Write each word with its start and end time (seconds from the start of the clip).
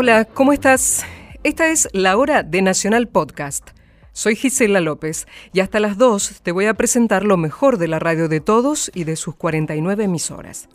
Hola, 0.00 0.24
¿cómo 0.26 0.52
estás? 0.52 1.04
Esta 1.42 1.68
es 1.68 1.88
la 1.92 2.16
hora 2.16 2.44
de 2.44 2.62
Nacional 2.62 3.08
Podcast. 3.08 3.77
Soy 4.18 4.34
Gisela 4.34 4.80
López 4.80 5.28
y 5.52 5.60
hasta 5.60 5.78
las 5.78 5.96
2 5.96 6.40
te 6.42 6.50
voy 6.50 6.66
a 6.66 6.74
presentar 6.74 7.22
lo 7.22 7.36
mejor 7.36 7.78
de 7.78 7.86
la 7.86 8.00
radio 8.00 8.26
de 8.26 8.40
todos 8.40 8.90
y 8.92 9.04
de 9.04 9.14
sus 9.14 9.36
49 9.36 10.02
emisoras. 10.02 10.68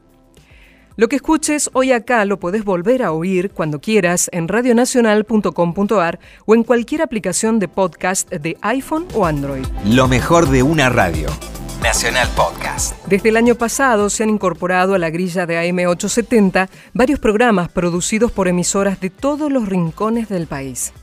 Lo 0.95 1.09
que 1.09 1.17
escuches 1.17 1.69
hoy 1.73 1.91
acá 1.91 2.23
lo 2.23 2.39
podés 2.39 2.63
volver 2.63 3.03
a 3.03 3.11
oír 3.11 3.51
cuando 3.51 3.81
quieras 3.81 4.29
en 4.31 4.47
radionacional.com.ar 4.47 6.19
o 6.45 6.55
en 6.55 6.63
cualquier 6.63 7.01
aplicación 7.01 7.59
de 7.59 7.67
podcast 7.67 8.31
de 8.31 8.55
iPhone 8.61 9.07
o 9.13 9.25
Android. 9.25 9.65
Lo 9.87 10.07
mejor 10.07 10.49
de 10.49 10.63
una 10.63 10.87
radio. 10.87 11.27
Nacional 11.81 12.29
Podcast. 12.37 12.95
Desde 13.07 13.27
el 13.27 13.35
año 13.35 13.55
pasado 13.55 14.09
se 14.09 14.23
han 14.23 14.29
incorporado 14.29 14.93
a 14.95 14.99
la 14.99 15.09
grilla 15.09 15.45
de 15.45 15.59
AM870 15.69 16.69
varios 16.93 17.19
programas 17.19 17.67
producidos 17.67 18.31
por 18.31 18.47
emisoras 18.47 19.01
de 19.01 19.09
todos 19.09 19.51
los 19.51 19.67
rincones 19.67 20.29
del 20.29 20.47
país. 20.47 20.93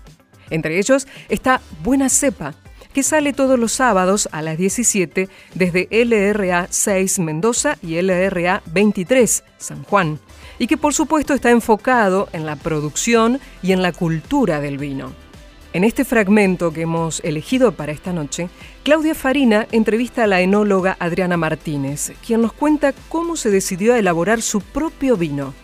Entre 0.51 0.79
ellos 0.79 1.07
está 1.29 1.61
Buena 1.83 2.09
Cepa, 2.09 2.55
que 2.93 3.03
sale 3.03 3.33
todos 3.33 3.59
los 3.59 3.73
sábados 3.73 4.29
a 4.33 4.43
las 4.43 4.59
17 4.59 5.29
desde 5.55 5.89
LRA 5.91 6.67
6 6.71 7.19
Mendoza 7.21 7.79
y 7.83 8.01
LRA 8.01 8.63
23 8.67 9.45
San 9.59 9.85
Juan, 9.85 10.19
y 10.59 10.67
que 10.67 10.77
por 10.77 10.93
supuesto 10.93 11.35
está 11.35 11.51
enfocado 11.51 12.29
en 12.33 12.47
la 12.47 12.57
producción 12.57 13.41
y 13.63 13.73
en 13.73 13.83
la 13.83 13.93
cultura 13.93 14.61
del 14.61 14.79
vino. 14.79 15.13
En 15.73 15.85
este 15.85 16.05
fragmento 16.05 16.73
que 16.73 16.83
hemos 16.83 17.21
elegido 17.21 17.71
para 17.73 17.93
esta 17.93 18.13
noche, 18.13 18.49
Claudia 18.83 19.15
Farina 19.15 19.69
entrevista 19.71 20.25
a 20.25 20.27
la 20.27 20.41
enóloga 20.41 20.97
Adriana 20.99 21.37
Martínez, 21.37 22.13
quien 22.27 22.43
nos 22.43 22.53
cuenta 22.53 22.93
cómo 23.09 23.37
se 23.37 23.51
decidió 23.51 23.95
a 23.95 23.99
elaborar 23.99 24.43
su 24.43 24.61
propio 24.61 25.17
vino. 25.17 25.55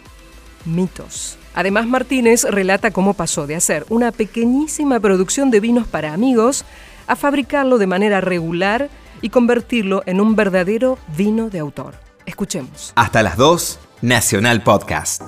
Mitos. 0.64 1.38
Además, 1.56 1.86
Martínez 1.86 2.44
relata 2.44 2.92
cómo 2.92 3.14
pasó 3.14 3.46
de 3.46 3.56
hacer 3.56 3.86
una 3.88 4.12
pequeñísima 4.12 5.00
producción 5.00 5.50
de 5.50 5.58
vinos 5.58 5.88
para 5.88 6.12
amigos 6.12 6.64
a 7.06 7.16
fabricarlo 7.16 7.78
de 7.78 7.86
manera 7.86 8.20
regular 8.20 8.90
y 9.22 9.30
convertirlo 9.30 10.02
en 10.06 10.20
un 10.20 10.36
verdadero 10.36 10.98
vino 11.16 11.48
de 11.48 11.58
autor. 11.58 11.94
Escuchemos. 12.26 12.92
Hasta 12.94 13.22
las 13.22 13.36
2, 13.38 13.78
Nacional 14.02 14.62
Podcast. 14.62 15.22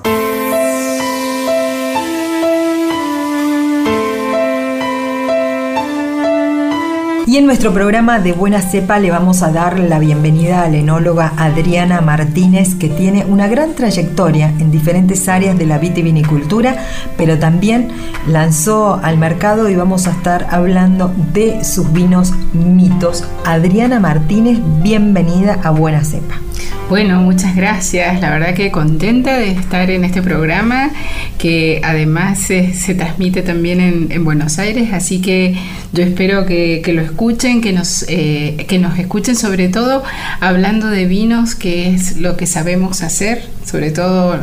En 7.39 7.47
nuestro 7.47 7.72
programa 7.72 8.19
de 8.19 8.33
Buena 8.33 8.61
Cepa 8.61 8.98
le 8.98 9.12
vamos 9.12 9.42
a 9.42 9.53
dar 9.53 9.78
la 9.78 10.00
bienvenida 10.00 10.62
a 10.62 10.69
la 10.69 10.78
enóloga 10.78 11.34
Adriana 11.36 12.00
Martínez, 12.00 12.75
que 12.75 12.89
tiene 12.89 13.25
una 13.27 13.47
gran 13.47 13.75
trayectoria 13.77 14.48
en 14.58 14.72
diferentes 14.72 15.28
áreas 15.28 15.56
de 15.56 15.64
la 15.64 15.78
vitivinicultura, 15.78 16.84
pero 17.16 17.39
también 17.39 17.92
lanzó 18.27 18.98
al 19.05 19.19
mercado 19.19 19.69
y 19.69 19.77
vamos 19.77 20.09
a 20.09 20.11
estar 20.11 20.48
hablando 20.50 21.14
de 21.33 21.62
sus 21.62 21.92
vinos 21.92 22.33
mitos. 22.55 23.22
Adriana 23.44 24.00
Martínez, 24.00 24.59
bienvenida 24.83 25.61
a 25.62 25.70
Buena 25.70 26.03
Cepa. 26.05 26.47
Bueno, 26.89 27.20
muchas 27.20 27.55
gracias. 27.55 28.19
La 28.22 28.31
verdad 28.31 28.54
que 28.54 28.71
contenta 28.71 29.37
de 29.37 29.50
estar 29.50 29.91
en 29.91 30.04
este 30.04 30.22
programa 30.22 30.91
que 31.37 31.82
además 31.84 32.38
se, 32.38 32.94
transmite 32.94 33.43
también 33.43 34.09
en, 34.10 34.25
Buenos 34.25 34.59
Aires, 34.59 34.94
así 34.94 35.21
que 35.21 35.54
yo 35.93 36.03
espero 36.03 36.47
que, 36.47 36.82
lo 36.94 37.03
escuchen, 37.03 37.60
que 37.60 37.75
nos, 37.75 38.06
eh, 38.09 38.65
que 38.69 38.78
nos 38.78 38.99
escuchen 38.99 39.37
sobre 39.37 39.69
todo 39.69 40.03
hablando 40.41 40.88
de 40.88 41.04
vinos, 41.04 41.54
que 41.54 41.94
es 41.94 42.16
lo 42.16 42.38
que 42.38 42.47
sabemos 42.47 43.03
hacer, 43.03 43.43
sobre 43.69 43.91
todo 43.91 44.39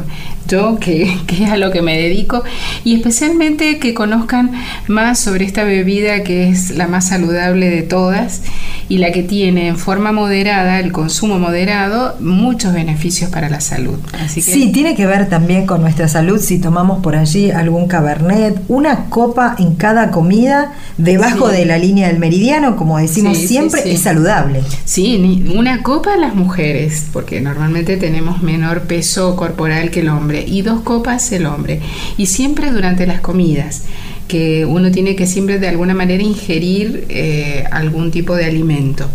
yo, 0.47 0.77
que, 0.79 1.17
que, 1.27 1.45
es 1.45 1.49
a 1.49 1.57
lo 1.57 1.71
que 1.71 1.81
me 1.81 1.97
dedico, 1.97 2.43
y 2.83 2.95
especialmente 2.95 3.79
que 3.79 3.93
conozcan 3.93 4.51
más 4.87 5.19
sobre 5.19 5.45
esta 5.45 5.63
bebida 5.63 6.23
que 6.23 6.49
es 6.49 6.71
la 6.71 6.87
más 6.87 7.07
saludable 7.09 7.69
de 7.69 7.81
todas 7.81 8.41
y 8.87 8.99
la 8.99 9.11
que 9.11 9.23
tiene 9.23 9.67
en 9.67 9.77
forma 9.77 10.11
moderada, 10.11 10.79
el 10.79 10.91
consumo 10.91 11.39
moderado, 11.39 12.15
muchos 12.19 12.73
beneficios 12.73 13.31
para 13.31 13.49
la 13.49 13.59
salud. 13.59 13.97
Así 14.13 14.41
Sí, 14.41 14.71
tiene 14.71 14.95
que 14.95 15.07
ver 15.07 15.27
también 15.27 15.65
con 15.65 15.81
nuestra 15.81 16.07
salud 16.07 16.39
si 16.39 16.59
tomamos 16.59 17.01
por 17.01 17.15
allí 17.15 17.49
algún 17.49 17.87
cabernet, 17.87 18.61
una 18.67 19.05
copa 19.05 19.55
en 19.57 19.75
cada 19.75 20.11
comida 20.11 20.73
debajo 20.97 21.47
de 21.47 21.65
la 21.65 21.79
línea 21.79 22.09
del 22.09 22.19
meridiano, 22.19 22.75
como 22.75 22.99
decimos 22.99 23.37
siempre, 23.37 23.91
es 23.91 24.01
saludable. 24.01 24.61
Sí, 24.83 25.43
una 25.55 25.81
copa 25.81 26.15
las 26.17 26.35
mujeres, 26.35 27.05
porque 27.11 27.41
normalmente 27.41 27.97
tenemos 27.97 28.43
menor 28.43 28.81
peso 28.81 29.14
corporal 29.35 29.91
que 29.91 30.01
el 30.01 30.09
hombre, 30.09 30.43
y 30.45 30.61
dos 30.61 30.81
copas 30.81 31.31
el 31.31 31.45
hombre, 31.45 31.81
y 32.17 32.25
siempre 32.25 32.71
durante 32.71 33.07
las 33.07 33.21
comidas 33.21 33.83
que 34.27 34.65
uno 34.65 34.91
tiene 34.91 35.15
que 35.15 35.27
siempre 35.27 35.59
de 35.59 35.67
alguna 35.67 35.93
manera 35.93 36.23
ingerir 36.23 37.05
eh, 37.09 37.63
algún 37.71 38.11
tipo 38.11 38.35
de 38.35 38.45
alimento. 38.45 39.07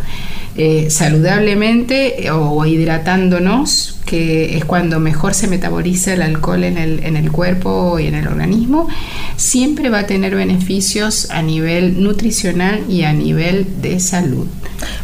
Eh, 0.57 0.91
saludablemente 0.91 2.31
o 2.31 2.67
hidratándonos, 2.67 4.00
que 4.05 4.57
es 4.57 4.65
cuando 4.65 5.01
mejor 5.01 5.35
se 5.35 5.49
metaboliza 5.49 6.15
el 6.15 6.23
alcohol 6.23 6.65
en 6.65 6.79
el, 6.79 7.05
en 7.05 7.17
el 7.17 7.31
cuerpo 7.31 7.99
y 7.99 8.07
en 8.07 8.15
el 8.15 8.27
organismo, 8.27 8.89
siempre 9.37 9.91
va 9.91 10.01
a 10.01 10.07
tener 10.07 10.35
beneficios 10.35 11.31
a 11.31 11.43
nivel 11.43 12.03
nutricional 12.03 12.85
y 12.89 13.05
a 13.05 13.13
nivel 13.13 13.67
de 13.83 14.01
salud. 14.01 14.47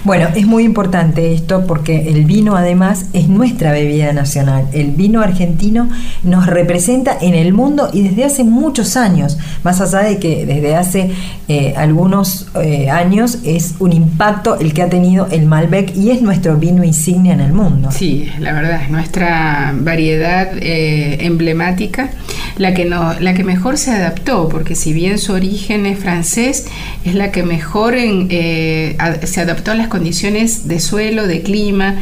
Bueno, 0.04 0.28
es 0.34 0.46
muy 0.46 0.64
importante 0.64 1.34
esto 1.34 1.66
porque 1.66 2.08
el 2.08 2.24
vino 2.24 2.56
además 2.56 3.06
es 3.12 3.28
nuestra 3.28 3.72
bebida 3.72 4.12
nacional. 4.12 4.66
El 4.72 4.92
vino 4.92 5.20
argentino 5.20 5.88
nos 6.22 6.46
representa 6.46 7.16
en 7.20 7.34
el 7.34 7.52
mundo 7.52 7.90
y 7.92 8.02
desde 8.02 8.24
hace 8.24 8.44
muchos 8.44 8.96
años, 8.96 9.38
más 9.64 9.80
allá 9.80 10.08
de 10.08 10.18
que 10.18 10.46
desde 10.46 10.76
hace 10.76 11.10
eh, 11.48 11.74
algunos 11.76 12.48
eh, 12.54 12.90
años 12.90 13.38
es 13.44 13.74
un 13.78 13.92
impacto 13.92 14.58
el 14.58 14.72
que 14.72 14.82
ha 14.82 14.88
tenido 14.88 15.28
el 15.30 15.46
Malbec 15.46 15.94
y 15.96 16.10
es 16.10 16.22
nuestro 16.22 16.56
vino 16.56 16.84
insignia 16.84 17.34
en 17.34 17.40
el 17.40 17.52
mundo. 17.52 17.90
Sí, 17.90 18.30
la 18.38 18.52
verdad, 18.52 18.85
nuestra 18.88 19.72
variedad 19.76 20.56
eh, 20.58 21.18
emblemática, 21.26 22.10
la 22.58 22.74
que, 22.74 22.84
no, 22.84 23.18
la 23.20 23.34
que 23.34 23.44
mejor 23.44 23.76
se 23.76 23.90
adaptó, 23.90 24.48
porque 24.48 24.74
si 24.74 24.92
bien 24.92 25.18
su 25.18 25.32
origen 25.32 25.86
es 25.86 25.98
francés, 25.98 26.66
es 27.04 27.14
la 27.14 27.30
que 27.30 27.42
mejor 27.42 27.94
eh, 27.96 28.96
se 29.24 29.40
adaptó 29.40 29.72
a 29.72 29.74
las 29.74 29.88
condiciones 29.88 30.66
de 30.66 30.80
suelo, 30.80 31.26
de 31.26 31.42
clima, 31.42 31.96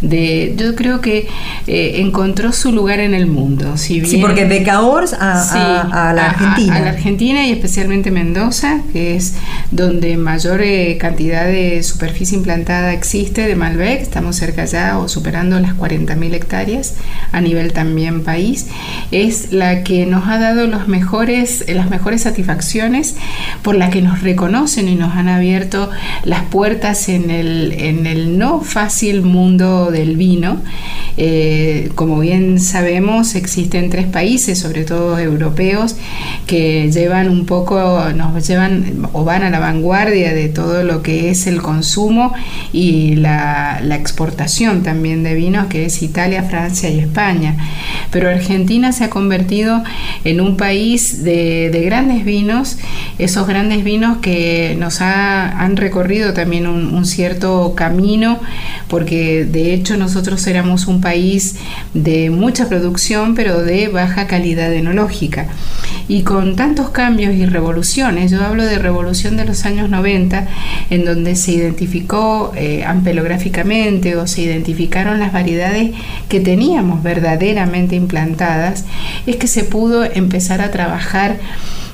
de, 0.00 0.54
yo 0.56 0.74
creo 0.74 1.00
que 1.00 1.28
eh, 1.66 1.92
encontró 1.96 2.52
su 2.52 2.72
lugar 2.72 3.00
en 3.00 3.14
el 3.14 3.26
mundo. 3.26 3.76
Si 3.76 4.04
sí, 4.04 4.18
porque 4.18 4.46
de 4.46 4.62
Cahors 4.62 5.12
a, 5.12 6.12
la 6.14 6.30
Argentina. 6.30 6.76
A, 6.76 6.80
la 6.80 6.90
Argentina 6.90 7.46
y 7.46 7.52
especialmente 7.52 8.10
Mendoza, 8.10 8.80
que 8.92 9.16
es 9.16 9.34
donde 9.70 10.16
mayor 10.16 10.60
cantidad 10.98 11.46
de 11.46 11.82
superficie 11.82 12.36
implantada 12.36 12.92
existe 12.92 13.46
de 13.46 13.54
Malbec, 13.54 14.02
estamos 14.02 14.36
cerca 14.36 14.64
ya 14.64 14.98
o 14.98 15.08
superando 15.08 15.58
las 15.60 15.76
40.000 15.76 16.34
hectáreas 16.34 16.94
a 17.32 17.40
nivel 17.40 17.72
también 17.72 18.24
país, 18.24 18.66
es 19.10 19.52
la 19.52 19.84
que 19.84 19.99
nos 20.06 20.28
ha 20.28 20.38
dado 20.38 20.66
los 20.66 20.88
mejores, 20.88 21.64
las 21.68 21.90
mejores 21.90 22.22
satisfacciones, 22.22 23.16
por 23.62 23.74
la 23.74 23.90
que 23.90 24.02
nos 24.02 24.22
reconocen 24.22 24.88
y 24.88 24.94
nos 24.94 25.14
han 25.14 25.28
abierto 25.28 25.90
las 26.24 26.44
puertas 26.44 27.08
en 27.08 27.30
el, 27.30 27.72
en 27.72 28.06
el 28.06 28.38
no 28.38 28.60
fácil 28.60 29.22
mundo 29.22 29.90
del 29.90 30.16
vino. 30.16 30.60
Eh, 31.16 31.90
como 31.94 32.20
bien 32.20 32.60
sabemos, 32.60 33.34
existen 33.34 33.90
tres 33.90 34.06
países, 34.06 34.58
sobre 34.58 34.84
todo 34.84 35.18
europeos, 35.18 35.96
que 36.46 36.90
llevan 36.90 37.28
un 37.28 37.46
poco, 37.46 38.04
nos 38.14 38.46
llevan 38.46 39.08
o 39.12 39.24
van 39.24 39.42
a 39.42 39.50
la 39.50 39.58
vanguardia 39.58 40.32
de 40.32 40.48
todo 40.48 40.82
lo 40.82 41.02
que 41.02 41.30
es 41.30 41.46
el 41.46 41.60
consumo 41.60 42.32
y 42.72 43.16
la, 43.16 43.80
la 43.82 43.96
exportación 43.96 44.82
también 44.82 45.22
de 45.22 45.34
vinos, 45.34 45.66
que 45.66 45.86
es 45.86 46.02
Italia, 46.02 46.42
Francia 46.44 46.88
y 46.88 46.98
España. 46.98 47.56
Pero 48.10 48.28
Argentina 48.28 48.92
se 48.92 49.04
ha 49.04 49.10
convertido 49.10 49.82
en 50.24 50.40
un 50.40 50.56
país 50.56 51.24
de, 51.24 51.82
grandes 51.84 52.24
vinos, 52.24 52.78
esos 53.18 53.46
grandes 53.46 53.84
vinos 53.84 54.18
que 54.18 54.76
nos 54.78 55.00
han 55.00 55.76
recorrido 55.76 56.32
también 56.32 56.66
un, 56.66 57.00
cierto 57.04 57.74
camino, 57.74 58.40
porque 58.88 59.44
de 59.44 59.74
hecho 59.74 59.96
nosotros 59.96 60.46
éramos 60.46 60.86
un 60.86 61.00
país 61.00 61.56
de 61.94 62.30
mucha 62.30 62.68
producción, 62.68 63.34
pero 63.34 63.62
de 63.62 63.88
baja 63.88 64.26
calidad 64.26 64.72
enológica. 64.72 65.48
Y 66.08 66.22
con 66.22 66.56
tantos 66.56 66.90
cambios 66.90 67.34
y 67.34 67.46
revoluciones, 67.46 68.30
yo 68.30 68.44
hablo 68.44 68.64
de 68.64 68.78
revolución 68.78 69.36
de 69.36 69.44
los 69.44 69.64
años 69.64 69.88
90, 69.90 70.48
en 70.90 71.04
donde 71.04 71.36
se 71.36 71.52
identificó 71.52 72.52
eh, 72.56 72.84
ampelográficamente 72.84 74.16
o 74.16 74.26
se 74.26 74.42
identificaron 74.42 75.20
las 75.20 75.32
variedades 75.32 75.92
que 76.28 76.40
teníamos 76.40 77.02
verdaderamente 77.02 77.96
implantadas, 77.96 78.84
es 79.26 79.36
que 79.36 79.46
se 79.46 79.64
pudo 79.64 80.04
empezar 80.04 80.60
a 80.60 80.70
trabajar 80.70 81.38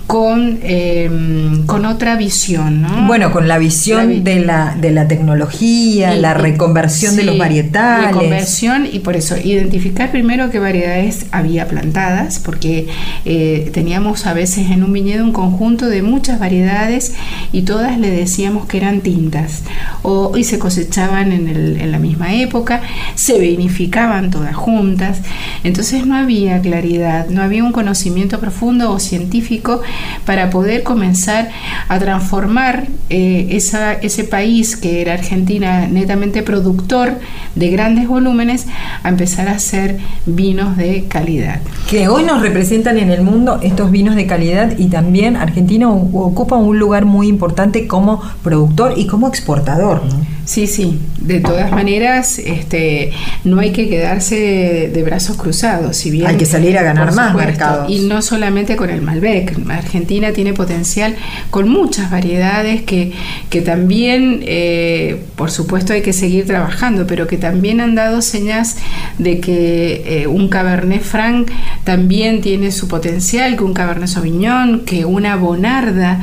con, 0.07 0.61
em, 0.63 1.67
con 1.67 1.85
otra 1.85 2.17
visión. 2.17 2.83
¿no? 2.83 3.07
Bueno, 3.07 3.33
con 3.33 3.49
la 3.49 3.59
visión 3.59 4.23
de, 4.23 4.41
la, 4.41 4.77
de 4.81 4.93
la 4.93 5.09
tecnología, 5.09 6.15
la 6.15 6.35
reconversión 6.35 7.17
de 7.17 7.25
los 7.25 7.37
varietales. 7.37 8.09
Reconversión 8.09 8.87
y 8.91 9.01
por 9.01 9.17
eso 9.17 9.37
identificar 9.37 10.11
primero 10.13 10.51
qué 10.51 10.59
variedades 10.59 11.27
había 11.33 11.67
plantadas, 11.67 12.39
porque 12.39 12.87
eh, 13.25 13.71
teníamos 13.73 14.27
a 14.27 14.33
veces 14.33 14.71
en 14.71 14.85
un 14.85 14.93
viñedo 14.93 15.25
un 15.25 15.33
conjunto 15.33 15.87
de 15.87 16.03
muchas 16.03 16.39
variedades 16.39 17.15
y 17.53 17.63
todas 17.63 17.99
le 17.99 18.11
decíamos 18.11 18.67
que 18.67 18.77
eran 18.77 19.01
tintas 19.01 19.63
o, 20.03 20.37
y 20.37 20.45
se 20.45 20.59
cosechaban 20.59 21.33
en, 21.33 21.49
el, 21.49 21.81
en 21.81 21.91
la 21.91 21.99
misma 21.99 22.35
época, 22.35 22.81
se 23.17 23.39
vinificaban 23.39 24.31
todas 24.31 24.55
juntas, 24.55 25.19
entonces 25.65 26.07
no 26.07 26.15
había 26.15 26.61
claridad, 26.61 27.29
no 27.29 27.43
había 27.43 27.65
un 27.65 27.73
conocimiento 27.73 28.39
profundo 28.39 28.93
o 28.93 29.01
científico 29.01 29.83
para 30.25 30.51
poder 30.51 30.83
comenzar 30.83 31.49
a 31.89 31.99
transformar 31.99 32.87
eh, 33.11 33.49
ese 33.51 34.25
país 34.25 34.77
que 34.77 35.01
era 35.01 35.15
Argentina 35.15 35.87
netamente 35.87 36.43
productor 36.43 37.15
de 37.55 37.71
grandes 37.71 38.09
volúmenes 38.09 38.67
a 39.03 39.09
empezar 39.09 39.49
a 39.49 39.53
hacer 39.53 39.99
vinos 40.27 40.77
de 40.77 41.05
calidad. 41.09 41.61
Que 41.89 42.09
hoy 42.09 42.25
nos 42.25 42.43
representan 42.43 42.99
en 42.99 43.11
el 43.11 43.23
mundo 43.23 43.61
estos 43.63 43.91
vinos 43.91 44.17
de 44.17 44.27
calidad 44.27 44.77
y 44.79 44.87
también 44.87 45.37
Argentina 45.37 45.89
ocupa 45.91 46.57
un 46.57 46.79
lugar 46.79 47.05
muy 47.05 47.29
importante 47.29 47.87
como 47.87 48.23
productor 48.43 48.95
y 48.97 49.07
como 49.07 49.29
exportador. 49.29 50.03
Sí, 50.47 50.69
sí, 50.69 51.01
de 51.21 51.41
todas 51.41 51.73
maneras, 51.73 52.39
este, 52.39 53.11
no 53.43 53.59
hay 53.59 53.73
que 53.73 53.89
quedarse 53.89 54.91
de, 54.93 55.03
brazos 55.03 55.37
cruzados, 55.37 55.97
si 55.97 56.13
bien 56.13 56.27
hay 56.29 56.37
que 56.37 56.47
salir 56.47 56.79
a 56.79 56.83
ganar 56.83 57.13
más 57.15 57.35
mercados. 57.35 57.91
Y 57.91 58.07
no 58.07 58.23
solamente 58.23 58.77
con 58.77 58.89
el 58.91 59.03
Malbec, 59.03 59.59
Argentina 59.87 60.33
tiene 60.33 60.53
potencial 60.53 61.17
con 61.51 61.69
muchas 61.69 62.11
variedades 62.11 62.83
que, 62.83 63.13
que 63.51 63.63
también, 63.63 64.41
eh, 64.43 65.23
por 65.37 65.51
supuesto, 65.51 65.93
hay 65.93 66.03
que 66.03 66.13
seguir 66.13 66.47
trabajando, 66.47 67.07
pero 67.07 67.27
que 67.27 67.39
también 67.39 67.81
han 67.81 67.95
dado 67.95 68.21
señas 68.21 68.77
de 69.19 69.41
que 69.41 70.23
eh, 70.23 70.27
un 70.27 70.49
Cabernet 70.49 71.03
Franc 71.03 71.51
también 71.85 72.41
tiene 72.41 72.73
su 72.73 72.89
potencial, 72.89 73.57
que 73.57 73.65
un 73.65 73.75
Cabernet 73.75 74.09
Sauvignon, 74.09 74.85
que 74.85 75.05
una 75.05 75.37
Bonarda, 75.37 76.21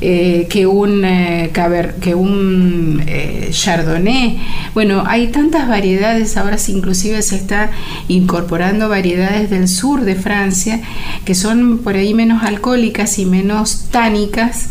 eh, 0.00 0.46
que 0.48 0.66
un, 0.66 1.04
caber, 1.52 1.96
que 1.96 2.14
un 2.14 3.02
Chardonnay. 3.50 4.38
Bueno, 4.74 5.04
hay 5.06 5.28
tantas 5.28 5.68
variedades, 5.68 6.36
ahora 6.36 6.56
inclusive 6.68 7.20
se 7.22 7.36
está 7.36 7.70
incorporando 8.08 8.88
variedades 8.88 9.50
del 9.50 9.68
sur 9.68 10.02
de 10.02 10.14
Francia 10.14 10.80
que 11.24 11.34
son 11.34 11.78
por 11.78 11.96
ahí 11.96 12.14
menos 12.14 12.42
alcohólicas 12.42 13.18
y 13.18 13.26
menos 13.26 13.88
tánicas 13.90 14.68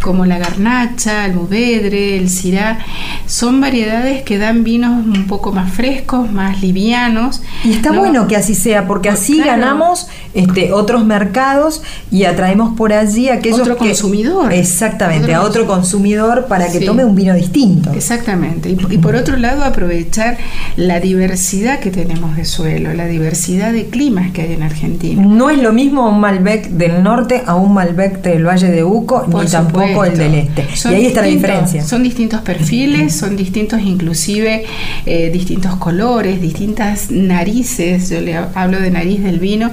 como 0.00 0.26
la 0.26 0.38
garnacha, 0.38 1.26
el 1.26 1.34
muvedre, 1.34 2.16
el 2.16 2.30
cirá, 2.30 2.78
son 3.26 3.60
variedades 3.60 4.22
que 4.22 4.38
dan 4.38 4.64
vinos 4.64 5.04
un 5.04 5.26
poco 5.26 5.52
más 5.52 5.72
frescos, 5.72 6.30
más 6.30 6.60
livianos. 6.62 7.42
Y 7.64 7.72
está 7.72 7.92
bueno 7.92 8.26
que 8.28 8.36
así 8.36 8.54
sea, 8.54 8.86
porque 8.86 9.08
así 9.08 9.40
ganamos 9.40 10.08
este, 10.34 10.72
otros 10.72 11.04
mercados 11.04 11.82
y 12.10 12.24
atraemos 12.24 12.76
por 12.76 12.92
allí 12.92 13.28
a 13.28 13.34
aquellos 13.34 13.60
otro 13.60 13.76
consumidor. 13.76 14.52
Exactamente, 14.52 15.34
a 15.34 15.42
otro 15.42 15.66
consumidor 15.66 16.46
para 16.46 16.70
que 16.70 16.80
tome 16.80 17.04
un 17.04 17.14
vino 17.14 17.34
distinto. 17.34 17.92
Exactamente. 17.92 18.70
Y, 18.70 18.78
y 18.90 18.98
por 18.98 19.14
otro 19.16 19.36
lado, 19.36 19.64
aprovechar 19.64 20.38
la 20.76 21.00
diversidad 21.00 21.80
que 21.80 21.90
tenemos 21.90 22.36
de 22.36 22.44
suelo, 22.44 22.94
la 22.94 23.06
diversidad 23.06 23.72
de 23.72 23.86
climas 23.86 24.32
que 24.32 24.42
hay 24.42 24.52
en 24.52 24.62
Argentina. 24.62 25.22
No 25.22 25.50
es 25.50 25.58
lo 25.58 25.72
mismo 25.72 26.08
un 26.08 26.20
Malbec 26.20 26.68
del 26.70 27.02
norte 27.02 27.42
a 27.46 27.54
un 27.54 27.74
Malbec 27.74 28.22
del 28.22 28.46
Valle 28.46 28.70
de 28.70 28.84
Uco, 28.84 29.26
ni 29.26 29.46
tampoco 29.46 29.87
el 29.88 30.18
del 30.18 30.34
este. 30.34 30.66
y 30.90 30.94
ahí 30.94 31.06
está 31.06 31.22
la 31.22 31.28
diferencia. 31.28 31.82
Son 31.84 32.02
distintos 32.02 32.40
perfiles, 32.42 33.14
son 33.14 33.36
distintos 33.36 33.80
inclusive 33.82 34.64
eh, 35.06 35.30
distintos 35.32 35.76
colores, 35.76 36.40
distintas 36.40 37.10
narices. 37.10 38.10
Yo 38.10 38.20
le 38.20 38.36
hablo 38.36 38.80
de 38.80 38.90
nariz 38.90 39.22
del 39.22 39.38
vino 39.38 39.70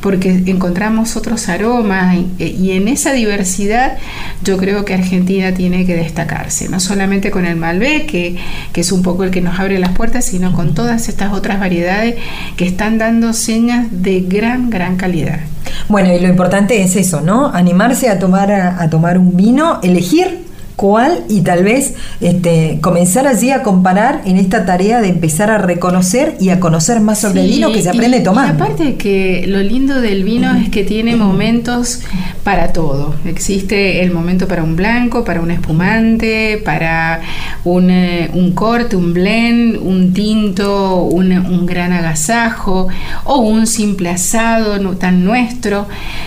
porque 0.00 0.42
encontramos 0.46 1.16
otros 1.16 1.48
aromas 1.48 2.16
y, 2.38 2.72
en 2.72 2.88
esa 2.88 3.12
diversidad 3.12 3.96
yo 4.42 4.56
creo 4.56 4.84
que 4.84 4.94
Argentina 4.94 5.52
tiene 5.54 5.86
que 5.86 5.94
destacarse, 5.94 6.68
no 6.68 6.80
solamente 6.80 7.30
con 7.30 7.46
el 7.46 7.56
Malbec, 7.56 8.06
que, 8.06 8.36
que 8.72 8.80
es 8.80 8.92
un 8.92 9.02
poco 9.02 9.24
el 9.24 9.30
que 9.30 9.40
nos 9.40 9.58
abre 9.58 9.78
las 9.78 9.92
puertas, 9.92 10.24
sino 10.24 10.52
con 10.52 10.74
todas 10.74 11.08
estas 11.08 11.32
otras 11.32 11.58
variedades 11.60 12.16
que 12.56 12.66
están 12.66 12.98
dando 12.98 13.32
señas 13.32 13.86
de 13.90 14.20
gran, 14.20 14.70
gran 14.70 14.96
calidad. 14.96 15.40
Bueno, 15.88 16.12
y 16.12 16.20
lo 16.20 16.28
importante 16.28 16.82
es 16.82 16.96
eso, 16.96 17.20
¿no? 17.20 17.46
Animarse 17.52 18.08
a 18.08 18.18
tomar, 18.18 18.50
a 18.52 18.88
tomar 18.90 19.18
un 19.18 19.36
vino, 19.36 19.55
elegir 19.82 20.45
cuál 20.76 21.24
y 21.28 21.40
tal 21.40 21.64
vez 21.64 21.94
este, 22.20 22.78
comenzar 22.82 23.26
allí 23.26 23.50
a 23.50 23.62
comparar 23.62 24.20
en 24.26 24.36
esta 24.36 24.66
tarea 24.66 25.00
de 25.00 25.08
empezar 25.08 25.50
a 25.50 25.58
reconocer 25.58 26.36
y 26.38 26.50
a 26.50 26.60
conocer 26.60 27.00
más 27.00 27.20
sobre 27.20 27.40
el 27.40 27.48
vino 27.48 27.72
que 27.72 27.82
se 27.82 27.88
aprende 27.88 28.18
a 28.18 28.22
tomar. 28.22 28.48
Y 28.48 28.50
aparte 28.50 28.94
que 28.96 29.46
lo 29.48 29.58
lindo 29.60 30.00
del 30.00 30.22
vino 30.22 30.54
es 30.54 30.68
que 30.68 30.84
tiene 30.84 31.16
momentos 31.16 32.00
para 32.44 32.72
todo. 32.72 33.14
Existe 33.24 34.02
el 34.02 34.10
momento 34.10 34.46
para 34.46 34.62
un 34.62 34.76
blanco, 34.76 35.24
para 35.24 35.40
un 35.40 35.50
espumante, 35.50 36.60
para 36.62 37.22
un, 37.64 37.90
eh, 37.90 38.30
corte, 38.54 38.96
un 38.96 39.14
blend, 39.14 39.78
un 39.78 40.12
tinto, 40.12 41.02
un, 41.04 41.26
gran 41.66 41.92
agasajo 41.92 42.88
o 43.24 43.38
un 43.38 43.66
simple 43.66 44.10
asado 44.10 44.78
no 44.78 44.92
tan 44.92 45.24
nuestro. 45.24 45.86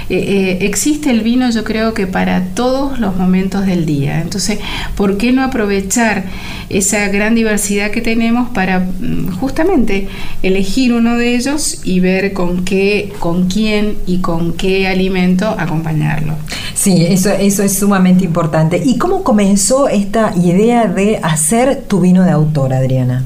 Eh, 0.10 0.18
eh, 0.18 0.66
existe 0.66 1.12
el 1.12 1.22
vino 1.22 1.50
yo 1.52 1.64
creo 1.64 1.94
que 1.94 2.08
para 2.08 2.46
todos 2.56 3.00
los 3.00 3.16
momentos 3.16 3.66
del 3.66 3.86
día. 3.86 4.20
Entonces, 4.22 4.39
entonces, 4.40 4.66
¿por 4.96 5.18
qué 5.18 5.34
no 5.34 5.44
aprovechar 5.44 6.24
esa 6.70 7.10
gran 7.10 7.36
diversidad 7.36 7.92
que 7.92 8.00
tenemos 8.00 8.50
para 8.52 8.80
mm, 8.80 9.32
justamente 9.38 10.08
elegir 10.44 10.94
uno 10.94 11.18
de 11.18 11.36
ellos 11.36 11.82
y 11.84 12.00
ver 12.00 12.32
con 12.32 12.64
qué, 12.64 13.12
con 13.20 13.50
quién 13.50 13.98
y 14.08 14.20
con 14.20 14.54
qué 14.54 14.88
alimento 14.88 15.54
acompañarlo? 15.58 16.36
Sí, 16.74 17.06
eso, 17.06 17.32
eso 17.32 17.64
es 17.64 17.78
sumamente 17.78 18.24
importante. 18.24 18.82
¿Y 18.84 18.98
cómo 18.98 19.24
comenzó 19.24 19.90
esta 19.90 20.34
idea 20.38 20.86
de 20.86 21.18
hacer 21.22 21.84
tu 21.86 22.00
vino 22.00 22.24
de 22.24 22.32
autor, 22.32 22.72
Adriana? 22.72 23.26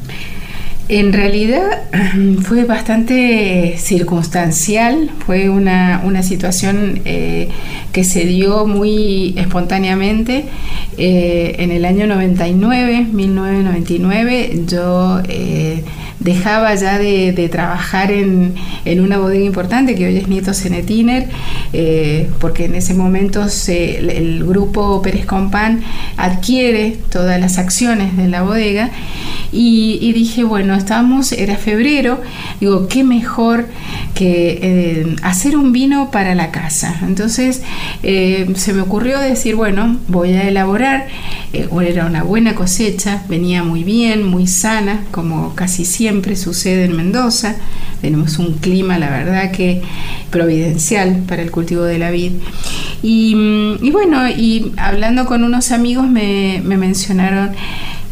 En 0.89 1.13
realidad 1.13 1.83
fue 2.43 2.65
bastante 2.65 3.75
circunstancial, 3.77 5.09
fue 5.25 5.49
una, 5.49 6.01
situación 6.23 7.01
eh, 7.05 7.49
que 7.93 8.03
se 8.03 8.25
dio 8.25 8.65
muy 8.65 9.33
espontáneamente. 9.37 10.45
Eh, 10.97 11.55
en 11.59 11.71
el 11.71 11.85
año 11.85 12.05
99, 12.05 13.07
1999, 13.11 14.63
yo 14.67 15.21
eh, 15.27 15.83
dejaba 16.19 16.75
ya 16.75 16.99
de, 16.99 17.49
trabajar 17.49 18.11
en, 18.11 18.55
una 18.99 19.17
bodega 19.17 19.45
importante 19.45 19.95
que 19.95 20.05
hoy 20.05 20.17
es 20.17 20.27
Nieto 20.27 20.53
Cenetiner, 20.53 21.27
porque 22.39 22.65
en 22.65 22.75
ese 22.75 22.93
momento 22.93 23.45
el 23.67 24.43
grupo 24.45 25.01
Pérez 25.01 25.25
Compán 25.25 25.81
adquiere 26.17 26.97
todas 27.09 27.39
las 27.39 27.57
acciones 27.57 28.15
de 28.15 28.27
la 28.27 28.43
bodega 28.43 28.91
y, 29.53 30.13
dije, 30.13 30.43
bueno, 30.43 30.73
estábamos, 30.73 31.31
era 31.31 31.57
febrero, 31.57 32.21
digo, 32.59 32.87
qué 32.87 33.03
mejor 33.03 33.67
que 34.15 34.59
eh, 34.61 35.15
hacer 35.21 35.55
un 35.55 35.71
vino 35.71 36.09
para 36.11 36.33
la 36.35 36.51
casa. 36.51 36.99
Entonces 37.03 37.61
eh, 38.01 38.51
se 38.55 38.73
me 38.73 38.81
ocurrió 38.81 39.19
decir, 39.19 39.55
bueno, 39.55 39.97
voy 40.07 40.33
a 40.33 40.47
elaborar, 40.47 41.07
eh, 41.53 41.67
era 41.87 42.05
una 42.05 42.23
buena 42.23 42.55
cosecha, 42.55 43.23
venía 43.29 43.63
muy 43.63 43.83
bien, 43.83 44.23
muy 44.23 44.47
sana, 44.47 45.05
como 45.11 45.53
casi 45.55 45.85
siempre 45.85 46.35
sucede 46.35 46.85
en 46.85 46.95
Mendoza. 46.95 47.55
Tenemos 48.01 48.39
un 48.39 48.53
clima, 48.55 48.97
la 48.97 49.09
verdad 49.09 49.51
que 49.51 49.81
providencial 50.29 51.23
para 51.27 51.41
el 51.41 51.51
cultivo 51.51 51.83
de 51.83 51.99
la 51.99 52.11
vid. 52.11 52.33
Y, 53.01 53.35
bueno, 53.91 54.27
y 54.29 54.73
hablando 54.77 55.25
con 55.25 55.43
unos 55.43 55.71
amigos 55.71 56.07
me 56.07 56.61
mencionaron, 56.63 57.51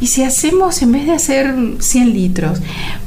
y 0.01 0.07
si 0.07 0.23
hacemos, 0.23 0.81
en 0.81 0.91
vez 0.91 1.05
de 1.05 1.13
hacer 1.13 1.53
100 1.79 2.13
litros, 2.13 2.59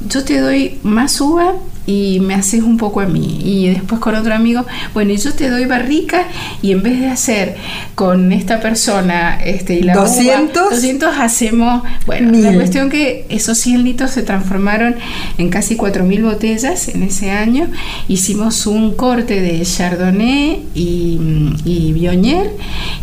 yo 0.09 0.25
te 0.25 0.39
doy 0.39 0.79
más 0.85 1.21
uva 1.21 1.55
y 1.87 2.21
me 2.21 2.35
haces 2.35 2.63
un 2.63 2.77
poco 2.77 3.01
a 3.01 3.07
mí. 3.07 3.41
Y 3.45 3.69
después 3.69 4.01
con 4.01 4.15
otro 4.15 4.35
amigo, 4.35 4.65
bueno, 4.93 5.13
y 5.13 5.17
yo 5.17 5.33
te 5.33 5.51
doy 5.51 5.67
barrica 5.67 6.25
y 6.63 6.73
en 6.73 6.83
vez 6.83 7.01
de 7.01 7.09
hacer 7.09 7.57
con 7.95 8.33
esta 8.33 8.61
persona 8.61 9.39
este, 9.45 9.75
y 9.75 9.83
la 9.83 9.95
200, 9.95 10.71
200 10.71 11.19
hacemos, 11.19 11.83
bueno, 12.07 12.33
la 12.39 12.53
cuestión 12.53 12.91
que 12.91 13.27
esos 13.29 13.59
100 13.59 13.85
litros 13.85 14.11
se 14.11 14.23
transformaron 14.23 14.97
en 15.39 15.49
casi 15.51 15.77
4.000 15.77 16.23
botellas 16.23 16.89
en 16.89 17.03
ese 17.03 17.31
año. 17.31 17.69
Hicimos 18.09 18.67
un 18.67 18.95
corte 18.95 19.41
de 19.41 19.63
Chardonnay 19.63 20.63
y, 20.75 21.19
y 21.65 21.93
Bionier 21.93 22.51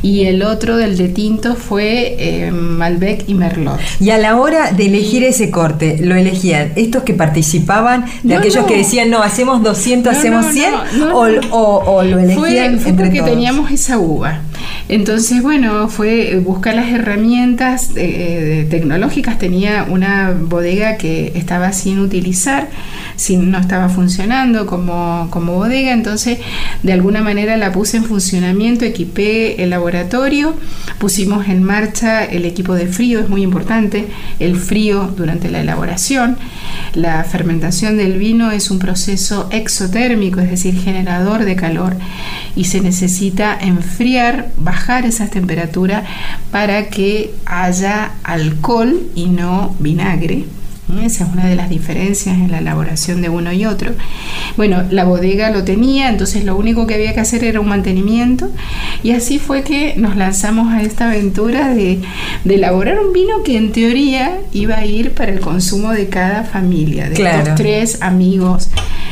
y 0.02 0.26
el 0.26 0.44
otro 0.44 0.78
del 0.78 0.98
de 0.98 1.10
tinto 1.10 1.56
fue 1.56 2.16
eh, 2.18 2.52
Malbec 2.52 3.26
y 3.28 3.34
Merlot. 3.34 3.80
Y 4.00 4.10
a 4.10 4.18
la 4.18 4.38
hora 4.38 4.72
de 4.72 4.88
elegir 4.88 5.24
ese 5.24 5.52
corte, 5.52 5.98
¿lo 6.02 6.16
elegían 6.16 6.74
estos 6.76 7.04
que 7.04 7.14
participaban, 7.14 8.06
de 8.24 8.36
aquellos 8.36 8.66
que 8.72 8.78
decían, 8.78 9.10
no, 9.10 9.22
hacemos 9.22 9.62
200, 9.64 10.18
hacemos 10.18 10.46
100, 10.48 10.74
o, 11.12 12.04
lo 12.04 12.20
elegían 12.20 12.80
fue, 12.80 12.94
fue 12.94 13.04
porque 13.04 13.22
teníamos 13.22 13.72
esa 13.72 13.98
uva. 13.98 14.40
Entonces, 14.90 15.42
bueno, 15.42 15.88
fue 15.90 16.40
buscar 16.44 16.76
las 16.76 16.90
herramientas 16.90 17.92
eh, 17.96 18.68
tecnológicas. 18.70 19.38
Tenía 19.40 19.86
una 19.90 20.32
bodega 20.32 20.98
que 20.98 21.32
estaba 21.36 21.72
sin 21.74 22.00
utilizar, 22.00 22.70
sin, 23.16 23.52
no 23.52 23.60
estaba 23.60 23.90
funcionando 23.90 24.66
como, 24.66 25.28
como 25.30 25.54
bodega. 25.54 25.94
Entonces, 25.94 26.40
de 26.84 26.94
alguna 26.94 27.22
manera 27.22 27.58
la 27.58 27.72
puse 27.72 27.98
en 27.98 28.06
funcionamiento, 28.06 28.86
equipé 28.86 29.64
el 29.64 29.70
laboratorio, 29.70 30.56
pusimos 31.00 31.48
en 31.48 31.64
marcha 31.64 32.24
el 32.24 32.46
equipo 32.46 32.74
de 32.76 32.88
frío, 32.88 33.20
es 33.20 33.30
muy 33.30 33.44
importante, 33.44 34.08
el 34.40 34.56
frío 34.58 35.14
durante 35.16 35.50
la 35.50 35.62
elaboración. 35.62 36.38
La 36.94 37.24
fermentación 37.24 37.98
del 37.98 38.18
vino 38.18 38.52
es 38.52 38.72
un 38.72 38.80
proceso 38.80 39.50
exotérmico, 39.52 40.40
es 40.40 40.50
decir, 40.50 40.80
generador 40.80 41.46
de 41.46 41.56
calor, 41.56 41.96
y 42.56 42.66
se 42.66 42.82
necesita 42.82 43.58
enfriar, 43.60 44.51
bajar 44.58 45.06
esas 45.06 45.30
temperaturas 45.30 46.04
para 46.52 46.90
que 46.90 47.34
haya 47.46 48.12
alcohol 48.24 49.02
y 49.16 49.28
no 49.28 49.76
vinagre. 49.80 50.46
Esa 51.00 51.24
es 51.24 51.32
una 51.32 51.48
de 51.48 51.56
las 51.56 51.70
diferencias 51.70 52.36
en 52.36 52.52
la 52.52 52.60
elaboración 52.60 53.22
de 53.22 53.30
uno 53.30 53.54
y 53.54 53.66
otro. 53.66 53.92
Bueno, 54.58 54.84
la 54.90 55.06
bodega 55.06 55.50
lo 55.50 55.64
tenía, 55.64 56.10
entonces 56.10 56.44
lo 56.44 56.58
único 56.58 56.86
que 56.86 56.96
había 56.96 57.14
que 57.14 57.22
hacer 57.22 57.44
era 57.44 57.60
un 57.60 57.70
mantenimiento 57.70 58.50
y 59.02 59.12
así 59.12 59.40
fue 59.40 59.64
que 59.64 59.96
nos 59.96 60.18
lanzamos 60.18 60.74
a 60.74 60.82
esta 60.82 61.10
aventura 61.10 61.74
de, 61.74 62.02
elaborar 62.46 63.00
un 63.00 63.14
vino 63.14 63.44
que 63.44 63.58
en 63.58 63.72
teoría 63.72 64.40
iba 64.52 64.76
a 64.76 64.86
ir 64.86 65.14
para 65.14 65.32
el 65.32 65.40
consumo 65.40 65.92
de 65.92 66.08
cada 66.10 66.44
familia, 66.44 67.10
de 67.10 67.24
los 67.24 67.56
tres 67.56 68.02
amigos. 68.02 68.70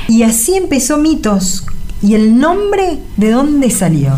Y 0.08 0.24
así 0.24 0.56
empezó 0.56 0.98
Mitos. 0.98 1.66
¿Y 2.02 2.16
el 2.16 2.40
nombre 2.40 2.98
de 3.18 3.32
dónde 3.32 3.70
salió? 3.70 4.18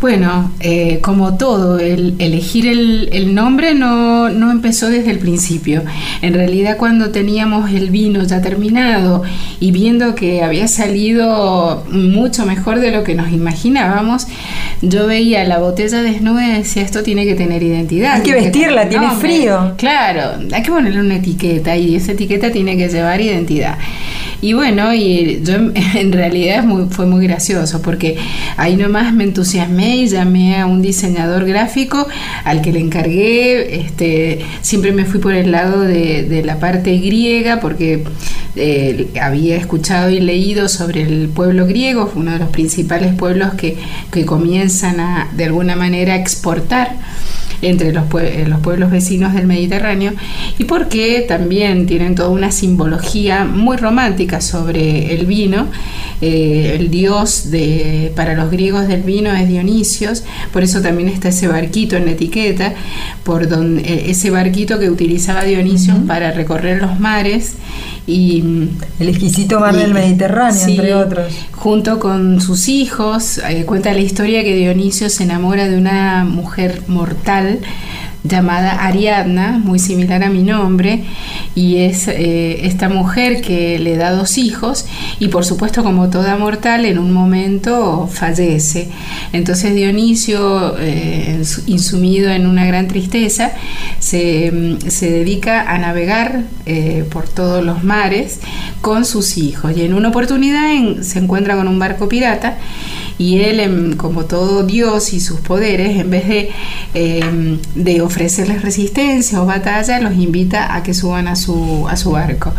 Bueno, 0.00 0.52
eh, 0.60 1.00
como 1.02 1.36
todo, 1.36 1.80
el 1.80 2.14
elegir 2.20 2.68
el, 2.68 3.34
nombre 3.34 3.74
no, 3.74 4.28
no, 4.28 4.52
empezó 4.52 4.88
desde 4.88 5.10
el 5.10 5.18
principio. 5.18 5.82
En 6.22 6.34
realidad 6.34 6.76
cuando 6.76 7.10
teníamos 7.10 7.72
el 7.72 7.90
vino 7.90 8.22
ya 8.22 8.40
terminado 8.40 9.22
y 9.58 9.72
viendo 9.72 10.14
que 10.14 10.42
había 10.42 10.68
salido 10.68 11.84
mucho 11.90 12.46
mejor 12.46 12.78
de 12.78 12.92
lo 12.92 13.02
que 13.02 13.16
nos 13.16 13.32
imaginábamos, 13.32 14.28
yo 14.82 15.08
veía 15.08 15.42
la 15.44 15.58
botella 15.58 16.00
desnuda 16.02 16.46
y 16.46 16.58
decía, 16.58 16.82
esto 16.82 17.02
tiene 17.02 17.24
que 17.24 17.34
tener 17.34 17.60
identidad. 17.64 18.16
Hay 18.16 18.22
que 18.22 18.34
vestirla, 18.34 18.88
tiene 18.88 19.10
frío. 19.12 19.74
Claro, 19.76 20.40
hay 20.52 20.62
que 20.62 20.70
ponerle 20.70 21.00
una 21.00 21.16
etiqueta 21.16 21.76
y 21.76 21.96
esa 21.96 22.12
etiqueta 22.12 22.52
tiene 22.52 22.76
que 22.76 22.88
llevar 22.88 23.20
identidad. 23.20 23.78
Y 24.40 24.52
bueno, 24.52 24.94
y 24.94 25.40
yo 25.42 25.54
en 25.54 26.12
realidad 26.12 26.64
fue 26.90 27.06
muy 27.06 27.26
gracioso 27.26 27.82
porque 27.82 28.16
ahí 28.56 28.76
nomás 28.76 29.12
me 29.12 29.24
entusiasmé 29.24 29.96
y 29.96 30.08
llamé 30.08 30.58
a 30.58 30.66
un 30.66 30.80
diseñador 30.80 31.44
gráfico 31.44 32.06
al 32.44 32.62
que 32.62 32.72
le 32.72 32.80
encargué. 32.80 33.80
Este, 33.80 34.40
siempre 34.62 34.92
me 34.92 35.04
fui 35.04 35.18
por 35.18 35.34
el 35.34 35.50
lado 35.50 35.80
de, 35.80 36.42
la 36.44 36.60
parte 36.60 36.96
griega 36.98 37.58
porque 37.60 38.04
eh, 38.54 39.08
había 39.20 39.56
escuchado 39.56 40.08
y 40.08 40.20
leído 40.20 40.68
sobre 40.68 41.02
el 41.02 41.28
pueblo 41.28 41.66
griego, 41.66 42.12
uno 42.14 42.32
de 42.32 42.38
los 42.38 42.50
principales 42.50 43.14
pueblos 43.14 43.54
que, 43.54 43.76
que 44.12 44.24
comienzan 44.24 45.00
a 45.00 45.28
de 45.36 45.44
alguna 45.44 45.74
manera 45.74 46.14
exportar 46.14 46.94
entre 47.62 47.92
los, 47.92 48.04
eh, 48.20 48.44
los 48.46 48.60
pueblos 48.60 48.90
vecinos 48.90 49.34
del 49.34 49.46
Mediterráneo 49.46 50.12
y 50.58 50.64
porque 50.64 51.24
también 51.26 51.86
tienen 51.86 52.14
toda 52.14 52.28
una 52.28 52.52
simbología 52.52 53.44
muy 53.44 53.76
romántica 53.76 54.40
sobre 54.40 55.14
el 55.14 55.26
vino. 55.26 55.66
Eh, 56.20 56.76
el 56.78 56.90
dios 56.90 57.50
de, 57.50 58.12
para 58.16 58.34
los 58.34 58.50
griegos 58.50 58.88
del 58.88 59.02
vino 59.02 59.32
es 59.32 59.48
Dionisios, 59.48 60.24
por 60.52 60.62
eso 60.62 60.80
también 60.80 61.08
está 61.08 61.28
ese 61.28 61.46
barquito 61.46 61.96
en 61.96 62.06
la 62.06 62.12
etiqueta, 62.12 62.74
por 63.22 63.48
donde, 63.48 63.82
eh, 63.82 64.10
ese 64.10 64.30
barquito 64.30 64.78
que 64.78 64.90
utilizaba 64.90 65.44
Dionisios 65.44 65.96
para 66.06 66.32
recorrer 66.32 66.82
los 66.82 66.98
mares 66.98 67.54
y 68.06 68.42
el 68.98 69.08
exquisito 69.08 69.60
mar 69.60 69.76
del 69.76 69.92
Mediterráneo, 69.92 70.66
entre 70.66 70.94
otros. 70.94 71.32
Junto 71.52 71.98
con 71.98 72.40
sus 72.40 72.68
hijos, 72.68 73.40
cuenta 73.66 73.92
la 73.92 74.00
historia 74.00 74.42
que 74.42 74.56
Dionisio 74.56 75.10
se 75.10 75.24
enamora 75.24 75.68
de 75.68 75.76
una 75.76 76.24
mujer 76.24 76.82
mortal 76.88 77.47
llamada 78.24 78.84
Ariadna, 78.84 79.58
muy 79.58 79.78
similar 79.78 80.22
a 80.24 80.28
mi 80.28 80.42
nombre, 80.42 81.04
y 81.54 81.78
es 81.78 82.08
eh, 82.08 82.66
esta 82.66 82.88
mujer 82.88 83.40
que 83.40 83.78
le 83.78 83.96
da 83.96 84.10
dos 84.10 84.38
hijos 84.38 84.86
y 85.18 85.28
por 85.28 85.44
supuesto 85.44 85.82
como 85.82 86.10
toda 86.10 86.36
mortal 86.36 86.84
en 86.84 86.98
un 86.98 87.12
momento 87.12 88.08
fallece. 88.12 88.88
Entonces 89.32 89.74
Dionisio, 89.74 90.76
eh, 90.78 91.42
insumido 91.66 92.30
en 92.30 92.46
una 92.46 92.66
gran 92.66 92.88
tristeza, 92.88 93.52
se, 93.98 94.50
mm, 94.52 94.78
dedica 95.00 95.72
a 95.72 95.78
navegar 95.78 96.42
eh, 96.66 97.04
por 97.10 97.28
todos 97.28 97.64
los 97.64 97.82
mares 97.84 98.40
con 98.80 99.04
sus 99.04 99.38
hijos 99.38 99.76
y 99.76 99.82
en 99.82 99.94
una 99.94 100.08
oportunidad 100.08 100.68
se 101.00 101.18
encuentra 101.18 101.56
con 101.56 101.66
un 101.68 101.78
barco 101.78 102.08
pirata 102.08 102.58
y 103.18 103.40
él, 103.40 103.96
como 103.96 104.26
todo 104.26 104.62
Dios 104.62 105.12
y 105.12 105.20
sus 105.20 105.40
poderes, 105.40 105.98
en 105.98 106.10
vez 106.10 106.28
de, 106.28 106.50
em, 106.94 107.58
de 107.74 108.00
ofrecerles 108.00 108.62
resistencia 108.62 109.42
o 109.42 109.46
batalla, 109.46 110.00
los 110.00 110.14
invita 110.14 110.74
a 110.74 110.84
que 110.84 110.94
suban 110.94 111.26
a 111.26 111.34
su, 111.34 111.86
a 111.88 111.96
su 111.96 112.12
barco. 112.12 112.52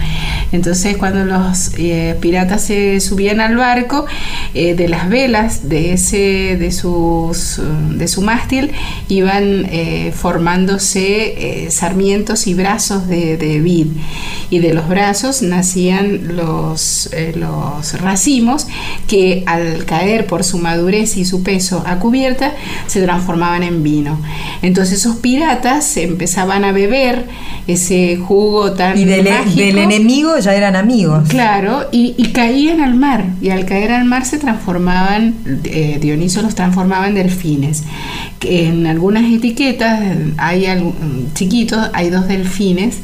Entonces 0.51 0.97
cuando 0.97 1.23
los 1.23 1.71
eh, 1.77 2.17
piratas 2.19 2.63
se 2.63 2.99
subían 2.99 3.39
al 3.39 3.55
barco, 3.55 4.05
eh, 4.53 4.75
de 4.75 4.89
las 4.89 5.07
velas 5.09 5.69
de, 5.69 5.93
ese, 5.93 6.57
de, 6.59 6.71
sus, 6.71 7.61
de 7.91 8.07
su 8.07 8.21
mástil 8.21 8.71
iban 9.07 9.65
eh, 9.65 10.11
formándose 10.13 11.67
sarmientos 11.69 12.47
y 12.47 12.53
brazos 12.53 13.07
de, 13.07 13.37
de, 13.37 13.61
vid. 13.61 13.87
Y 14.49 14.59
de 14.59 14.73
los 14.73 14.89
brazos 14.89 15.41
nacían 15.41 16.35
los, 16.35 17.09
los 17.35 17.93
racimos 18.01 18.67
que 19.07 19.43
al 19.45 19.85
caer 19.85 20.25
por 20.25 20.43
su 20.49 20.59
madurez 20.59 21.17
y 21.17 21.25
su 21.25 21.43
peso 21.43 21.83
a 21.85 21.99
cubierta, 21.99 22.53
se 22.87 23.01
transformaban 23.01 23.63
en 23.63 23.83
vino. 23.83 24.19
Entonces 24.61 24.99
esos 24.99 25.17
piratas 25.17 25.97
empezaban 25.97 26.65
a 26.65 26.71
beber 26.71 27.25
ese 27.67 28.17
jugo 28.17 28.71
tan 28.73 28.97
y 28.97 29.05
del, 29.05 29.25
del 29.55 29.77
enemigo 29.77 30.37
ya 30.39 30.53
eran 30.53 30.75
amigos. 30.75 31.27
Claro, 31.29 31.87
y, 31.91 32.13
caían 32.33 32.81
al 32.81 32.95
mar, 32.95 33.25
y 33.41 33.49
al 33.49 33.65
caer 33.65 33.91
al 33.91 34.05
mar 34.05 34.25
se 34.25 34.39
transformaban, 34.39 35.35
eh, 35.65 35.97
Dioniso 36.01 36.41
los 36.41 36.55
transformaba 36.55 37.07
en 37.07 37.15
delfines. 37.15 37.83
En 38.41 38.87
algunas 38.87 39.31
etiquetas 39.31 39.99
hay 40.37 40.65
chiquitos, 41.33 41.89
hay 41.93 42.09
dos 42.09 42.27
delfines 42.27 42.97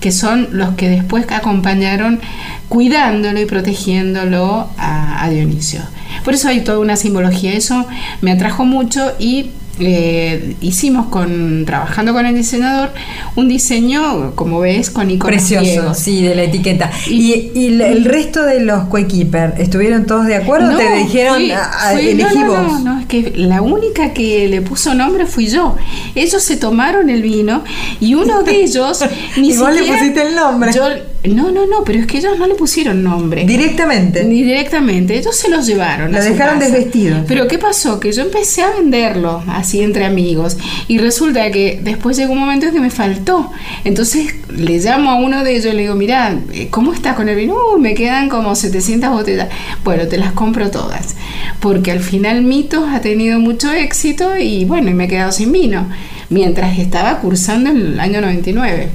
que 0.00 0.12
son 0.12 0.48
los 0.52 0.70
que 0.70 0.88
después 0.88 1.26
acompañaron 1.30 2.20
cuidándolo 2.68 3.40
y 3.40 3.46
protegiéndolo 3.46 4.68
a, 4.76 5.24
a 5.24 5.30
Dionisio. 5.30 5.80
Por 6.24 6.34
eso 6.34 6.48
hay 6.48 6.60
toda 6.60 6.78
una 6.78 6.89
simbología. 6.96 7.52
Eso 7.52 7.86
me 8.20 8.32
atrajo 8.32 8.64
mucho 8.64 9.12
y 9.18 9.50
eh, 9.82 10.56
hicimos 10.60 11.06
con 11.06 11.64
trabajando 11.64 12.12
con 12.12 12.26
el 12.26 12.34
diseñador 12.34 12.90
un 13.34 13.48
diseño 13.48 14.32
como 14.34 14.60
ves 14.60 14.90
con 14.90 15.10
iconos 15.10 15.40
precioso 15.40 15.94
sí 15.94 16.22
de 16.22 16.34
la 16.34 16.42
etiqueta. 16.42 16.90
Y, 17.08 17.50
el, 17.54 18.04
resto 18.04 18.44
de 18.44 18.60
los 18.60 18.84
coequiper 18.84 19.54
estuvieron 19.56 20.04
todos 20.04 20.26
de 20.26 20.36
acuerdo 20.36 20.76
te 20.76 20.96
dijeron 20.96 21.42
no, 21.48 22.78
no, 22.80 23.00
es 23.00 23.06
que 23.06 23.32
la 23.36 23.62
única 23.62 24.12
que 24.12 24.48
le 24.48 24.60
puso 24.60 24.94
nombre 24.94 25.24
fui 25.24 25.46
yo. 25.46 25.76
Ellos 26.14 26.42
se 26.42 26.56
tomaron 26.56 27.08
el 27.08 27.22
vino 27.22 27.64
y 28.00 28.14
uno 28.14 28.42
de 28.42 28.62
ellos 28.62 29.02
ni 29.38 29.52
siquiera, 29.52 29.72
le 29.72 29.82
pusiste 29.84 30.22
el 30.22 30.34
nombre. 30.34 30.72
yo 30.74 30.84
No, 31.22 31.50
no, 31.50 31.66
no, 31.66 31.84
pero 31.84 31.98
es 32.00 32.06
que 32.06 32.16
ellos 32.16 32.38
no 32.38 32.46
le 32.46 32.54
pusieron 32.54 33.02
nombre. 33.02 33.44
Directamente. 33.44 34.24
Ni 34.24 34.42
directamente, 34.42 35.18
ellos 35.18 35.36
se 35.36 35.50
los 35.50 35.66
llevaron. 35.66 36.12
Lo 36.12 36.18
a 36.18 36.22
su 36.22 36.30
dejaron 36.30 36.58
casa. 36.58 36.70
desvestidos. 36.72 37.24
Pero 37.28 37.46
¿qué 37.46 37.58
pasó? 37.58 38.00
Que 38.00 38.10
yo 38.10 38.22
empecé 38.22 38.62
a 38.62 38.70
venderlo 38.70 39.42
así 39.46 39.82
entre 39.82 40.06
amigos 40.06 40.56
y 40.88 40.96
resulta 40.96 41.50
que 41.50 41.78
después 41.82 42.16
llegó 42.16 42.32
un 42.32 42.38
momento 42.38 42.66
en 42.66 42.72
que 42.72 42.80
me 42.80 42.90
faltó. 42.90 43.50
Entonces 43.84 44.34
le 44.56 44.78
llamo 44.78 45.10
a 45.10 45.16
uno 45.16 45.44
de 45.44 45.56
ellos 45.56 45.74
y 45.74 45.76
le 45.76 45.82
digo, 45.82 45.94
mira, 45.94 46.38
eh, 46.54 46.68
¿cómo 46.70 46.94
estás 46.94 47.16
con 47.16 47.28
el 47.28 47.36
vino? 47.36 47.54
"Uh, 47.74 47.78
me 47.78 47.92
quedan 47.94 48.30
como 48.30 48.54
700 48.54 49.10
botellas. 49.10 49.48
Bueno, 49.84 50.08
te 50.08 50.16
las 50.16 50.32
compro 50.32 50.70
todas. 50.70 51.16
Porque 51.60 51.90
al 51.92 52.00
final 52.00 52.40
Mitos 52.42 52.88
ha 52.88 53.02
tenido 53.02 53.38
mucho 53.38 53.70
éxito 53.72 54.38
y 54.38 54.64
bueno, 54.64 54.88
y 54.90 54.94
me 54.94 55.04
he 55.04 55.08
quedado 55.08 55.32
sin 55.32 55.52
vino. 55.52 55.86
Mientras 56.30 56.78
estaba 56.78 57.18
cursando 57.18 57.68
en 57.70 57.76
el 57.76 58.00
año 58.00 58.22
99. 58.22 58.88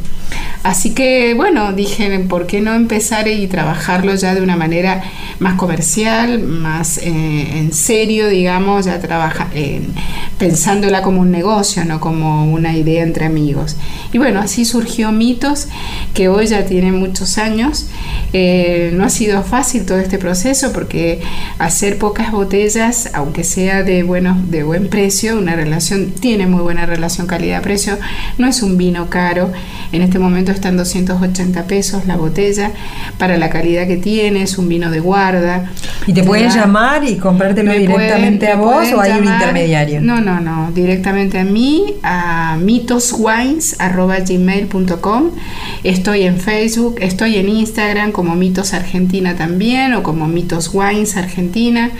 Así 0.63 0.95
que 0.95 1.35
bueno, 1.35 1.73
dije, 1.73 2.19
¿por 2.27 2.47
qué 2.47 2.59
no 2.59 2.73
empezar 2.73 3.27
y 3.27 3.45
trabajarlo 3.47 4.15
ya 4.15 4.33
de 4.33 4.41
una 4.41 4.55
manera 4.55 5.03
más 5.37 5.55
comercial, 5.55 6.39
más 6.39 6.97
eh, 6.97 7.59
en 7.59 7.71
serio, 7.71 8.27
digamos, 8.29 8.85
ya 8.85 8.99
trabaja, 8.99 9.47
pensándola 10.39 11.03
como 11.03 11.21
un 11.21 11.29
negocio, 11.29 11.85
no 11.85 11.99
como 11.99 12.51
una 12.51 12.75
idea 12.75 13.03
entre 13.03 13.25
amigos? 13.25 13.75
Y 14.11 14.17
bueno, 14.17 14.39
así 14.39 14.65
surgió 14.65 15.11
Mitos, 15.11 15.67
que 16.15 16.29
hoy 16.29 16.47
ya 16.47 16.65
tiene 16.65 16.91
muchos 16.91 17.37
años. 17.37 17.87
Eh, 18.33 18.91
no 18.93 19.05
ha 19.05 19.09
sido 19.09 19.43
fácil 19.43 19.85
todo 19.85 19.99
este 19.99 20.17
proceso 20.17 20.73
porque 20.73 21.21
hacer 21.59 21.99
pocas 21.99 22.31
botellas, 22.31 23.09
aunque 23.13 23.43
sea 23.43 23.83
de, 23.83 24.03
de 24.03 24.63
buen 24.63 24.89
precio, 24.89 25.37
una 25.37 25.55
relación, 25.55 26.11
tiene 26.11 26.47
muy 26.47 26.61
buena 26.61 26.85
relación 26.85 27.27
calidad-precio, 27.27 27.97
no 28.37 28.47
es 28.47 28.63
un 28.63 28.77
vino 28.77 29.09
caro. 29.09 29.51
En 29.91 30.01
este 30.01 30.14
momento 30.19 30.51
está 30.51 30.69
en 30.69 30.77
280 30.77 31.63
pesos 31.67 32.05
la 32.05 32.15
botella 32.17 32.71
para 33.17 33.37
la 33.37 33.49
calidad 33.49 33.87
que 33.87 33.97
tiene, 33.97 34.43
es 34.43 34.57
un 34.57 34.67
vino 34.69 34.89
de 34.91 34.99
guarda. 34.99 35.71
¿Y 36.07 36.13
te 36.13 36.23
pueden 36.23 36.49
da- 36.49 36.55
llamar 36.55 37.03
y 37.03 37.17
comprártelo 37.17 37.71
me 37.71 37.79
directamente 37.79 38.45
pueden- 38.47 38.59
a 38.59 38.61
vos 38.61 38.91
o 38.93 39.01
hay 39.01 39.11
un 39.13 39.25
intermediario? 39.25 40.01
No, 40.01 40.21
no, 40.21 40.39
no, 40.41 40.71
directamente 40.73 41.39
a 41.39 41.43
mí, 41.45 41.95
a 42.03 42.57
mitoswines.gmail.com. 42.61 45.31
Estoy 45.83 46.23
en 46.23 46.39
Facebook, 46.39 46.95
estoy 46.99 47.37
en 47.37 47.49
Instagram 47.49 48.11
como 48.11 48.35
Mitos 48.35 48.73
Argentina 48.73 49.35
también, 49.35 49.93
o 49.93 50.03
como 50.03 50.27
Mitos 50.27 50.71
Wines 50.73 51.17
Argentina, 51.17 51.91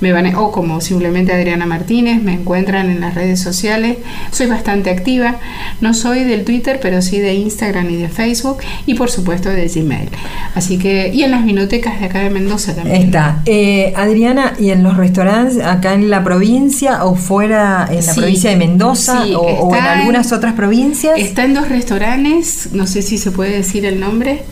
me 0.00 0.12
van 0.12 0.26
a- 0.26 0.40
o 0.40 0.52
como 0.52 0.80
simplemente 0.80 1.32
Adriana 1.32 1.66
Martínez, 1.66 2.22
me 2.22 2.34
encuentran 2.34 2.90
en 2.90 3.00
las 3.00 3.14
redes 3.14 3.40
sociales. 3.40 3.98
Soy 4.32 4.46
bastante 4.46 4.90
activa, 4.90 5.36
no 5.80 5.94
soy 5.94 6.24
del 6.24 6.44
Twitter, 6.44 6.78
pero 6.80 7.02
sí 7.02 7.18
de 7.18 7.34
Instagram 7.34 7.57
y 7.62 7.96
de 7.96 8.08
Facebook, 8.08 8.58
y 8.86 8.94
por 8.94 9.10
supuesto 9.10 9.48
de 9.50 9.66
Gmail. 9.68 10.08
Así 10.54 10.78
que, 10.78 11.10
y 11.12 11.22
en 11.24 11.30
las 11.32 11.44
vinotecas 11.44 11.98
de 12.00 12.06
acá 12.06 12.20
de 12.20 12.30
Mendoza 12.30 12.74
también. 12.74 13.02
Está. 13.02 13.42
Eh, 13.46 13.92
Adriana, 13.96 14.54
¿y 14.58 14.70
en 14.70 14.82
los 14.82 14.96
restaurantes 14.96 15.62
acá 15.64 15.94
en 15.94 16.08
la 16.10 16.22
provincia 16.22 17.04
o 17.04 17.14
fuera 17.16 17.86
en 17.90 17.96
la 18.06 18.12
Sí, 18.14 18.20
provincia 18.20 18.50
de 18.50 18.56
Mendoza 18.56 19.24
sí, 19.24 19.34
o, 19.34 19.40
o 19.40 19.74
en 19.74 19.82
algunas 19.84 20.32
otras 20.32 20.54
provincias? 20.54 21.18
Está 21.18 21.44
en 21.44 21.54
dos 21.54 21.68
restaurantes, 21.68 22.68
no 22.72 22.86
sé 22.86 23.02
si 23.02 23.18
se 23.18 23.30
puede 23.30 23.50
decir 23.56 23.84
el 23.86 23.98
nombre, 24.00 24.42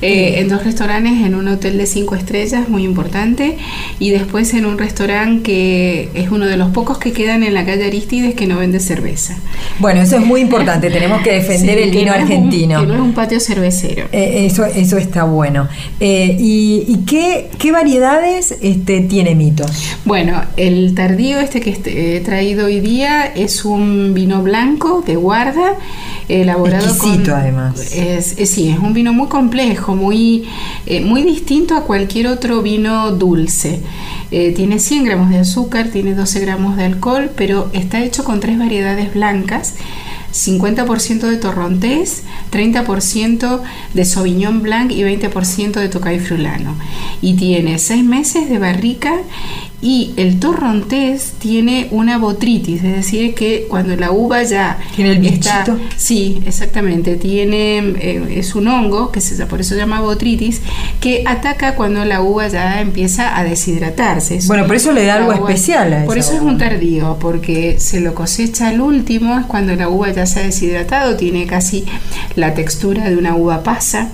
eh, 0.00 0.36
en 0.38 0.48
dos 0.48 0.64
restaurantes, 0.64 1.12
en 1.26 1.34
un 1.34 1.48
hotel 1.48 1.76
de 1.78 1.86
cinco 1.86 2.14
estrellas, 2.14 2.68
muy 2.68 2.84
importante, 2.84 3.58
y 3.98 4.10
después 4.10 4.54
en 4.54 4.64
un 4.66 4.78
restaurante 4.78 5.42
que 5.42 6.10
es 6.14 6.30
uno 6.30 6.46
de 6.46 6.56
los 6.56 6.70
pocos 6.70 6.98
que 6.98 7.12
quedan 7.12 7.42
en 7.42 7.52
la 7.54 7.64
calle 7.64 7.86
Aristides 7.86 8.34
que 8.34 8.46
no 8.46 8.58
vende 8.58 8.80
cerveza. 8.80 9.36
Bueno, 9.78 10.00
eso 10.02 10.16
es 10.16 10.24
muy 10.24 10.40
importante. 10.40 10.90
Tenemos 10.96 11.20
que 11.22 11.32
defender 11.32 11.76
Sí, 11.78 11.82
el 11.84 11.90
vino 11.90 12.12
no 12.16 12.24
es 12.24 12.30
un- 12.30 12.45
argentino. 12.46 12.80
que 12.80 12.86
no 12.86 12.94
es 12.94 13.00
un 13.00 13.12
patio 13.12 13.40
cervecero. 13.40 14.06
Eh, 14.12 14.46
eso, 14.46 14.64
eso 14.64 14.96
está 14.98 15.24
bueno. 15.24 15.68
Eh, 16.00 16.36
¿Y, 16.38 16.84
y 16.88 16.96
qué, 17.06 17.50
qué 17.58 17.72
variedades 17.72 18.56
este, 18.60 19.00
tiene 19.02 19.34
Mitos? 19.34 19.70
Bueno, 20.04 20.40
el 20.56 20.94
tardío 20.94 21.38
este 21.40 21.60
que 21.60 21.70
este- 21.70 22.16
he 22.16 22.20
traído 22.20 22.66
hoy 22.66 22.80
día 22.80 23.26
es 23.26 23.64
un 23.64 24.12
vino 24.14 24.42
blanco 24.42 25.02
de 25.06 25.16
guarda, 25.16 25.74
elaborado 26.28 26.86
Exquisito, 26.86 27.30
con... 27.32 27.40
además. 27.40 27.92
Es, 27.92 28.38
es- 28.38 28.50
sí, 28.50 28.68
es 28.70 28.78
un 28.78 28.92
vino 28.94 29.12
muy 29.12 29.28
complejo, 29.28 29.94
muy, 29.94 30.44
eh, 30.86 31.00
muy 31.00 31.22
distinto 31.22 31.76
a 31.76 31.82
cualquier 31.84 32.26
otro 32.28 32.62
vino 32.62 33.12
dulce. 33.12 33.80
Eh, 34.30 34.52
tiene 34.56 34.78
100 34.80 35.04
gramos 35.04 35.30
de 35.30 35.38
azúcar, 35.38 35.88
tiene 35.92 36.14
12 36.14 36.40
gramos 36.40 36.76
de 36.76 36.84
alcohol, 36.84 37.30
pero 37.36 37.70
está 37.72 38.02
hecho 38.02 38.24
con 38.24 38.40
tres 38.40 38.58
variedades 38.58 39.14
blancas. 39.14 39.74
50% 40.36 41.20
de 41.20 41.36
torrontés, 41.36 42.22
30% 42.52 43.60
de 43.94 44.04
sauvignon 44.04 44.60
blanc 44.60 44.90
y 44.90 45.02
20% 45.02 45.72
de 45.72 45.88
tocay 45.88 46.20
frulano. 46.20 46.74
Y 47.22 47.34
tiene 47.34 47.78
6 47.78 48.04
meses 48.04 48.48
de 48.48 48.58
barrica 48.58 49.14
y 49.82 50.12
el 50.16 50.40
torrontés 50.40 51.32
tiene 51.38 51.88
una 51.90 52.16
botritis, 52.18 52.82
es 52.82 52.96
decir, 52.96 53.34
que 53.34 53.66
cuando 53.68 53.94
la 53.96 54.10
uva 54.10 54.42
ya 54.42 54.78
¿Tiene 54.96 55.12
el 55.12 55.26
está- 55.26 55.64
bichito? 55.64 55.78
sí, 55.96 56.42
exactamente, 56.46 57.16
tiene 57.16 57.78
eh, 57.78 58.34
es 58.38 58.54
un 58.54 58.68
hongo 58.68 59.12
que 59.12 59.20
se 59.20 59.36
por 59.46 59.60
eso 59.60 59.74
se 59.74 59.80
llama 59.80 60.00
botritis 60.00 60.62
que 61.00 61.24
ataca 61.26 61.74
cuando 61.74 62.04
la 62.06 62.22
uva 62.22 62.48
ya 62.48 62.80
empieza 62.80 63.36
a 63.38 63.44
deshidratarse. 63.44 64.36
Es- 64.36 64.46
Bueno, 64.48 64.66
por 64.66 64.76
eso 64.76 64.92
le 64.92 65.04
da 65.04 65.16
algo 65.16 65.28
uva- 65.28 65.36
especial 65.50 65.92
a 65.92 66.04
Por 66.04 66.16
eso 66.18 66.32
es 66.34 66.40
un 66.40 66.56
tardío, 66.58 67.18
porque 67.20 67.78
se 67.78 68.00
lo 68.00 68.14
cosecha 68.14 68.68
al 68.68 68.80
último, 68.80 69.38
es 69.38 69.46
cuando 69.46 69.74
la 69.76 69.88
uva 69.90 70.10
ya 70.10 70.24
se 70.26 70.40
ha 70.40 70.42
deshidratado, 70.44 71.16
tiene 71.16 71.46
casi 71.46 71.84
la 72.34 72.54
textura 72.54 73.10
de 73.10 73.16
una 73.16 73.36
uva 73.36 73.62
pasa. 73.62 74.08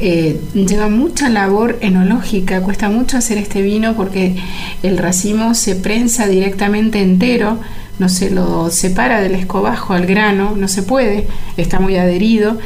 Eh, 0.00 0.40
lleva 0.54 0.88
mucha 0.88 1.28
labor 1.28 1.78
enológica, 1.80 2.62
cuesta 2.62 2.88
mucho 2.88 3.16
hacer 3.16 3.36
este 3.36 3.62
vino 3.62 3.96
porque 3.96 4.36
el 4.84 4.96
racimo 4.96 5.54
se 5.54 5.74
prensa 5.74 6.28
directamente 6.28 7.00
entero, 7.00 7.58
no 7.98 8.08
se 8.08 8.30
lo 8.30 8.70
separa 8.70 9.20
del 9.20 9.34
escobajo 9.34 9.94
al 9.94 10.06
grano, 10.06 10.54
no 10.56 10.68
se 10.68 10.84
puede, 10.84 11.26
está 11.56 11.80
muy 11.80 11.96
adherido 11.96 12.58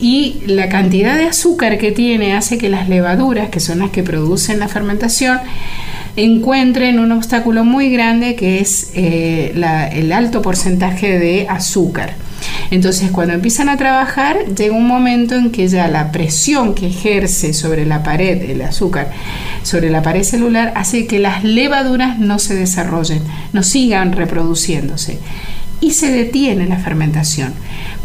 y 0.00 0.42
la 0.46 0.68
cantidad 0.68 1.16
de 1.16 1.26
azúcar 1.26 1.78
que 1.78 1.92
tiene 1.92 2.34
hace 2.34 2.58
que 2.58 2.68
las 2.68 2.88
levaduras, 2.88 3.50
que 3.50 3.60
son 3.60 3.78
las 3.78 3.90
que 3.90 4.02
producen 4.02 4.58
la 4.58 4.66
fermentación, 4.66 5.38
encuentren 6.16 6.98
un 6.98 7.12
obstáculo 7.12 7.64
muy 7.64 7.90
grande 7.90 8.34
que 8.34 8.58
es 8.58 8.90
eh, 8.94 9.52
el 9.92 10.12
alto 10.12 10.42
porcentaje 10.42 11.20
de 11.20 11.46
azúcar. 11.48 12.14
Entonces, 12.70 13.10
cuando 13.10 13.34
empiezan 13.34 13.68
a 13.68 13.76
trabajar, 13.76 14.36
llega 14.54 14.74
un 14.74 14.86
momento 14.86 15.34
en 15.34 15.50
que 15.50 15.68
ya 15.68 15.88
la 15.88 16.12
presión 16.12 16.74
que 16.74 16.86
ejerce 16.86 17.52
sobre 17.52 17.86
la 17.86 18.02
pared, 18.02 18.50
el 18.50 18.62
azúcar, 18.62 19.10
sobre 19.62 19.90
la 19.90 20.02
pared 20.02 20.22
celular, 20.22 20.72
hace 20.76 21.06
que 21.06 21.18
las 21.18 21.44
levaduras 21.44 22.18
no 22.18 22.38
se 22.38 22.54
desarrollen, 22.54 23.22
no 23.52 23.62
sigan 23.62 24.12
reproduciéndose 24.12 25.18
y 25.80 25.92
se 25.92 26.10
detiene 26.10 26.66
la 26.66 26.78
fermentación. 26.78 27.52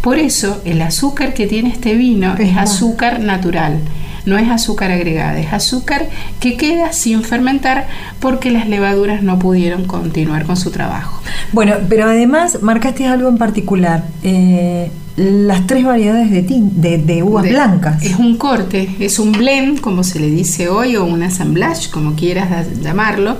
Por 0.02 0.18
eso, 0.20 0.62
el 0.66 0.82
azúcar 0.82 1.34
que 1.34 1.48
tiene 1.48 1.70
este 1.70 1.96
vino 1.96 2.36
es 2.38 2.52
Ajá. 2.52 2.64
azúcar 2.64 3.20
natural. 3.20 3.80
No 4.30 4.38
es 4.38 4.50
azúcar 4.50 4.92
agregada, 4.92 5.40
es 5.40 5.52
azúcar 5.52 6.08
que 6.40 6.56
queda 6.56 6.94
sin 6.94 7.24
fermentar 7.24 7.88
porque 8.20 8.52
las 8.52 8.68
levaduras 8.70 9.24
no 9.24 9.40
pudieron 9.40 9.86
continuar 9.86 10.46
con 10.46 10.56
su 10.58 10.72
trabajo. 10.72 11.22
Bueno, 11.52 11.74
pero 11.90 12.06
además 12.06 12.62
marcaste 12.62 13.08
algo 13.08 13.28
en 13.30 13.38
particular. 13.38 14.06
eh, 14.24 14.92
las 15.18 15.68
tres 15.68 15.84
variedades 15.84 16.32
de, 16.32 16.48
tin- 16.48 16.72
de, 16.76 16.98
de 16.98 17.24
uvas 17.24 17.44
De- 17.44 17.50
blancas. 17.50 18.02
Es 18.04 18.16
un 18.18 18.38
corte, 18.38 18.96
es 19.00 19.20
un 19.20 19.34
blend, 19.34 19.82
como 19.82 20.04
se 20.06 20.18
le 20.18 20.30
dice 20.30 20.70
hoy, 20.70 20.96
o 20.96 21.04
un 21.04 21.24
assemblage, 21.24 21.90
como 21.90 22.16
quieras 22.16 22.68
llamarlo, 22.82 23.38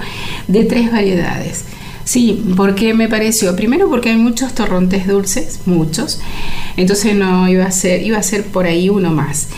de 0.50 0.66
tres 0.66 0.92
variedades. 0.92 1.64
Sí, 2.10 2.42
porque 2.58 2.96
me 2.96 3.08
pareció, 3.08 3.56
primero 3.56 3.88
porque 3.88 4.10
hay 4.10 4.16
muchos 4.18 4.56
torrontes 4.56 5.06
dulces, 5.06 5.60
muchos, 5.68 6.20
entonces 6.76 7.14
no 7.16 7.48
iba 7.48 7.66
a 7.66 7.72
ser, 7.72 8.02
iba 8.02 8.18
a 8.18 8.24
ser 8.24 8.46
por 8.46 8.66
ahí 8.66 8.90
uno 8.90 9.12
más. 9.12 9.50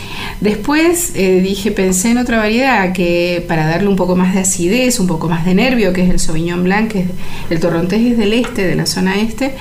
Después 0.42 1.12
eh, 1.14 1.40
dije, 1.40 1.72
pensé 1.72 2.10
en 2.10 2.18
otra 2.18 2.36
variedad 2.36 2.92
que 2.92 3.42
para 3.48 3.66
darle 3.66 3.88
un 3.88 3.96
poco 3.96 4.16
más 4.16 4.34
de 4.34 4.40
acidez, 4.40 5.00
un 5.00 5.06
poco 5.06 5.30
más 5.30 5.46
de 5.46 5.54
nervio, 5.54 5.94
que 5.94 6.04
es 6.04 6.10
el 6.10 6.18
Sauvignon 6.18 6.62
Blanc, 6.62 6.92
que 6.92 6.98
es- 7.00 7.06
el 7.48 7.58
torrontés 7.58 8.02
es 8.02 8.18
del 8.18 8.34
este, 8.34 8.66
de 8.66 8.74
la 8.74 8.84
zona 8.84 9.18
este, 9.18 9.54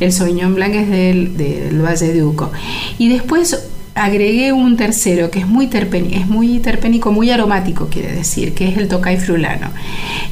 el 0.00 0.12
Sauvignon 0.12 0.54
Blanc 0.54 0.74
es 0.74 0.90
del, 0.90 1.38
del 1.38 1.80
Valle 1.82 2.12
de 2.12 2.24
Uco. 2.24 2.52
Y 2.98 3.08
después 3.08 3.58
agregué 3.94 4.52
un 4.52 4.76
tercero 4.76 5.30
que 5.30 5.38
es 5.38 5.46
muy, 5.46 5.68
terpeni- 5.68 6.14
es 6.20 6.26
muy 6.26 6.58
terpénico, 6.58 7.12
muy 7.12 7.30
aromático, 7.30 7.86
quiere 7.88 8.10
decir, 8.12 8.52
que 8.52 8.68
es 8.68 8.76
el 8.76 8.88
tocay 8.88 9.16
frulano 9.18 9.68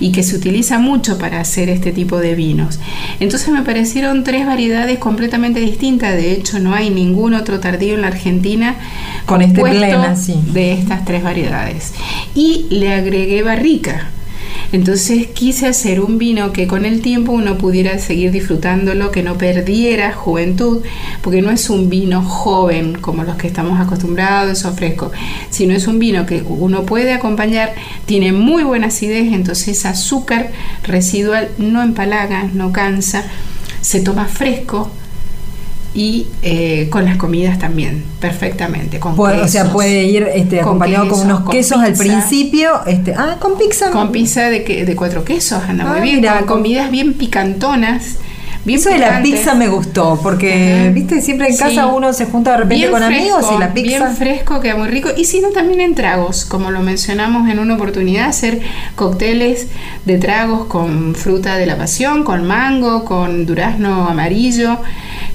y 0.01 0.11
que 0.11 0.23
se 0.25 0.35
utiliza 0.37 0.79
mucho 0.79 1.17
para 1.19 1.41
hacer 1.41 1.69
este 1.69 1.93
tipo 1.93 2.19
de 2.19 2.35
vinos. 2.35 2.81
Entonces 3.21 3.49
me 3.51 3.63
parecieron 3.63 4.25
tres 4.25 4.47
variedades 4.47 4.99
completamente 4.99 5.61
distintas. 5.61 6.15
De 6.15 6.33
hecho, 6.33 6.59
no 6.59 6.75
hay 6.75 6.91
ningún 6.91 7.35
otro 7.35 7.61
tardío 7.61 7.95
en 7.95 8.01
la 8.03 8.09
Argentina 8.09 8.75
Con 9.27 9.43
este 9.43 9.61
así. 10.11 10.35
de 10.53 10.73
estas 10.73 11.05
tres 11.05 11.23
variedades. 11.23 11.93
Y 12.35 12.67
le 12.71 12.93
agregué 12.93 13.43
barrica. 13.43 14.09
Entonces 14.73 15.27
quise 15.27 15.67
hacer 15.67 16.01
un 16.01 16.17
vino 16.17 16.53
que 16.53 16.67
con 16.67 16.87
el 16.87 17.03
tiempo 17.03 17.33
uno 17.33 17.59
pudiera 17.59 17.99
seguir 17.99 18.31
disfrutándolo, 18.31 19.11
que 19.11 19.23
no 19.23 19.37
perdiera 19.37 20.13
juventud, 20.15 20.83
porque 21.21 21.43
no 21.43 21.51
es 21.51 21.69
un 21.69 21.91
vino 21.91 22.23
joven 22.23 22.95
como 22.95 23.23
los 23.23 23.37
que 23.37 23.49
estamos 23.49 23.79
acostumbrados 23.79 24.65
o 24.65 24.73
fresco, 24.73 25.13
sino 25.51 25.75
es 25.75 25.87
un 25.87 25.99
vino 25.99 26.25
que 26.25 26.43
uno 26.49 26.85
puede 26.85 27.13
acompañar, 27.13 27.75
tiene 28.07 28.33
muy 28.33 28.63
buena 28.63 28.87
acidez, 28.87 29.33
entonces 29.33 29.85
azúcar 29.85 30.51
residual 30.85 31.51
no 31.59 31.83
empalaga, 31.83 32.45
no 32.55 32.73
cansa, 32.73 33.25
se 33.83 34.01
toma 34.01 34.25
fresco, 34.25 34.91
y 35.95 36.27
eh, 36.43 36.89
con 36.91 37.05
las 37.05 37.17
comidas 37.17 37.59
también, 37.59 38.03
perfectamente. 38.21 38.99
Con 38.99 39.19
o 39.19 39.49
sea, 39.49 39.71
puede 39.71 40.05
ir 40.05 40.27
este, 40.35 40.61
acompañado 40.61 41.09
con, 41.09 41.21
unos 41.21 41.51
quesos 41.51 41.83
al 41.83 41.93
principio. 41.93 42.85
Este, 42.87 43.15
ah, 43.17 43.37
con 43.39 43.59
pizza. 43.59 43.91
Con 43.91 44.11
pizza 44.11 44.49
de, 44.49 44.61
de 44.61 44.97
cuatro 44.97 45.25
quesos, 45.25 45.63
anda 45.69 45.85
muy 45.85 45.99
ah, 45.99 46.03
bien. 46.03 46.25
con, 46.25 46.47
comidas 46.47 46.91
bien 46.91 47.15
picantonas. 47.15 48.17
Bien 48.65 48.79
Eso 48.79 48.91
de 48.91 48.99
la 48.99 49.21
pizza 49.21 49.55
me 49.57 49.67
gustó, 49.67 50.21
porque, 50.23 50.93
viste, 50.95 51.21
siempre 51.21 51.49
en 51.49 51.57
casa 51.57 51.87
uno 51.87 52.13
se 52.13 52.27
junta 52.27 52.53
de 52.53 52.59
repente 52.59 52.93
con 52.93 53.03
amigos 53.03 53.45
y 53.55 53.59
la 53.59 53.75
pizza. 53.75 53.99
Bien 53.99 54.17
fresco, 54.17 54.61
queda 54.61 54.77
muy 54.77 54.87
rico. 54.87 55.09
Y 55.17 55.25
si 55.25 55.41
no, 55.41 55.49
también 55.49 55.81
en 55.81 55.97
tragos, 55.97 56.45
como 56.45 56.71
lo 56.71 56.81
mencionamos 56.81 57.51
en 57.51 57.59
una 57.59 57.75
oportunidad, 57.75 58.29
hacer 58.29 58.61
cócteles 58.95 59.67
de 60.05 60.17
tragos 60.17 60.67
con 60.67 61.17
fruta 61.17 61.57
de 61.57 61.67
la 61.67 61.77
pasión, 61.77 62.23
con 62.23 62.47
mango, 62.47 63.05
con 63.05 63.47
durazno 63.47 64.09
amarillo 64.09 64.79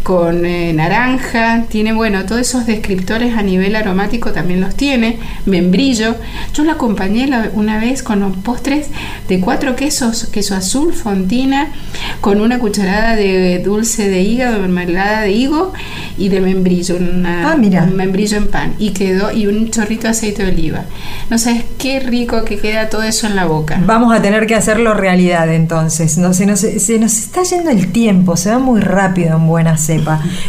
con 0.08 0.46
eh, 0.46 0.72
naranja, 0.72 1.66
tiene, 1.68 1.92
bueno, 1.92 2.26
todos 2.26 2.40
esos 2.40 2.66
descriptores 2.66 3.36
a 3.36 3.42
nivel 3.42 3.76
aromático 3.76 4.32
también 4.32 4.62
los 4.62 4.74
tiene, 4.74 5.18
membrillo. 5.46 6.16
Yo 6.54 6.64
lo 6.64 6.72
acompañé 6.72 7.30
una 7.52 7.78
vez 7.78 8.04
con 8.04 8.22
los 8.22 8.38
postres 8.38 8.88
de 9.28 9.42
cuatro 9.42 9.76
quesos, 9.76 10.28
queso 10.32 10.56
azul, 10.56 10.94
fontina, 10.94 11.74
con 12.22 12.40
una 12.40 12.58
cucharada 12.58 13.18
de 13.18 13.60
dulce 13.60 14.08
de 14.08 14.22
hígado, 14.22 14.62
mermelada 14.62 15.24
de 15.24 15.34
higo 15.34 15.74
y 16.18 16.30
de 16.30 16.40
membrillo, 16.40 16.96
una, 16.96 17.52
ah, 17.52 17.58
mira. 17.58 17.84
un 17.84 17.98
membrillo 17.98 18.38
en 18.38 18.48
pan, 18.48 18.76
y 18.80 18.92
quedó, 18.92 19.34
y 19.34 19.48
un 19.48 19.72
chorrito 19.72 20.04
de 20.04 20.12
aceite 20.12 20.46
de 20.46 20.54
oliva. 20.54 20.86
No 21.30 21.38
sabes 21.38 21.66
qué 21.78 22.00
rico 22.00 22.46
que 22.46 22.60
queda 22.60 22.88
todo 22.88 23.04
eso 23.04 23.28
en 23.28 23.36
la 23.36 23.44
boca. 23.44 23.82
Vamos 23.86 24.16
a 24.16 24.22
tener 24.22 24.48
que 24.48 24.56
hacerlo 24.56 24.94
realidad 24.94 25.54
entonces, 25.54 26.18
no, 26.18 26.34
se, 26.34 26.46
nos, 26.46 26.62
se 26.62 26.98
nos 26.98 27.18
está 27.18 27.44
yendo 27.44 27.72
el 27.72 27.92
tiempo, 27.92 28.38
se 28.38 28.52
va 28.52 28.60
muy 28.60 28.80
rápido 28.80 29.36
en 29.36 29.48
buena 29.48 29.78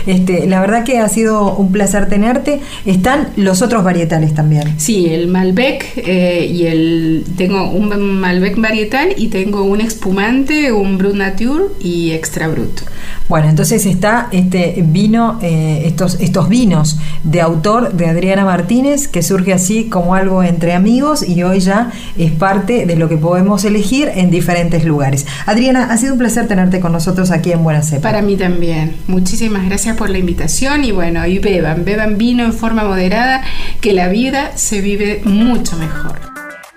Este, 0.06 0.46
la 0.46 0.60
verdad 0.60 0.84
que 0.84 0.98
ha 0.98 1.08
sido 1.08 1.56
un 1.56 1.72
placer 1.72 2.08
tenerte. 2.08 2.60
Están 2.84 3.28
los 3.36 3.62
otros 3.62 3.84
varietales 3.84 4.34
también. 4.34 4.78
Sí, 4.78 5.06
el 5.06 5.28
Malbec 5.28 5.92
eh, 5.96 6.46
y 6.50 6.66
el 6.66 7.24
tengo 7.36 7.70
un 7.70 8.20
Malbec 8.20 8.56
varietal 8.60 9.08
y 9.16 9.28
tengo 9.28 9.62
un 9.62 9.80
espumante, 9.80 10.72
un 10.72 10.98
Brut 10.98 11.14
Nature 11.14 11.64
y 11.80 12.10
Extra 12.12 12.48
Brut. 12.48 12.80
Bueno, 13.28 13.48
entonces 13.48 13.84
está 13.84 14.28
este 14.32 14.82
vino, 14.86 15.38
eh, 15.42 15.82
estos, 15.84 16.18
estos 16.20 16.48
vinos 16.48 16.98
de 17.24 17.42
autor 17.42 17.92
de 17.92 18.06
Adriana 18.06 18.44
Martínez, 18.44 19.06
que 19.06 19.22
surge 19.22 19.52
así 19.52 19.84
como 19.84 20.14
algo 20.14 20.42
entre 20.42 20.72
amigos 20.72 21.28
y 21.28 21.42
hoy 21.42 21.60
ya 21.60 21.92
es 22.16 22.32
parte 22.32 22.86
de 22.86 22.96
lo 22.96 23.08
que 23.08 23.18
podemos 23.18 23.64
elegir 23.64 24.10
en 24.14 24.30
diferentes 24.30 24.84
lugares. 24.84 25.26
Adriana, 25.44 25.88
ha 25.90 25.96
sido 25.98 26.14
un 26.14 26.18
placer 26.18 26.48
tenerte 26.48 26.80
con 26.80 26.92
nosotros 26.92 27.30
aquí 27.30 27.52
en 27.52 27.62
Buena 27.62 27.82
Cepa. 27.82 28.02
Para 28.02 28.22
mí 28.22 28.36
también. 28.36 28.96
Muchísimas 29.06 29.66
gracias 29.66 29.96
por 29.96 30.08
la 30.08 30.18
invitación 30.18 30.84
y 30.84 30.92
bueno, 30.92 31.26
y 31.26 31.38
beban, 31.38 31.84
beban 31.84 32.16
vino 32.16 32.44
en 32.44 32.54
forma 32.54 32.84
moderada, 32.84 33.42
que 33.80 33.92
la 33.92 34.08
vida 34.08 34.52
se 34.56 34.80
vive 34.80 35.20
mucho 35.24 35.76
mejor. 35.76 36.27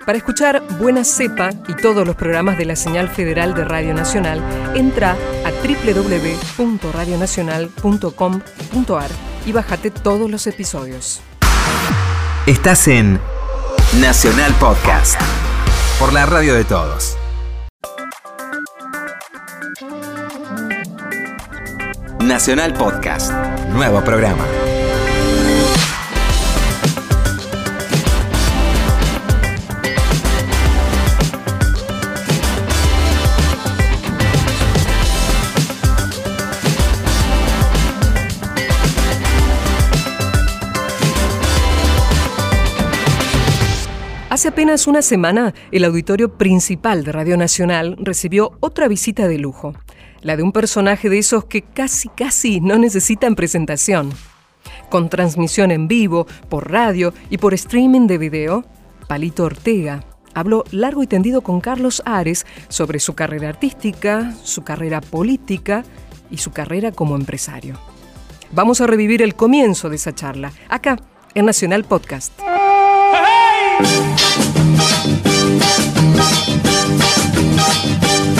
Para 0.04 0.18
escuchar 0.18 0.60
Buena 0.78 1.04
Cepa 1.04 1.50
y 1.68 1.74
todos 1.74 2.04
los 2.06 2.16
programas 2.16 2.58
de 2.58 2.64
la 2.64 2.74
señal 2.74 3.08
federal 3.08 3.54
de 3.54 3.64
Radio 3.64 3.94
Nacional, 3.94 4.42
entra 4.74 5.16
a 5.44 5.52
www.radionacional.com.ar 6.58 9.10
y 9.46 9.52
bájate 9.52 9.92
todos 9.92 10.28
los 10.30 10.46
episodios. 10.48 11.20
Estás 12.46 12.88
en 12.88 13.20
Nacional 14.00 14.52
Podcast 14.54 15.20
por 16.00 16.12
la 16.12 16.26
radio 16.26 16.54
de 16.54 16.64
todos. 16.64 17.16
Nacional 22.20 22.74
Podcast, 22.74 23.30
nuevo 23.72 24.02
programa. 24.02 24.44
Hace 44.32 44.48
apenas 44.48 44.86
una 44.86 45.02
semana, 45.02 45.52
el 45.72 45.84
auditorio 45.84 46.38
principal 46.38 47.04
de 47.04 47.12
Radio 47.12 47.36
Nacional 47.36 47.98
recibió 48.00 48.56
otra 48.60 48.88
visita 48.88 49.28
de 49.28 49.36
lujo, 49.36 49.74
la 50.22 50.38
de 50.38 50.42
un 50.42 50.52
personaje 50.52 51.10
de 51.10 51.18
esos 51.18 51.44
que 51.44 51.60
casi 51.60 52.08
casi 52.08 52.58
no 52.58 52.78
necesitan 52.78 53.34
presentación. 53.34 54.10
Con 54.88 55.10
transmisión 55.10 55.70
en 55.70 55.86
vivo, 55.86 56.26
por 56.48 56.72
radio 56.72 57.12
y 57.28 57.36
por 57.36 57.52
streaming 57.52 58.06
de 58.06 58.16
video, 58.16 58.64
Palito 59.06 59.44
Ortega 59.44 60.02
habló 60.32 60.64
largo 60.70 61.02
y 61.02 61.06
tendido 61.06 61.42
con 61.42 61.60
Carlos 61.60 62.00
Ares 62.06 62.46
sobre 62.68 63.00
su 63.00 63.12
carrera 63.14 63.50
artística, 63.50 64.32
su 64.44 64.64
carrera 64.64 65.02
política 65.02 65.84
y 66.30 66.38
su 66.38 66.52
carrera 66.52 66.90
como 66.90 67.16
empresario. 67.16 67.78
Vamos 68.50 68.80
a 68.80 68.86
revivir 68.86 69.20
el 69.20 69.34
comienzo 69.34 69.90
de 69.90 69.96
esa 69.96 70.14
charla, 70.14 70.52
acá, 70.70 70.96
en 71.34 71.44
Nacional 71.44 71.84
Podcast. 71.84 72.32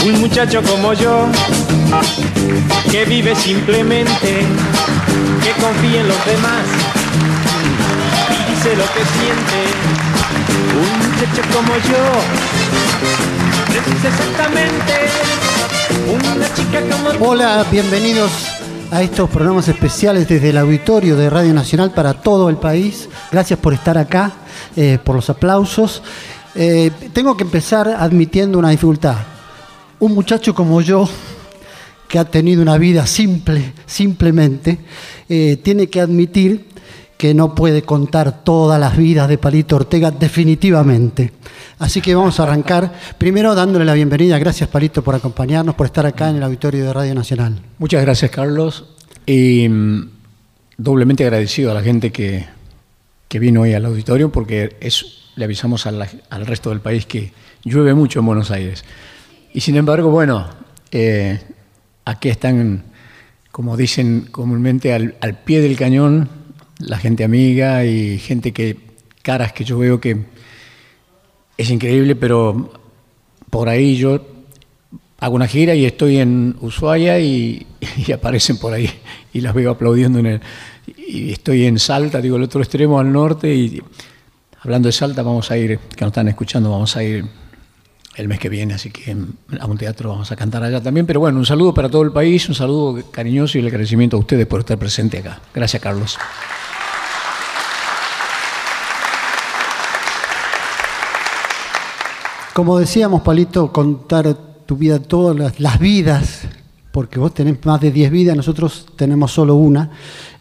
Un 0.04 0.20
muchacho 0.20 0.62
como 0.62 0.92
yo, 0.94 1.26
que 2.90 3.04
vive 3.04 3.34
simplemente, 3.36 4.44
que 5.42 5.62
confía 5.62 6.00
en 6.00 6.08
los 6.08 6.26
demás 6.26 6.62
y 8.30 8.50
dice 8.50 8.76
lo 8.76 8.84
que 8.84 9.04
siente. 9.14 9.58
Un 10.74 10.98
muchacho 11.10 11.42
como 11.54 11.74
yo, 11.76 12.02
es 13.78 14.04
exactamente 14.04 14.94
una 16.12 16.54
chica 16.54 16.80
como 16.90 17.30
Hola, 17.30 17.64
bienvenidos 17.70 18.30
a 18.90 19.02
estos 19.02 19.30
programas 19.30 19.68
especiales 19.68 20.28
desde 20.28 20.50
el 20.50 20.58
auditorio 20.58 21.16
de 21.16 21.30
Radio 21.30 21.54
Nacional 21.54 21.92
para 21.92 22.14
todo 22.14 22.50
el 22.50 22.56
país. 22.56 23.08
Gracias 23.30 23.58
por 23.58 23.72
estar 23.72 23.96
acá, 23.96 24.32
eh, 24.76 24.98
por 25.02 25.16
los 25.16 25.28
aplausos. 25.30 26.02
Eh, 26.54 26.90
tengo 27.12 27.36
que 27.36 27.44
empezar 27.44 27.88
admitiendo 27.88 28.58
una 28.58 28.70
dificultad. 28.70 29.16
Un 29.98 30.14
muchacho 30.14 30.54
como 30.54 30.80
yo, 30.80 31.08
que 32.08 32.18
ha 32.18 32.24
tenido 32.24 32.60
una 32.62 32.76
vida 32.78 33.06
simple, 33.06 33.72
simplemente, 33.86 34.78
eh, 35.28 35.58
tiene 35.62 35.88
que 35.88 36.00
admitir 36.00 36.66
que 37.16 37.34
no 37.34 37.54
puede 37.54 37.82
contar 37.82 38.42
todas 38.42 38.80
las 38.80 38.96
vidas 38.96 39.28
de 39.28 39.38
Palito 39.38 39.76
Ortega 39.76 40.10
definitivamente. 40.10 41.32
Así 41.78 42.00
que 42.00 42.14
vamos 42.14 42.38
a 42.40 42.42
arrancar 42.42 42.92
primero 43.16 43.54
dándole 43.54 43.84
la 43.84 43.94
bienvenida. 43.94 44.38
Gracias 44.38 44.68
Palito 44.68 45.02
por 45.02 45.14
acompañarnos, 45.14 45.74
por 45.74 45.86
estar 45.86 46.04
acá 46.04 46.30
en 46.30 46.36
el 46.36 46.42
auditorio 46.42 46.84
de 46.84 46.92
Radio 46.92 47.14
Nacional. 47.14 47.60
Muchas 47.78 48.02
gracias 48.02 48.30
Carlos. 48.30 48.86
Y 49.24 49.68
mm, 49.68 50.10
doblemente 50.76 51.24
agradecido 51.24 51.70
a 51.70 51.74
la 51.74 51.82
gente 51.82 52.10
que, 52.10 52.44
que 53.32 53.38
vino 53.38 53.62
hoy 53.62 53.72
al 53.72 53.86
auditorio 53.86 54.30
porque 54.30 54.76
es, 54.78 55.06
le 55.36 55.46
avisamos 55.46 55.86
al, 55.86 56.06
resto 56.44 56.68
del 56.68 56.82
país 56.82 57.06
que 57.06 57.32
llueve 57.64 57.94
mucho 57.94 58.18
en 58.18 58.26
Buenos 58.26 58.50
Aires. 58.50 58.84
Y 59.54 59.60
sin 59.60 59.76
embargo, 59.76 60.10
bueno, 60.10 60.50
eh, 60.90 61.40
aquí 62.04 62.28
están, 62.28 62.84
como 63.50 63.78
dicen 63.78 64.28
comúnmente, 64.30 64.92
al, 64.92 65.14
al, 65.22 65.38
pie 65.38 65.62
del 65.62 65.78
cañón 65.78 66.28
la 66.78 66.98
gente 66.98 67.24
amiga 67.24 67.86
y 67.86 68.18
gente 68.18 68.52
que, 68.52 68.76
caras 69.22 69.54
que 69.54 69.64
yo 69.64 69.78
veo 69.78 69.98
que 69.98 70.26
es 71.56 71.70
increíble, 71.70 72.14
pero 72.14 72.70
por 73.48 73.70
ahí 73.70 73.96
yo 73.96 74.26
hago 75.20 75.36
una 75.36 75.48
gira 75.48 75.74
y 75.74 75.86
estoy 75.86 76.18
en 76.18 76.54
Ushuaia 76.60 77.18
y 77.18 77.66
aparecen 78.14 78.58
por 78.58 78.74
ahí 78.74 78.90
y 79.32 79.40
las 79.40 79.54
veo 79.54 79.70
aplaudiendo 79.70 80.18
en 80.18 80.26
el, 80.26 80.40
y 81.06 81.32
estoy 81.32 81.66
en 81.66 81.78
Salta, 81.78 82.20
digo, 82.20 82.36
el 82.36 82.42
otro 82.42 82.62
extremo 82.62 82.98
al 82.98 83.12
norte, 83.12 83.54
y 83.54 83.82
hablando 84.60 84.88
de 84.88 84.92
Salta, 84.92 85.22
vamos 85.22 85.50
a 85.50 85.58
ir, 85.58 85.78
que 85.78 86.04
nos 86.04 86.10
están 86.10 86.28
escuchando, 86.28 86.70
vamos 86.70 86.96
a 86.96 87.02
ir 87.02 87.24
el 88.16 88.28
mes 88.28 88.38
que 88.38 88.48
viene, 88.48 88.74
así 88.74 88.90
que 88.90 89.16
a 89.58 89.66
un 89.66 89.78
teatro 89.78 90.10
vamos 90.10 90.30
a 90.30 90.36
cantar 90.36 90.62
allá 90.62 90.82
también. 90.82 91.06
Pero 91.06 91.20
bueno, 91.20 91.38
un 91.38 91.46
saludo 91.46 91.72
para 91.72 91.88
todo 91.88 92.02
el 92.02 92.12
país, 92.12 92.48
un 92.48 92.54
saludo 92.54 93.02
cariñoso 93.10 93.58
y 93.58 93.62
el 93.62 93.66
agradecimiento 93.68 94.16
a 94.16 94.20
ustedes 94.20 94.46
por 94.46 94.60
estar 94.60 94.78
presente 94.78 95.18
acá. 95.18 95.40
Gracias, 95.54 95.82
Carlos. 95.82 96.18
Como 102.52 102.78
decíamos, 102.78 103.22
Palito, 103.22 103.72
contar 103.72 104.34
tu 104.66 104.76
vida, 104.76 104.98
todas 104.98 105.34
las, 105.34 105.58
las 105.58 105.78
vidas, 105.78 106.42
porque 106.90 107.18
vos 107.18 107.32
tenés 107.32 107.64
más 107.64 107.80
de 107.80 107.90
10 107.90 108.10
vidas, 108.10 108.36
nosotros 108.36 108.86
tenemos 108.94 109.32
solo 109.32 109.54
una. 109.54 109.90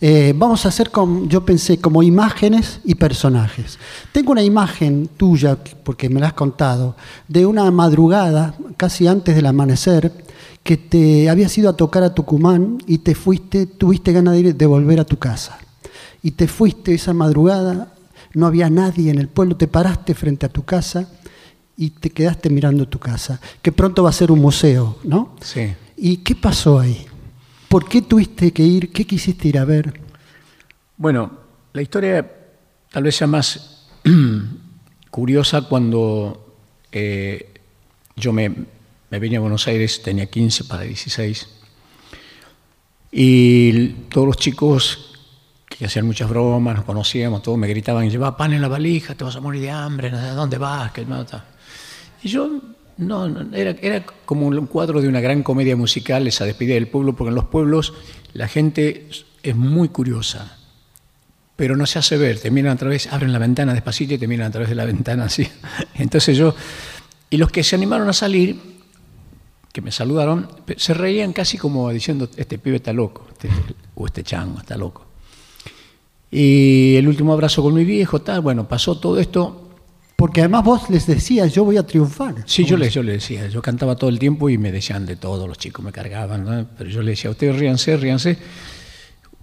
Eh, 0.03 0.33
vamos 0.35 0.65
a 0.65 0.69
hacer, 0.69 0.89
como, 0.89 1.27
yo 1.27 1.45
pensé, 1.45 1.79
como 1.79 2.01
imágenes 2.01 2.79
y 2.83 2.95
personajes. 2.95 3.77
Tengo 4.11 4.31
una 4.31 4.41
imagen 4.41 5.07
tuya, 5.15 5.55
porque 5.83 6.09
me 6.09 6.19
la 6.19 6.27
has 6.27 6.33
contado, 6.33 6.95
de 7.27 7.45
una 7.45 7.69
madrugada, 7.69 8.55
casi 8.77 9.05
antes 9.05 9.35
del 9.35 9.45
amanecer, 9.45 10.11
que 10.63 10.77
te 10.77 11.29
habías 11.29 11.55
ido 11.55 11.69
a 11.69 11.77
tocar 11.77 12.01
a 12.01 12.15
Tucumán 12.15 12.79
y 12.87 12.99
te 12.99 13.13
fuiste, 13.13 13.67
tuviste 13.67 14.11
ganas 14.11 14.33
de, 14.33 14.39
ir, 14.39 14.55
de 14.55 14.65
volver 14.65 14.99
a 14.99 15.05
tu 15.05 15.17
casa. 15.17 15.59
Y 16.23 16.31
te 16.31 16.47
fuiste 16.47 16.95
esa 16.95 17.13
madrugada, 17.13 17.93
no 18.33 18.47
había 18.47 18.71
nadie 18.71 19.11
en 19.11 19.19
el 19.19 19.27
pueblo, 19.27 19.55
te 19.55 19.67
paraste 19.67 20.15
frente 20.15 20.47
a 20.47 20.49
tu 20.49 20.63
casa 20.63 21.09
y 21.77 21.91
te 21.91 22.09
quedaste 22.09 22.49
mirando 22.49 22.87
tu 22.87 22.97
casa, 22.97 23.39
que 23.61 23.71
pronto 23.71 24.01
va 24.01 24.09
a 24.09 24.13
ser 24.13 24.31
un 24.31 24.39
museo, 24.39 24.97
¿no? 25.03 25.35
Sí. 25.41 25.73
¿Y 25.95 26.17
qué 26.17 26.35
pasó 26.35 26.79
ahí? 26.79 27.05
¿Por 27.71 27.88
qué 27.88 28.01
tuviste 28.01 28.51
que 28.51 28.63
ir? 28.63 28.91
¿Qué 28.91 29.07
quisiste 29.07 29.47
ir 29.47 29.57
a 29.57 29.63
ver? 29.63 29.97
Bueno, 30.97 31.31
la 31.71 31.81
historia 31.81 32.29
tal 32.91 33.03
vez 33.03 33.15
sea 33.15 33.27
más 33.27 33.88
curiosa 35.10 35.62
cuando 35.62 36.57
eh, 36.91 37.49
yo 38.17 38.34
me, 38.34 38.53
me 39.10 39.19
vine 39.19 39.38
a 39.38 39.39
Buenos 39.39 39.69
Aires, 39.69 40.03
tenía 40.03 40.25
15 40.25 40.65
para 40.65 40.84
16, 40.84 41.47
y 43.10 43.88
todos 44.10 44.27
los 44.27 44.36
chicos 44.36 45.17
que 45.69 45.86
hacían 45.86 46.05
muchas 46.05 46.29
bromas, 46.29 46.75
nos 46.75 46.84
conocíamos, 46.84 47.41
todos 47.41 47.57
me 47.57 47.69
gritaban, 47.69 48.10
lleva 48.10 48.36
pan 48.36 48.51
en 48.51 48.62
la 48.62 48.67
valija, 48.67 49.15
te 49.15 49.23
vas 49.23 49.38
a 49.38 49.39
morir 49.39 49.62
de 49.62 49.71
hambre, 49.71 50.10
¿a 50.10 50.34
dónde 50.34 50.57
vas? 50.57 50.91
¿Qué 50.91 51.05
y 52.23 52.27
yo, 52.27 52.49
no, 52.97 53.27
no, 53.27 53.56
era, 53.56 53.71
era 53.82 54.06
como 54.25 54.47
un 54.47 54.67
cuadro 54.67 55.01
de 55.01 55.08
una 55.08 55.21
gran 55.21 55.43
comedia 55.43 55.75
musical, 55.75 56.27
esa 56.27 56.45
despedida 56.45 56.75
del 56.75 56.88
pueblo, 56.88 57.15
porque 57.15 57.30
en 57.30 57.36
los 57.36 57.45
pueblos 57.45 57.93
la 58.34 58.47
gente 58.47 59.10
es 59.43 59.56
muy 59.56 59.89
curiosa, 59.89 60.58
pero 61.56 61.75
no 61.75 61.86
se 61.86 61.99
hace 61.99 62.17
ver, 62.17 62.39
te 62.39 62.51
miran 62.51 62.73
a 62.73 62.75
través, 62.77 63.12
abren 63.12 63.34
la 63.34 63.39
ventana 63.39 63.73
despacito 63.73 64.13
y 64.13 64.17
te 64.17 64.27
miran 64.27 64.47
a 64.47 64.51
través 64.51 64.69
de 64.69 64.75
la 64.75 64.86
ventana 64.93 65.25
así. 65.25 65.47
Entonces 65.95 66.38
yo, 66.38 66.56
y 67.30 67.38
los 67.38 67.51
que 67.51 67.63
se 67.63 67.75
animaron 67.75 68.10
a 68.10 68.13
salir, 68.13 68.60
que 69.71 69.82
me 69.82 69.91
saludaron, 69.91 70.49
se 70.77 70.93
reían 70.93 71.34
casi 71.34 71.58
como 71.58 71.89
diciendo, 71.91 72.30
este 72.36 72.58
pibe 72.58 72.77
está 72.77 72.93
loco, 72.93 73.27
este, 73.32 73.49
o 73.95 74.06
este 74.06 74.23
chango 74.23 74.60
está 74.60 74.75
loco. 74.75 75.06
Y 76.30 76.95
el 76.95 77.08
último 77.08 77.34
abrazo 77.34 77.62
con 77.62 77.73
mi 77.73 77.84
viejo, 77.84 78.21
tal, 78.21 78.41
bueno, 78.41 78.67
pasó 78.67 78.97
todo 78.97 79.19
esto, 79.19 79.70
porque 80.21 80.41
además 80.41 80.63
vos 80.63 80.88
les 80.91 81.07
decías, 81.07 81.51
yo 81.51 81.65
voy 81.65 81.77
a 81.77 81.84
triunfar. 81.84 82.36
Sí, 82.45 82.63
yo 82.63 82.77
les, 82.77 82.93
yo 82.93 83.01
les 83.01 83.15
decía, 83.15 83.47
yo 83.47 83.60
cantaba 83.60 83.95
todo 83.95 84.07
el 84.12 84.19
tiempo 84.19 84.51
y 84.51 84.57
me 84.60 84.71
decían 84.71 85.03
de 85.03 85.15
todo, 85.15 85.47
los 85.47 85.57
chicos 85.57 85.84
me 85.84 85.91
cargaban, 85.91 86.45
¿no? 86.45 86.67
pero 86.77 86.88
yo 86.91 87.01
les 87.01 87.17
decía, 87.17 87.31
ustedes 87.31 87.57
ríanse, 87.57 87.97
ríanse. 87.97 88.38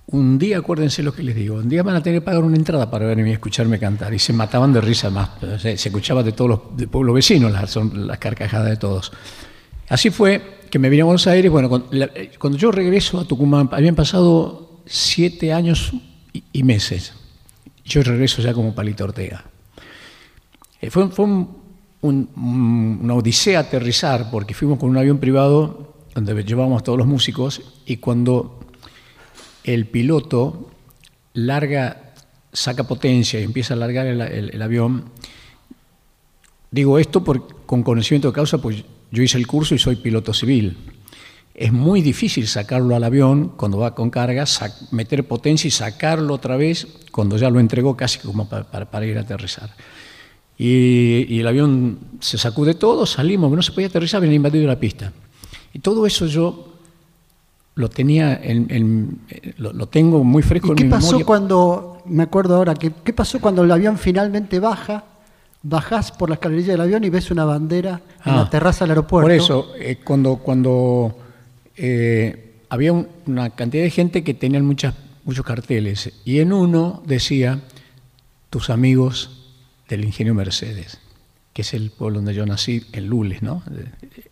Un 0.07 0.38
día, 0.38 0.59
acuérdense 0.59 1.03
lo 1.03 1.12
que 1.12 1.25
les 1.25 1.35
digo, 1.35 1.57
un 1.57 1.69
día 1.69 1.83
van 1.83 1.97
a 1.97 2.03
tener 2.05 2.21
que 2.21 2.25
pagar 2.25 2.45
una 2.45 2.55
entrada 2.55 2.88
para 2.88 3.07
verme 3.07 3.29
y 3.29 3.33
escucharme 3.33 3.81
cantar. 3.81 4.14
Y 4.14 4.21
se 4.21 4.33
mataban 4.33 4.73
de 4.73 4.81
risa 4.81 5.11
más, 5.11 5.31
se, 5.61 5.77
se 5.77 5.88
escuchaba 5.88 6.23
de 6.23 6.31
todos 6.31 6.49
los 6.49 6.61
de 6.77 6.87
pueblos 6.87 7.12
vecinos, 7.12 7.51
las, 7.51 7.69
son 7.69 8.07
las 8.07 8.19
carcajadas 8.19 8.71
de 8.71 8.77
todos. 8.77 9.11
Así 9.88 10.11
fue 10.11 10.61
que 10.71 10.79
me 10.79 10.91
vine 10.91 11.03
a 11.03 11.07
Buenos 11.07 11.27
Aires, 11.27 11.51
bueno, 11.51 11.69
cuando, 11.69 11.88
la, 11.91 12.09
cuando 12.38 12.57
yo 12.57 12.71
regreso 12.71 13.19
a 13.19 13.25
Tucumán, 13.25 13.69
habían 13.73 13.97
pasado 13.97 14.83
siete 14.87 15.53
años 15.53 15.93
y, 16.33 16.45
y 16.53 16.62
meses. 16.62 17.14
Yo 17.85 18.01
regreso 18.05 18.43
ya 18.43 18.55
como 18.55 18.77
Palito 18.77 19.03
Ortega. 19.03 19.45
Eh, 20.81 20.91
fue, 20.91 21.09
fue 21.09 21.25
un, 21.25 21.57
un, 22.03 23.01
una 23.03 23.14
odisea 23.14 23.61
aterrizar 23.61 24.31
porque 24.31 24.55
fuimos 24.55 24.79
con 24.79 24.91
un 24.91 24.97
avión 24.97 25.19
privado 25.19 25.95
donde 26.14 26.45
llevábamos 26.45 26.83
a 26.83 26.85
todos 26.85 26.99
los 26.99 27.07
músicos 27.07 27.62
y 27.87 27.99
cuando 27.99 28.61
el 29.64 29.87
piloto 29.87 30.71
larga, 31.35 32.14
saca 32.53 32.85
potencia 32.85 33.41
y 33.41 33.45
empieza 33.45 33.75
a 33.75 33.77
largar 33.77 34.07
el, 34.07 34.21
el, 34.21 34.62
avión, 34.62 35.05
digo 36.71 36.99
esto 36.99 37.23
con 37.23 37.83
conocimiento 37.83 38.29
de 38.29 38.35
causa, 38.35 38.59
pues 38.59 38.85
yo 39.11 39.23
hice 39.23 39.38
el 39.38 39.47
curso 39.47 39.75
y 39.75 39.79
soy 39.79 39.97
piloto 39.97 40.33
civil. 40.33 40.77
Es 41.55 41.73
muy 41.73 42.03
difícil 42.03 42.47
sacarlo 42.47 42.95
al 42.95 43.05
avión 43.05 43.53
cuando 43.57 43.79
va 43.79 43.95
con 43.95 44.11
carga, 44.11 44.45
meter 44.93 45.27
potencia 45.27 45.67
y 45.67 45.73
sacarlo 45.73 46.35
otra 46.35 46.57
vez 46.57 46.87
cuando 47.11 47.37
ya 47.37 47.51
lo 47.51 47.59
entregó 47.59 47.97
casi 47.97 48.21
como 48.21 48.49
para 48.49 49.07
ir 49.07 49.19
a 49.19 49.23
aterrizar. 49.23 49.75
Y, 50.59 51.27
y, 51.29 51.40
el 51.40 51.47
avión 51.47 51.99
se 52.21 52.37
sacude 52.37 52.75
todo, 52.75 53.07
salimos, 53.07 53.51
no 53.53 53.62
se 53.62 53.71
podía 53.73 53.87
aterrizar, 53.87 54.18
habían 54.18 54.35
invadido 54.35 54.66
la 54.66 54.79
pista. 54.81 55.12
Y 55.73 55.79
todo 55.79 56.05
eso 56.05 56.27
yo 56.27 56.75
lo 57.77 57.88
tenía, 57.88 58.35
en, 58.42 58.66
en, 58.71 59.18
lo, 59.59 59.73
lo, 59.73 59.87
tengo 59.87 60.25
muy 60.25 60.42
fresco 60.42 60.68
¿Y 60.68 60.71
en 60.71 60.77
qué 60.77 60.85
mi 60.85 60.90
pasó 60.90 61.07
memoria. 61.12 61.27
cuando, 61.27 62.03
me 62.07 62.25
acuerdo 62.25 62.57
ahora, 62.57 62.75
¿qué, 62.75 62.90
¿qué 63.05 63.12
pasó 63.12 63.40
cuando 63.40 63.62
el 63.62 63.71
avión 63.71 63.99
finalmente 63.99 64.59
baja? 64.59 65.05
Bajás 65.62 66.11
por 66.11 66.29
la 66.29 66.35
escalerilla 66.35 66.73
del 66.73 66.81
avión 66.81 67.05
y 67.05 67.11
ves 67.11 67.31
una 67.31 67.44
bandera 67.44 68.01
en 68.25 68.33
Ah, 68.33 68.37
la 68.38 68.51
terraza 68.51 68.85
del 68.85 68.92
aeropuerto. 68.92 69.25
Por 69.27 69.33
eso, 69.33 69.73
eh, 69.79 69.99
cuando, 70.05 70.37
cuando 70.38 71.16
eh, 71.77 72.62
había 72.68 72.92
un- 72.92 73.07
una 73.27 73.51
cantidad 73.51 73.85
de 73.85 73.90
gente 73.90 74.25
que 74.25 74.35
tenían 74.35 74.64
muchas, 74.64 74.94
muchos 75.25 75.44
carteles, 75.44 76.12
y 76.25 76.40
en 76.40 76.53
uno 76.53 77.03
decía, 77.07 77.61
tus 78.51 78.71
amigos 78.71 79.48
del 79.88 80.05
ingenio 80.05 80.35
Mercedes, 80.35 80.98
que 81.53 81.62
es 81.62 81.74
el 81.74 81.90
pueblo 81.90 82.18
donde 82.18 82.35
yo 82.35 82.44
nací, 82.46 82.85
en 82.92 83.07
Lules, 83.07 83.42
¿no? 83.42 83.62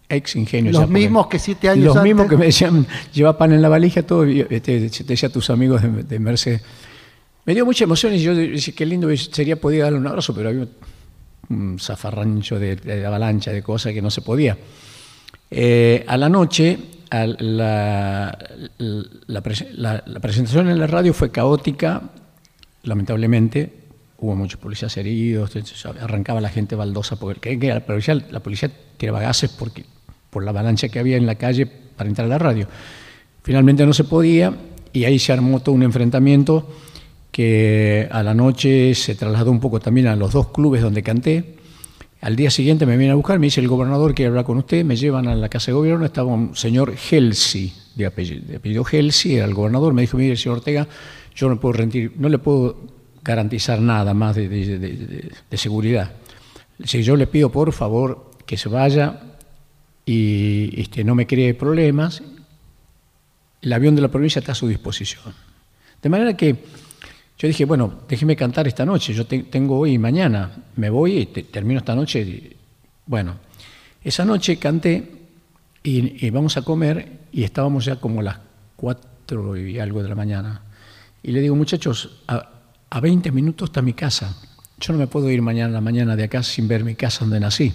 Ex 0.09 0.37
ingenio. 0.37 0.73
Los 0.73 0.83
ya, 0.83 0.87
mismos 0.87 1.27
que 1.27 1.39
siete 1.39 1.69
años 1.69 1.87
Los 1.87 1.97
antes- 1.97 2.05
mismos 2.05 2.29
que 2.29 2.37
me 2.37 2.47
decían, 2.47 2.87
lleva 3.13 3.37
pan 3.37 3.53
en 3.53 3.63
la 3.63 3.69
valija, 3.69 4.03
todo, 4.03 4.27
y, 4.29 4.41
este, 4.49 4.89
te 4.91 5.05
decía 5.05 5.29
tus 5.31 5.51
amigos 5.51 5.83
de, 5.83 6.03
de 6.05 6.19
Mercedes. 6.19 6.63
Me 7.45 7.55
dio 7.55 7.65
mucha 7.65 7.85
emoción 7.85 8.13
y 8.15 8.21
yo 8.21 8.35
dije, 8.35 8.73
qué 8.73 8.85
lindo 8.87 9.09
sería 9.17 9.57
poder 9.61 9.83
darle 9.83 9.99
un 9.99 10.07
abrazo, 10.07 10.35
pero 10.35 10.49
había 10.49 10.67
un 11.49 11.79
zafarrancho 11.79 12.59
de, 12.59 12.75
de 12.77 13.07
avalancha, 13.07 13.53
de 13.53 13.63
cosas 13.63 13.93
que 13.93 14.03
no 14.03 14.11
se 14.11 14.21
podía. 14.21 14.59
Eh, 15.51 16.05
a 16.09 16.17
la 16.17 16.29
noche, 16.29 16.77
a 17.09 17.25
la, 17.27 18.39
la, 18.79 19.43
la, 19.77 20.03
la, 20.07 20.21
presentación 20.21 20.69
en 20.69 20.79
la 20.81 20.89
radio 20.89 21.15
fue 21.15 21.31
caótica, 21.31 22.03
lamentablemente. 22.83 23.86
Hubo 24.19 24.35
muchos 24.35 24.59
policías 24.59 24.97
heridos, 24.97 25.53
arrancaba 26.01 26.41
la 26.41 26.49
gente 26.49 26.75
baldosa, 26.75 27.17
porque 27.17 27.57
la 27.57 27.85
policía, 28.41 28.71
tiraba 28.97 29.21
gases 29.21 29.51
porque, 29.51 29.85
por 30.31 30.43
la 30.43 30.51
avalancha 30.51 30.89
que 30.89 30.99
había 30.99 31.17
en 31.17 31.27
la 31.27 31.35
calle 31.35 31.67
para 31.67 32.09
entrar 32.09 32.27
a 32.27 32.29
la 32.29 32.39
radio. 32.39 32.67
Finalmente 33.43 33.85
no 33.85 33.93
se 33.93 34.05
podía 34.05 34.55
y 34.93 35.05
ahí 35.05 35.19
se 35.19 35.33
armó 35.33 35.61
todo 35.61 35.75
un 35.75 35.83
enfrentamiento 35.83 36.67
que 37.31 38.09
a 38.11 38.23
la 38.23 38.33
noche 38.33 38.95
se 38.95 39.15
trasladó 39.15 39.51
un 39.51 39.61
poco 39.61 39.79
también 39.79 40.07
a 40.07 40.17
los 40.17 40.33
dos 40.33 40.49
clubes 40.49 40.81
donde 40.81 41.03
canté. 41.03 41.57
Al 42.23 42.35
día 42.35 42.51
siguiente 42.51 42.87
me 42.87 42.97
viene 42.97 43.13
a 43.13 43.15
buscar, 43.15 43.39
me 43.39 43.49
dice 43.49 43.61
el 43.61 43.69
gobernador 43.69 44.15
quiere 44.15 44.31
hablar 44.31 44.47
con 44.47 44.57
usted, 44.57 44.83
me 44.85 44.97
llevan 44.97 45.29
a 45.29 45.35
la 45.35 45.51
casa 45.51 45.67
de 45.67 45.75
gobierno, 45.75 46.07
estaba 46.07 46.33
un 46.33 46.57
señor 46.57 46.95
Helsi, 47.11 47.75
de 47.95 48.07
apellido, 48.07 48.47
de 48.47 48.57
apellido 48.57 48.85
Helsi, 48.91 49.37
era 49.37 49.45
el 49.45 49.53
gobernador, 49.53 49.93
me 49.93 50.01
dijo, 50.01 50.17
mire, 50.17 50.35
señor 50.37 50.59
Ortega, 50.59 50.89
yo 51.35 51.51
no, 51.51 51.61
puedo 51.61 51.75
rendir, 51.75 52.13
no 52.17 52.31
le 52.31 52.39
puedo 52.39 52.96
garantizar 53.27 53.81
nada 53.81 54.15
más 54.15 54.37
de, 54.37 54.49
de, 54.49 54.79
de, 54.79 55.33
de 55.51 55.57
seguridad. 55.57 56.13
Si 56.85 57.03
yo 57.03 57.17
le 57.17 57.27
pido, 57.27 57.51
por 57.51 57.73
favor, 57.73 58.31
que 58.47 58.57
se 58.57 58.69
vaya 58.69 59.21
y 60.05 60.81
este, 60.81 61.03
no 61.03 61.17
me 61.17 61.27
cree 61.27 61.53
problemas, 61.55 62.23
el 63.61 63.73
avión 63.73 63.97
de 63.97 64.03
la 64.03 64.09
provincia 64.09 64.39
está 64.39 64.53
a 64.53 64.55
su 64.55 64.69
disposición. 64.69 65.35
De 66.01 66.09
manera 66.09 66.37
que 66.37 66.55
yo 67.39 67.49
dije, 67.49 67.65
bueno, 67.65 68.03
déjeme 68.09 68.37
cantar 68.37 68.69
esta 68.69 68.87
noche, 68.87 69.13
yo 69.13 69.27
te, 69.27 69.41
tengo 69.43 69.79
hoy 69.81 69.95
y 69.95 69.99
mañana, 69.99 70.53
me 70.77 70.89
voy 70.89 71.19
y 71.19 71.27
te, 71.27 71.43
termino 71.43 71.79
esta 71.79 71.97
noche. 71.97 72.21
Y, 72.21 72.57
bueno, 73.07 73.35
esa 74.05 74.25
noche 74.25 74.59
canté 74.59 75.11
y, 75.83 76.25
y, 76.25 76.31
vamos 76.31 76.57
a 76.57 76.63
comer 76.63 77.19
y 77.33 77.43
estábamos 77.43 77.85
ya 77.85 77.97
como 77.97 78.21
a 78.21 78.23
las 78.23 78.39
cuatro 78.77 79.57
y 79.57 79.81
algo 79.81 80.03
de 80.03 80.09
la 80.09 80.15
mañana. 80.15 80.63
Y 81.23 81.33
le 81.33 81.41
digo, 81.41 81.57
muchachos, 81.57 82.23
a, 82.29 82.56
a 82.91 83.01
20 83.01 83.33
minutos 83.33 83.71
está 83.71 83.83
mi 83.83 83.93
casa. 83.93 84.37
Yo 84.79 84.93
no 84.93 84.99
me 84.99 85.07
puedo 85.07 85.31
ir 85.31 85.43
mañana 85.43 85.69
a 85.69 85.73
la 85.73 85.81
mañana 85.81 86.17
de 86.17 86.25
acá 86.25 86.43
sin 86.43 86.69
ver 86.69 86.85
mi 86.85 86.95
casa 86.95 87.21
donde 87.21 87.41
nací. 87.41 87.73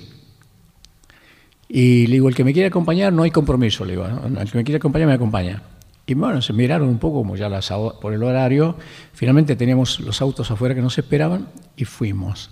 Y 1.67 2.07
le 2.07 2.13
digo, 2.13 2.27
el 2.27 2.35
que 2.35 2.43
me 2.43 2.53
quiera 2.53 2.67
acompañar, 2.67 3.13
no 3.13 3.23
hay 3.23 3.31
compromiso, 3.31 3.85
le 3.85 3.93
digo, 3.93 4.07
¿no? 4.07 4.41
el 4.41 4.51
que 4.51 4.57
me 4.57 4.63
quiera 4.63 4.77
acompañar, 4.77 5.07
me 5.07 5.13
acompaña. 5.13 5.61
Y 6.05 6.13
bueno, 6.13 6.41
se 6.41 6.51
miraron 6.51 6.89
un 6.89 6.97
poco 6.97 7.19
como 7.19 7.35
ya 7.37 7.47
las, 7.47 7.69
por 8.01 8.13
el 8.13 8.21
horario. 8.23 8.75
Finalmente 9.13 9.55
teníamos 9.55 9.99
los 10.01 10.21
autos 10.21 10.51
afuera 10.51 10.75
que 10.75 10.81
nos 10.81 10.97
esperaban 10.97 11.47
y 11.77 11.85
fuimos. 11.85 12.49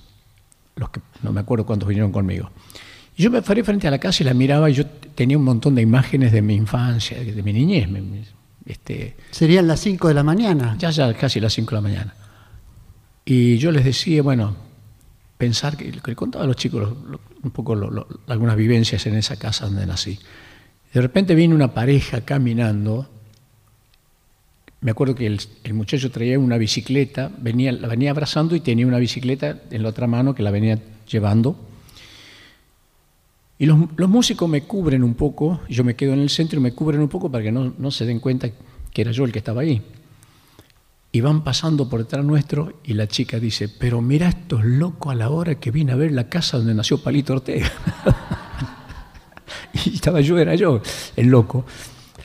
Los 0.75 0.89
que 0.89 1.01
no 1.23 1.33
me 1.33 1.41
acuerdo 1.41 1.65
cuántos 1.65 1.89
vinieron 1.89 2.11
conmigo. 2.11 2.51
Y 3.17 3.23
yo 3.23 3.31
me 3.31 3.41
paré 3.41 3.63
frente 3.65 3.87
a 3.87 3.91
la 3.91 3.97
casa 3.97 4.23
y 4.23 4.25
la 4.25 4.33
miraba 4.33 4.69
y 4.69 4.73
yo 4.73 4.85
tenía 4.85 5.37
un 5.37 5.43
montón 5.43 5.75
de 5.75 5.81
imágenes 5.81 6.31
de 6.31 6.41
mi 6.41 6.55
infancia, 6.55 7.21
de 7.21 7.43
mi 7.43 7.51
niñez. 7.51 7.89
Este, 8.65 9.17
Serían 9.31 9.67
las 9.67 9.81
5 9.81 10.07
de 10.07 10.13
la 10.13 10.23
mañana. 10.23 10.77
Ya, 10.79 10.91
ya, 10.91 11.13
casi 11.13 11.41
las 11.41 11.51
5 11.51 11.71
de 11.71 11.75
la 11.75 11.81
mañana. 11.81 12.13
Y 13.29 13.59
yo 13.59 13.71
les 13.71 13.85
decía, 13.85 14.23
bueno, 14.23 14.55
pensar 15.37 15.77
que, 15.77 15.91
le 15.91 16.15
contaba 16.15 16.45
a 16.45 16.47
los 16.47 16.55
chicos 16.55 16.91
un 17.43 17.51
poco 17.51 17.77
algunas 18.25 18.55
vivencias 18.55 19.05
en 19.05 19.13
esa 19.17 19.37
casa 19.37 19.65
donde 19.65 19.85
nací. 19.85 20.17
De 20.91 20.99
repente 20.99 21.35
vino 21.35 21.53
una 21.53 21.71
pareja 21.71 22.21
caminando. 22.21 23.07
Me 24.81 24.89
acuerdo 24.89 25.13
que 25.13 25.27
el, 25.27 25.73
muchacho 25.75 26.09
traía 26.09 26.39
una 26.39 26.57
bicicleta, 26.57 27.31
venía, 27.37 27.71
la 27.71 27.87
venía 27.87 28.09
abrazando 28.09 28.55
y 28.55 28.61
tenía 28.61 28.87
una 28.87 28.97
bicicleta 28.97 29.61
en 29.69 29.83
la 29.83 29.89
otra 29.89 30.07
mano 30.07 30.33
que 30.33 30.41
la 30.41 30.49
venía 30.49 30.79
llevando. 31.07 31.55
Y 33.59 33.67
los, 33.67 33.77
músicos 34.09 34.49
me 34.49 34.63
cubren 34.63 35.03
un 35.03 35.13
poco, 35.13 35.61
yo 35.69 35.83
me 35.83 35.95
quedo 35.95 36.13
en 36.13 36.21
el 36.21 36.31
centro 36.31 36.59
y 36.59 36.63
me 36.63 36.71
cubren 36.71 36.99
un 36.99 37.09
poco 37.09 37.29
para 37.29 37.43
que 37.43 37.51
no, 37.51 37.75
no 37.77 37.91
se 37.91 38.07
den 38.07 38.19
cuenta 38.19 38.49
que 38.91 39.01
era 39.01 39.11
yo 39.11 39.23
el 39.23 39.31
que 39.31 39.37
estaba 39.37 39.61
ahí. 39.61 39.83
Y 41.11 41.21
van 41.21 41.43
pasando 41.43 41.89
por 41.89 42.01
detrás 42.01 42.23
nuestro 42.23 42.81
y 42.83 42.93
la 42.93 43.07
chica 43.07 43.39
dice, 43.39 43.67
pero 43.67 43.99
mira 44.01 44.29
estos 44.29 44.63
locos 44.63 45.11
a 45.11 45.15
la 45.15 45.29
hora 45.29 45.55
que 45.55 45.71
vine 45.71 45.91
a 45.91 45.95
ver 45.95 46.11
la 46.11 46.29
casa 46.29 46.57
donde 46.57 46.75
nació 46.75 47.01
Palito 47.01 47.33
Ortega. 47.33 47.71
y 49.85 49.95
estaba 49.95 50.21
yo, 50.21 50.37
era 50.37 50.53
yo, 50.53 50.81
el 51.15 51.27
loco. 51.27 51.65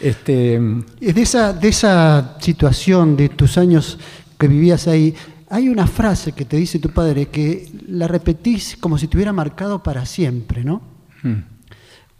Este... 0.01 0.61
De, 1.01 1.23
esa, 1.23 1.55
de 1.55 1.69
esa 1.69 2.37
situación 2.41 3.17
de 3.17 3.31
tus 3.31 3.57
años 3.57 3.99
que 4.39 4.49
vivías 4.49 4.87
ahí, 4.87 5.15
hay 5.49 5.69
una 5.69 5.87
frase 5.87 6.33
que 6.33 6.45
te 6.45 6.57
dice 6.57 6.79
tu 6.79 6.91
padre 6.91 7.27
que 7.27 7.71
la 7.89 8.07
repetís 8.07 8.77
como 8.79 8.99
si 8.99 9.09
te 9.09 9.17
hubiera 9.17 9.33
marcado 9.33 9.83
para 9.83 10.05
siempre, 10.05 10.63
¿no? 10.63 10.83
Hmm. 11.23 11.54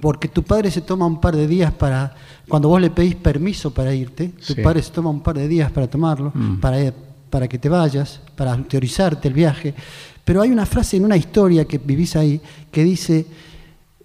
Porque 0.05 0.29
tu 0.29 0.43
padre 0.43 0.71
se 0.71 0.83
toma 0.83 1.07
un 1.07 1.19
par 1.19 1.35
de 1.35 1.49
días 1.49 1.73
para 1.73 2.15
cuando 2.47 2.69
vos 2.69 2.79
le 2.79 2.91
pedís 2.91 3.15
permiso 3.15 3.73
para 3.73 3.95
irte, 3.95 4.35
tu 4.47 4.55
padre 4.63 4.83
se 4.83 4.93
toma 4.93 5.09
un 5.09 5.23
par 5.23 5.35
de 5.35 5.49
días 5.49 5.73
para 5.73 5.87
tomarlo, 5.87 6.31
mm. 6.35 6.61
para, 6.61 6.93
para 7.31 7.49
que 7.49 7.59
te 7.59 7.71
vayas, 7.71 8.21
para 8.37 8.55
teorizarte 8.65 9.29
el 9.29 9.33
viaje. 9.33 9.75
Pero 10.23 10.43
hay 10.43 10.51
una 10.51 10.67
frase 10.67 10.99
en 10.99 11.07
una 11.07 11.17
historia 11.17 11.65
que 11.65 11.79
vivís 11.79 12.17
ahí 12.17 12.39
que 12.71 12.85
dice, 12.85 13.25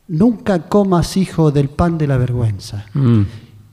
nunca 0.08 0.70
comas 0.70 1.18
hijo 1.18 1.52
del 1.52 1.68
pan 1.68 1.98
de 1.98 2.08
la 2.08 2.16
vergüenza. 2.16 2.86
Mm. 2.94 3.24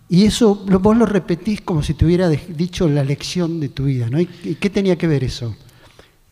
Y 0.09 0.25
eso 0.25 0.57
vos 0.81 0.97
lo 0.97 1.07
repetís 1.07 1.61
como 1.61 1.85
si 1.85 1.95
te 1.95 2.07
hubiera 2.07 2.29
dicho 2.29 2.89
la 2.89 3.05
lección 3.05 3.61
de 3.61 3.69
tu 3.69 3.85
vida, 3.85 4.11
¿no? 4.11 4.21
¿Y 4.21 4.57
qué 4.59 4.69
tenía 4.69 4.99
que 4.99 5.07
ver 5.07 5.23
eso? 5.23 5.55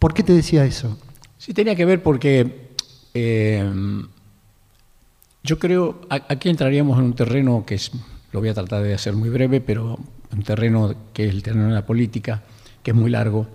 ¿Por 0.01 0.13
qué 0.13 0.25
te 0.25 0.33
decía 0.33 0.65
eso? 0.65 0.99
Sí, 1.39 1.55
tenía 1.55 1.77
que 1.77 1.85
ver 1.85 2.03
porque 2.03 2.73
eh, 3.15 3.65
yo 5.45 5.59
creo, 5.59 6.01
aquí 6.09 6.49
entraríamos 6.49 6.99
en 6.99 7.05
un 7.05 7.15
terreno 7.15 7.65
que 7.65 7.77
es 7.77 7.93
lo 8.35 8.41
voy 8.41 8.49
a 8.49 8.55
tratar 8.55 8.83
de 8.83 8.93
hacer 8.93 9.15
muy 9.15 9.29
breve, 9.29 9.61
pero 9.61 9.97
un 10.33 10.43
terreno 10.43 10.93
que 11.13 11.29
es 11.29 11.31
el 11.31 11.41
terreno 11.41 11.69
de 11.69 11.75
la 11.75 11.87
política, 11.87 12.43
que 12.83 12.91
es 12.91 12.97
muy 12.97 13.09
largo. 13.09 13.47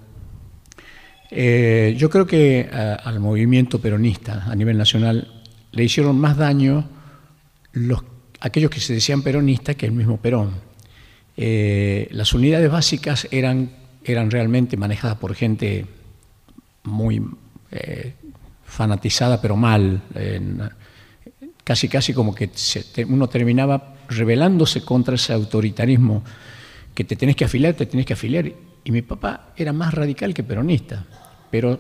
Eh, 1.30 1.96
yo 1.98 2.10
creo 2.10 2.26
que 2.26 2.62
eh, 2.62 2.98
al 3.04 3.20
movimiento 3.20 3.82
peronista 3.82 4.46
a 4.46 4.56
nivel 4.56 4.78
nacional 4.78 5.44
le 5.74 5.84
hicieron 5.84 6.18
más 6.18 6.38
daño 6.38 6.90
los, 7.74 8.02
aquellos 8.40 8.72
que 8.72 8.80
se 8.80 8.94
decían 8.94 9.22
peronistas 9.22 9.76
que 9.76 9.86
el 9.86 9.92
mismo 9.92 10.16
Perón. 10.16 10.52
Eh, 11.36 12.08
las 12.12 12.34
unidades 12.34 12.72
básicas 12.72 13.28
eran, 13.32 13.72
eran 14.06 14.32
realmente 14.32 14.78
manejadas 14.78 15.18
por 15.18 15.36
gente 15.36 15.86
muy 16.84 17.22
fanatizada, 18.64 19.42
pero 19.42 19.58
mal. 19.58 20.02
Casi, 21.70 21.88
casi 21.88 22.16
como 22.16 22.34
que 22.34 22.50
uno 23.08 23.30
terminaba 23.30 23.94
rebelándose 24.08 24.82
contra 24.82 25.14
ese 25.14 25.34
autoritarismo 25.34 26.24
que 26.96 27.04
te 27.04 27.16
tenés 27.16 27.36
que 27.36 27.46
afiliar, 27.46 27.76
te 27.76 27.86
tenés 27.86 28.08
que 28.08 28.14
afiliar. 28.14 28.52
Y 28.84 28.92
mi 28.92 29.04
papá 29.04 29.54
era 29.56 29.72
más 29.72 29.94
radical 29.94 30.34
que 30.34 30.42
peronista, 30.42 31.06
pero 31.52 31.80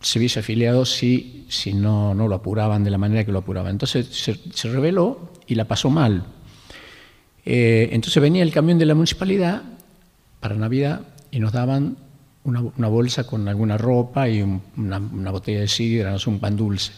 se 0.00 0.20
hubiese 0.20 0.38
afiliado 0.38 0.84
si, 0.84 1.44
si 1.48 1.74
no, 1.74 2.14
no 2.14 2.28
lo 2.28 2.36
apuraban 2.36 2.84
de 2.84 2.90
la 2.90 2.98
manera 2.98 3.24
que 3.24 3.32
lo 3.32 3.40
apuraban. 3.40 3.72
Entonces 3.72 4.06
se, 4.12 4.68
rebeló 4.68 5.32
y 5.48 5.56
la 5.56 5.64
pasó 5.64 5.90
mal. 5.90 6.22
Eh, 7.44 7.88
entonces 7.90 8.22
venía 8.22 8.44
el 8.44 8.52
camión 8.52 8.78
de 8.78 8.86
la 8.86 8.94
municipalidad 8.94 9.62
para 10.38 10.54
Navidad 10.54 11.00
y 11.32 11.40
nos 11.40 11.50
daban 11.50 11.96
una, 12.44 12.86
bolsa 12.86 13.26
con 13.26 13.48
alguna 13.48 13.76
ropa 13.76 14.28
y 14.28 14.40
una, 14.76 15.00
botella 15.32 15.62
de 15.62 15.68
sidra, 15.68 16.12
no 16.12 16.18
un 16.28 16.38
pan 16.38 16.56
dulce. 16.56 16.92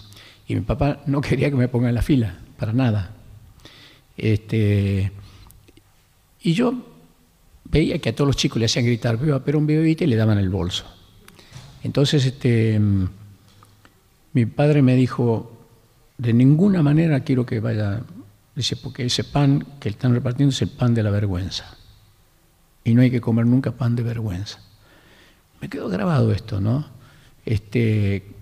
Y 0.50 0.56
mi 0.56 0.62
papá 0.62 0.98
no 1.06 1.20
quería 1.20 1.48
que 1.48 1.54
me 1.54 1.68
ponga 1.68 1.90
en 1.90 1.94
la 1.94 2.02
fila, 2.02 2.36
para 2.58 2.72
nada. 2.72 3.12
Este, 4.16 5.12
y 6.42 6.52
yo 6.54 6.74
veía 7.62 8.00
que 8.00 8.08
a 8.08 8.16
todos 8.16 8.26
los 8.26 8.36
chicos 8.36 8.58
le 8.58 8.66
hacían 8.66 8.84
gritar, 8.84 9.16
viva 9.16 9.44
Perón, 9.44 9.64
viva 9.64 9.80
Evita, 9.80 10.02
y 10.02 10.08
le 10.08 10.16
daban 10.16 10.38
el 10.38 10.48
bolso. 10.48 10.86
Entonces, 11.84 12.26
este, 12.26 12.80
mi 14.32 14.46
padre 14.46 14.82
me 14.82 14.96
dijo, 14.96 15.56
de 16.18 16.32
ninguna 16.32 16.82
manera 16.82 17.20
quiero 17.20 17.46
que 17.46 17.60
vaya, 17.60 18.02
dice, 18.56 18.74
porque 18.74 19.04
ese 19.04 19.22
pan 19.22 19.64
que 19.78 19.90
están 19.90 20.14
repartiendo 20.14 20.52
es 20.52 20.60
el 20.62 20.70
pan 20.70 20.94
de 20.94 21.04
la 21.04 21.10
vergüenza. 21.10 21.76
Y 22.82 22.94
no 22.94 23.02
hay 23.02 23.12
que 23.12 23.20
comer 23.20 23.46
nunca 23.46 23.70
pan 23.70 23.94
de 23.94 24.02
vergüenza. 24.02 24.58
Me 25.60 25.68
quedó 25.68 25.88
grabado 25.88 26.32
esto, 26.32 26.60
¿no? 26.60 26.88
Este, 27.46 28.39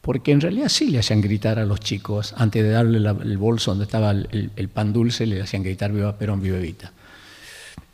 porque 0.00 0.32
en 0.32 0.40
realidad 0.40 0.68
sí 0.68 0.90
le 0.90 0.98
hacían 0.98 1.20
gritar 1.20 1.58
a 1.58 1.64
los 1.64 1.80
chicos, 1.80 2.34
antes 2.36 2.62
de 2.62 2.70
darle 2.70 2.98
el 2.98 3.38
bolso 3.38 3.72
donde 3.72 3.84
estaba 3.84 4.10
el, 4.12 4.68
pan 4.72 4.92
dulce, 4.92 5.26
le 5.26 5.42
hacían 5.42 5.62
gritar 5.62 5.92
viva 5.92 6.16
Perón, 6.16 6.40
viva 6.40 6.56
Evita. 6.56 6.92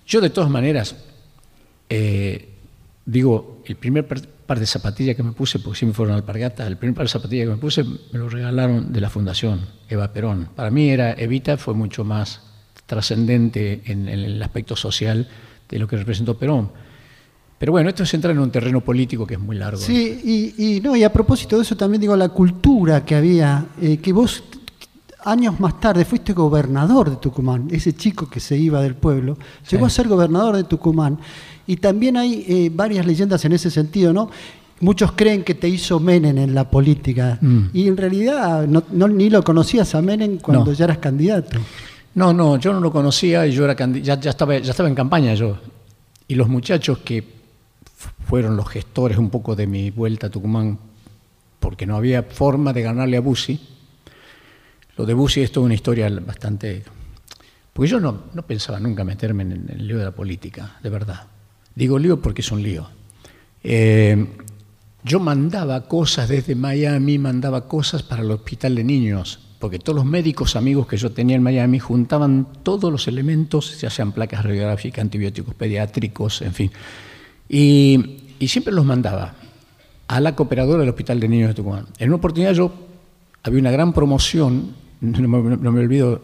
Yo 0.06 0.20
de 0.20 0.30
todas 0.30 0.48
maneras, 0.48 0.94
eh, 1.88 2.48
digo, 3.04 3.62
el 3.66 3.74
primer 3.74 4.06
par 4.06 4.60
de 4.60 4.66
zapatillas 4.66 5.16
que 5.16 5.24
me 5.24 5.32
puse, 5.32 5.58
porque 5.58 5.80
sí 5.80 5.86
me 5.86 5.92
fueron 5.92 6.14
alpargatas, 6.14 6.68
el 6.68 6.76
primer 6.76 6.94
par 6.94 7.06
de 7.06 7.10
zapatillas 7.10 7.46
que 7.46 7.50
me 7.50 7.58
puse 7.58 7.82
me 7.82 8.18
lo 8.18 8.28
regalaron 8.28 8.92
de 8.92 9.00
la 9.00 9.10
Fundación 9.10 9.66
Eva 9.88 10.12
Perón. 10.12 10.48
Para 10.54 10.70
mí 10.70 10.90
era 10.90 11.12
Evita 11.12 11.56
fue 11.56 11.74
mucho 11.74 12.04
más 12.04 12.40
trascendente 12.86 13.82
en 13.86 14.08
el 14.08 14.40
aspecto 14.40 14.76
social 14.76 15.28
de 15.68 15.78
lo 15.80 15.88
que 15.88 15.96
representó 15.96 16.38
Perón 16.38 16.70
pero 17.58 17.72
bueno, 17.72 17.88
esto 17.88 18.02
es 18.02 18.12
entrar 18.12 18.32
en 18.32 18.40
un 18.40 18.50
terreno 18.50 18.80
político 18.80 19.26
que 19.26 19.34
es 19.34 19.40
muy 19.40 19.56
largo. 19.56 19.80
Sí, 19.80 20.52
y, 20.58 20.80
no, 20.80 20.94
y 20.94 21.04
a 21.04 21.12
propósito 21.12 21.56
de 21.56 21.62
eso 21.62 21.76
también 21.76 22.00
digo 22.00 22.14
la 22.16 22.28
cultura 22.28 23.04
que 23.04 23.14
había, 23.14 23.66
eh, 23.80 23.96
que 23.96 24.12
vos 24.12 24.42
años 25.24 25.58
más 25.58 25.80
tarde 25.80 26.04
fuiste 26.04 26.32
gobernador 26.32 27.10
de 27.10 27.16
Tucumán, 27.16 27.68
ese 27.70 27.94
chico 27.94 28.28
que 28.28 28.40
se 28.40 28.56
iba 28.56 28.80
del 28.80 28.94
pueblo, 28.94 29.36
llegó 29.68 29.86
a 29.86 29.90
ser 29.90 30.06
gobernador 30.06 30.56
de 30.56 30.64
Tucumán. 30.64 31.18
Y 31.66 31.76
también 31.76 32.16
hay 32.16 32.44
eh, 32.46 32.70
varias 32.72 33.04
leyendas 33.04 33.44
en 33.44 33.52
ese 33.52 33.70
sentido, 33.70 34.12
¿no? 34.12 34.30
Muchos 34.80 35.12
creen 35.12 35.42
que 35.42 35.54
te 35.54 35.68
hizo 35.68 35.98
Menem 35.98 36.36
en 36.36 36.54
la 36.54 36.70
política 36.70 37.38
mm. 37.40 37.68
y 37.72 37.88
en 37.88 37.96
realidad 37.96 38.68
no, 38.68 39.08
ni 39.08 39.30
lo 39.30 39.42
conocías 39.42 39.94
a 39.94 40.02
Menem 40.02 40.36
cuando 40.36 40.72
ya 40.74 40.84
eras 40.84 40.98
candidato. 40.98 41.58
No, 42.14 42.32
no, 42.32 42.58
yo 42.58 42.72
no 42.72 42.80
lo 42.80 42.92
conocía 42.92 43.46
y 43.46 43.52
yo 43.52 43.64
era 43.64 43.74
ya, 43.74 44.20
ya, 44.20 44.30
estaba, 44.30 44.58
ya 44.58 44.70
estaba 44.70 44.88
en 44.88 44.94
campaña 44.94 45.34
yo. 45.34 45.56
Y 46.28 46.34
los 46.34 46.48
muchachos 46.48 46.98
que 46.98 47.35
fueron 48.26 48.56
los 48.56 48.68
gestores 48.68 49.18
un 49.18 49.30
poco 49.30 49.54
de 49.54 49.66
mi 49.66 49.90
vuelta 49.90 50.26
a 50.26 50.30
Tucumán, 50.30 50.78
porque 51.60 51.86
no 51.86 51.96
había 51.96 52.24
forma 52.24 52.72
de 52.72 52.82
ganarle 52.82 53.16
a 53.16 53.20
Bussi. 53.20 53.60
Lo 54.96 55.06
de 55.06 55.14
Bussi 55.14 55.42
es 55.42 55.52
toda 55.52 55.66
una 55.66 55.74
historia 55.74 56.10
bastante... 56.10 56.82
Porque 57.72 57.90
yo 57.90 58.00
no, 58.00 58.24
no 58.34 58.42
pensaba 58.42 58.80
nunca 58.80 59.04
meterme 59.04 59.42
en, 59.44 59.66
el 59.68 59.86
lío 59.86 59.98
de 59.98 60.04
la 60.04 60.10
política, 60.10 60.76
de 60.82 60.90
verdad. 60.90 61.26
Digo 61.74 61.98
lío 61.98 62.20
porque 62.20 62.40
es 62.40 62.50
un 62.50 62.62
lío. 62.62 62.88
Eh, 63.62 64.26
yo 65.04 65.20
mandaba 65.20 65.86
cosas 65.86 66.28
desde 66.28 66.54
Miami, 66.54 67.18
mandaba 67.18 67.68
cosas 67.68 68.02
para 68.02 68.22
el 68.22 68.30
hospital 68.30 68.74
de 68.74 68.82
niños, 68.82 69.38
porque 69.60 69.78
todos 69.78 69.96
los 69.96 70.04
médicos 70.04 70.56
amigos 70.56 70.86
que 70.88 70.96
yo 70.96 71.12
tenía 71.12 71.36
en 71.36 71.42
Miami 71.42 71.78
juntaban 71.78 72.48
todos 72.62 72.90
los 72.90 73.06
elementos, 73.06 73.80
ya 73.80 73.90
sean 73.90 74.12
placas 74.12 74.44
radiográficas, 74.44 75.02
antibióticos 75.02 75.54
pediátricos, 75.54 76.42
en 76.42 76.54
fin. 76.54 76.72
Y, 77.48 78.22
siempre 78.46 78.72
los 78.72 78.84
mandaba 78.84 79.34
a 80.08 80.20
la 80.20 80.34
cooperadora 80.36 80.80
del 80.80 80.88
Hospital 80.88 81.20
de 81.20 81.28
Niños 81.28 81.48
de 81.48 81.54
Tucumán. 81.54 81.86
En 81.98 82.08
una 82.08 82.16
oportunidad 82.16 82.52
yo 82.52 82.72
había 83.42 83.60
una 83.60 83.70
gran 83.70 83.92
promoción, 83.92 84.74
no 85.00 85.28
me, 85.28 85.80
olvido 85.80 86.22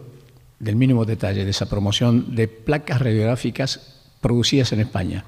del 0.59 0.75
mínimo 0.75 1.05
detalle 1.05 1.43
de 1.43 1.51
esa 1.51 1.67
promoción 1.67 2.35
de 2.35 2.47
placas 2.47 3.01
radiográficas 3.01 4.01
producidas 4.21 4.71
en 4.71 4.81
España. 4.81 5.25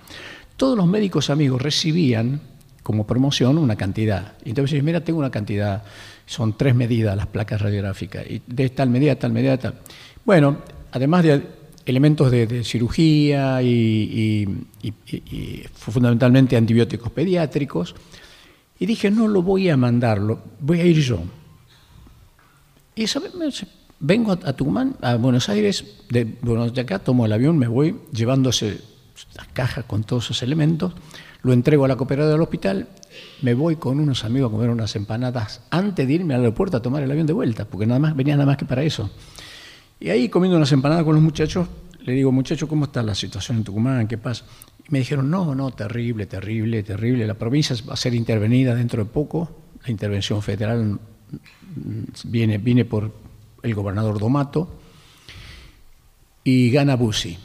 Todos 0.56 0.78
los 0.78 0.88
médicos 0.88 1.30
amigos 1.30 1.62
recibían 1.62 2.40
como 2.82 3.06
promoción 3.08 3.58
una 3.58 3.76
cantidad. 3.76 4.34
Entonces, 4.46 4.82
mira, 4.84 5.04
tengo 5.04 5.20
una 5.20 5.32
cantidad, 5.32 5.84
son 6.26 6.56
tres 6.56 6.76
medidas 6.76 7.18
las 7.18 7.28
placas 7.28 7.62
radiográficas, 7.62 8.26
y 8.30 8.42
de 8.46 8.70
tal 8.70 8.90
medida, 8.90 9.16
tal 9.16 9.34
medida, 9.34 9.58
tal. 9.58 9.80
Bueno, 10.24 10.60
además 10.92 11.24
de 11.24 11.65
elementos 11.86 12.32
de, 12.32 12.64
cirugía 12.64 13.62
y, 13.62 14.48
fundamentalmente 15.74 16.58
antibióticos 16.58 17.12
pediátricos. 17.12 17.96
Y 18.80 18.86
dije, 18.86 19.10
no 19.10 19.28
lo 19.28 19.42
voy 19.42 19.70
a 19.70 19.78
mandarlo, 19.78 20.40
voy 20.60 20.82
a 20.82 20.86
ir 20.86 21.00
yo. 21.00 21.20
Y 22.96 23.06
vengo 24.00 24.32
a, 24.32 24.54
Tucumán, 24.54 24.96
a 25.02 25.16
Buenos 25.16 25.50
Aires, 25.50 25.86
de, 26.10 26.26
de 26.26 26.82
acá 26.82 27.00
tomo 27.00 27.26
el 27.26 27.34
avión, 27.34 27.58
me 27.58 27.68
voy 27.68 27.96
llevándose 28.12 28.82
las 29.36 29.48
cajas 29.48 29.86
con 29.86 30.04
todos 30.04 30.26
esos 30.26 30.44
elementos, 30.44 30.94
lo 31.42 31.54
entrego 31.54 31.86
a 31.86 31.88
la 31.88 31.96
cooperadora 31.96 32.34
del 32.34 32.42
hospital, 32.42 32.90
me 33.42 33.54
voy 33.54 33.76
con 33.76 34.00
unos 34.00 34.26
amigos 34.26 34.50
a 34.50 34.52
comer 34.52 34.70
unas 34.70 34.96
empanadas 34.96 35.62
antes 35.70 36.08
de 36.08 36.14
irme 36.14 36.34
al 36.34 36.42
aeropuerto 36.42 36.78
a 36.78 36.82
tomar 36.82 37.04
el 37.04 37.12
avión 37.12 37.28
de 37.28 37.34
vuelta, 37.34 37.66
porque 37.66 37.86
nada 37.86 38.00
más 38.00 38.16
venía 38.16 38.36
nada 38.36 38.48
más 38.48 38.58
que 38.58 38.66
para 38.66 38.84
eso. 38.84 39.10
Y 40.00 40.10
ahí 40.10 40.28
comiendo 40.28 40.58
unas 40.58 40.72
empanadas 40.72 41.04
con 41.06 41.16
los 41.16 41.24
muchachos, 41.24 41.68
le 42.06 42.14
digo, 42.14 42.32
muchachos, 42.32 42.70
¿cómo 42.70 42.86
está 42.86 43.02
la 43.02 43.16
situación 43.16 43.58
en 43.58 43.64
Tucumán? 43.64 44.08
¿Qué 44.08 44.20
pasa? 44.20 44.46
Y 44.88 44.92
me 44.92 45.00
dijeron, 45.00 45.28
no, 45.28 45.56
no, 45.56 45.72
terrible, 45.72 46.28
terrible, 46.28 46.84
terrible. 46.84 47.26
La 47.26 47.34
provincia 47.34 47.76
va 47.90 47.94
a 47.94 47.98
ser 47.98 48.14
intervenida 48.14 48.76
dentro 48.76 49.04
de 49.04 49.10
poco. 49.10 49.64
La 49.84 49.90
intervención 49.90 50.40
federal 50.44 51.00
viene, 52.26 52.60
viene 52.60 52.86
por 52.86 53.12
el 53.64 53.74
gobernador 53.74 54.20
Domato 54.20 54.80
y 56.44 56.70
gana 56.70 56.96
Bussi. 56.96 57.40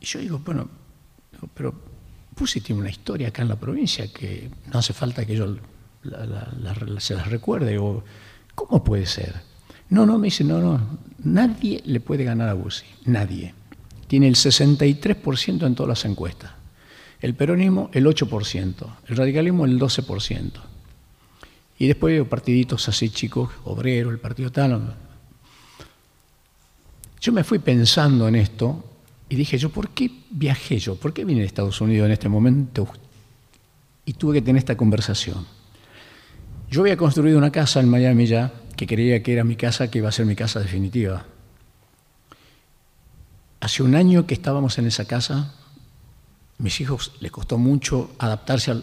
Y 0.00 0.04
yo 0.04 0.18
digo, 0.18 0.40
bueno, 0.44 0.68
pero 1.54 1.72
Bussi 2.36 2.60
tiene 2.60 2.80
una 2.80 2.90
historia 2.90 3.28
acá 3.28 3.42
en 3.42 3.48
la 3.48 3.56
provincia 3.56 4.12
que 4.12 4.50
no 4.72 4.80
hace 4.80 4.92
falta 4.92 5.24
que 5.24 5.36
yo 5.36 5.56
se 6.98 7.14
las 7.14 7.28
recuerde. 7.28 7.78
O, 7.78 8.02
¿Cómo 8.56 8.82
puede 8.82 9.06
ser? 9.06 9.36
No, 9.90 10.04
no, 10.04 10.18
me 10.18 10.26
dice, 10.26 10.44
no, 10.44 10.60
no, 10.60 10.80
nadie 11.24 11.82
le 11.84 12.00
puede 12.00 12.24
ganar 12.24 12.48
a 12.48 12.54
Bussi, 12.54 12.86
nadie. 13.06 13.54
Tiene 14.06 14.28
el 14.28 14.34
63% 14.34 15.66
en 15.66 15.74
todas 15.74 15.88
las 15.88 16.04
encuestas. 16.04 16.52
El 17.20 17.34
peronismo 17.34 17.90
el 17.92 18.06
8%, 18.06 18.86
el 19.06 19.16
radicalismo 19.16 19.64
el 19.64 19.78
12%. 19.78 20.52
Y 21.78 21.86
después 21.86 22.12
veo 22.12 22.28
partiditos 22.28 22.88
así 22.88 23.10
chicos, 23.10 23.50
obrero, 23.64 24.10
el 24.10 24.18
partido 24.18 24.50
tal. 24.50 24.94
Yo 27.20 27.32
me 27.32 27.44
fui 27.44 27.58
pensando 27.58 28.28
en 28.28 28.36
esto 28.36 28.84
y 29.28 29.36
dije 29.36 29.58
yo, 29.58 29.70
¿por 29.70 29.90
qué 29.90 30.10
viajé 30.30 30.78
yo? 30.78 30.96
¿Por 30.96 31.12
qué 31.12 31.24
vine 31.24 31.42
a 31.42 31.44
Estados 31.44 31.80
Unidos 31.80 32.06
en 32.06 32.12
este 32.12 32.28
momento? 32.28 32.88
Y 34.04 34.14
tuve 34.14 34.34
que 34.34 34.42
tener 34.42 34.58
esta 34.58 34.76
conversación. 34.76 35.46
Yo 36.70 36.82
había 36.82 36.96
construido 36.96 37.38
una 37.38 37.50
casa 37.50 37.80
en 37.80 37.88
Miami 37.88 38.26
ya, 38.26 38.52
que 38.78 38.86
creía 38.86 39.24
que 39.24 39.32
era 39.32 39.42
mi 39.42 39.56
casa, 39.56 39.90
que 39.90 39.98
iba 39.98 40.08
a 40.08 40.12
ser 40.12 40.24
mi 40.24 40.36
casa 40.36 40.60
definitiva. 40.60 41.26
Hace 43.58 43.82
un 43.82 43.96
año 43.96 44.24
que 44.24 44.34
estábamos 44.34 44.78
en 44.78 44.86
esa 44.86 45.04
casa, 45.04 45.52
mis 46.58 46.80
hijos 46.80 47.12
les 47.18 47.32
costó 47.32 47.58
mucho 47.58 48.12
adaptarse 48.20 48.80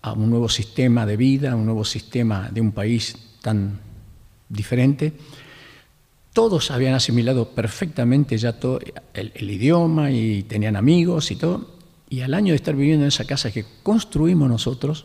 a 0.00 0.12
un 0.12 0.30
nuevo 0.30 0.48
sistema 0.48 1.04
de 1.04 1.18
vida, 1.18 1.52
a 1.52 1.54
un 1.54 1.66
nuevo 1.66 1.84
sistema 1.84 2.48
de 2.50 2.62
un 2.62 2.72
país 2.72 3.14
tan 3.42 3.78
diferente. 4.48 5.12
Todos 6.32 6.70
habían 6.70 6.94
asimilado 6.94 7.50
perfectamente 7.50 8.38
ya 8.38 8.58
todo 8.58 8.80
el, 9.12 9.32
el 9.34 9.50
idioma 9.50 10.10
y 10.10 10.44
tenían 10.44 10.76
amigos 10.76 11.30
y 11.30 11.36
todo. 11.36 11.76
Y 12.08 12.22
al 12.22 12.32
año 12.32 12.52
de 12.52 12.56
estar 12.56 12.74
viviendo 12.74 13.04
en 13.04 13.08
esa 13.08 13.26
casa 13.26 13.52
que 13.52 13.66
construimos 13.82 14.48
nosotros, 14.48 15.04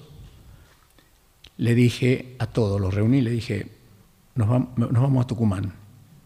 le 1.58 1.76
dije 1.76 2.38
a 2.40 2.48
todos, 2.48 2.80
los 2.80 2.94
reuní, 2.94 3.20
le 3.20 3.32
dije, 3.32 3.81
nos 4.48 4.92
vamos, 4.92 5.24
a 5.24 5.28
Tucumán. 5.28 5.74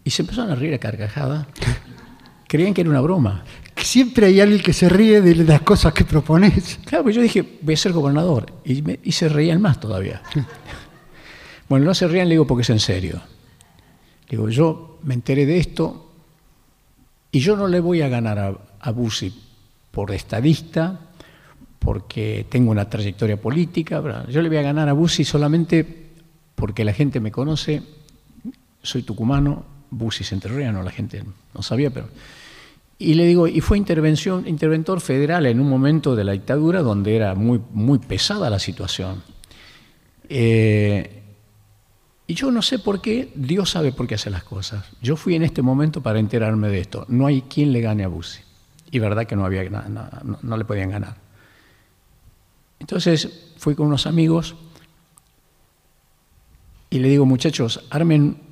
Y 0.03 0.09
se 0.09 0.21
empezaron 0.21 0.51
a 0.51 0.55
reír 0.55 0.73
a 0.73 0.77
carcajada. 0.77 1.47
Creían 2.47 2.73
que 2.73 2.81
era 2.81 2.89
una 2.89 3.01
broma. 3.01 3.43
Siempre 3.75 4.27
hay 4.27 4.39
alguien 4.39 4.61
que 4.61 4.73
se 4.73 4.87
ríe 4.87 5.21
de 5.21 5.35
las 5.43 5.61
cosas 5.61 5.93
que 5.93 6.03
propones. 6.03 6.79
Claro, 6.85 7.03
pues 7.03 7.15
yo 7.15 7.21
dije, 7.21 7.57
voy 7.61 7.73
a 7.73 7.77
ser 7.77 7.91
gobernador. 7.91 8.53
Y, 8.63 9.11
se 9.11 9.29
reían 9.29 9.61
más 9.61 9.79
todavía. 9.79 10.21
bueno, 11.69 11.85
no 11.85 11.93
se 11.93 12.07
rían, 12.07 12.29
le 12.29 12.35
digo, 12.35 12.47
porque 12.47 12.61
es 12.61 12.69
en 12.69 12.79
serio. 12.79 13.21
Le 14.29 14.37
digo, 14.37 14.49
yo 14.49 14.99
me 15.03 15.13
enteré 15.13 15.45
de 15.45 15.57
esto 15.57 16.11
y 17.31 17.39
yo 17.39 17.55
no 17.55 17.67
le 17.67 17.79
voy 17.79 18.01
a 18.01 18.07
ganar 18.07 18.39
a, 18.39 18.57
a 18.79 18.91
Bussi 18.91 19.33
por 19.91 20.11
estadista, 20.11 20.99
porque 21.79 22.45
tengo 22.49 22.71
una 22.71 22.89
trayectoria 22.89 23.39
política. 23.39 24.25
Yo 24.29 24.41
le 24.41 24.49
voy 24.49 24.57
a 24.57 24.61
ganar 24.61 24.89
a 24.89 24.93
Bussi 24.93 25.23
solamente 25.23 26.05
porque 26.55 26.83
la 26.83 26.93
gente 26.93 27.19
me 27.19 27.31
conoce, 27.31 27.83
soy 28.85 29.03
tucumano, 29.03 29.65
Busis 29.89 30.31
entrerriano, 30.31 30.83
la 30.83 30.91
gente 30.91 31.23
no 31.53 31.61
sabía, 31.61 31.89
pero... 31.89 32.09
Y 32.97 33.15
le 33.15 33.25
digo, 33.25 33.47
y 33.47 33.59
fue 33.59 33.77
intervención, 33.77 34.47
interventor 34.47 35.01
federal 35.01 35.45
en 35.47 35.59
un 35.59 35.69
momento 35.69 36.15
de 36.15 36.23
la 36.23 36.31
dictadura 36.31 36.81
donde 36.81 37.15
era 37.15 37.35
muy, 37.35 37.61
muy 37.71 37.99
pesada 37.99 38.49
la 38.49 38.59
situación. 38.59 39.21
Eh, 40.29 41.23
y 42.25 42.33
yo 42.33 42.51
no 42.51 42.61
sé 42.61 42.79
por 42.79 43.01
qué, 43.01 43.33
Dios 43.35 43.71
sabe 43.71 43.91
por 43.91 44.07
qué 44.07 44.15
hace 44.15 44.29
las 44.29 44.45
cosas. 44.45 44.85
Yo 45.01 45.17
fui 45.17 45.35
en 45.35 45.43
este 45.43 45.61
momento 45.61 46.01
para 46.01 46.19
enterarme 46.19 46.69
de 46.69 46.79
esto. 46.79 47.05
No 47.09 47.27
hay 47.27 47.41
quien 47.41 47.73
le 47.73 47.81
gane 47.81 48.05
a 48.05 48.07
Bussi. 48.07 48.39
Y 48.91 48.99
verdad 48.99 49.27
que 49.27 49.35
no, 49.35 49.45
había, 49.45 49.69
no 49.69 50.57
le 50.57 50.63
podían 50.63 50.91
ganar. 50.91 51.17
Entonces 52.79 53.51
fui 53.57 53.75
con 53.75 53.87
unos 53.87 54.07
amigos 54.07 54.55
y 56.89 56.99
le 56.99 57.09
digo, 57.09 57.25
muchachos, 57.25 57.83
armen 57.89 58.44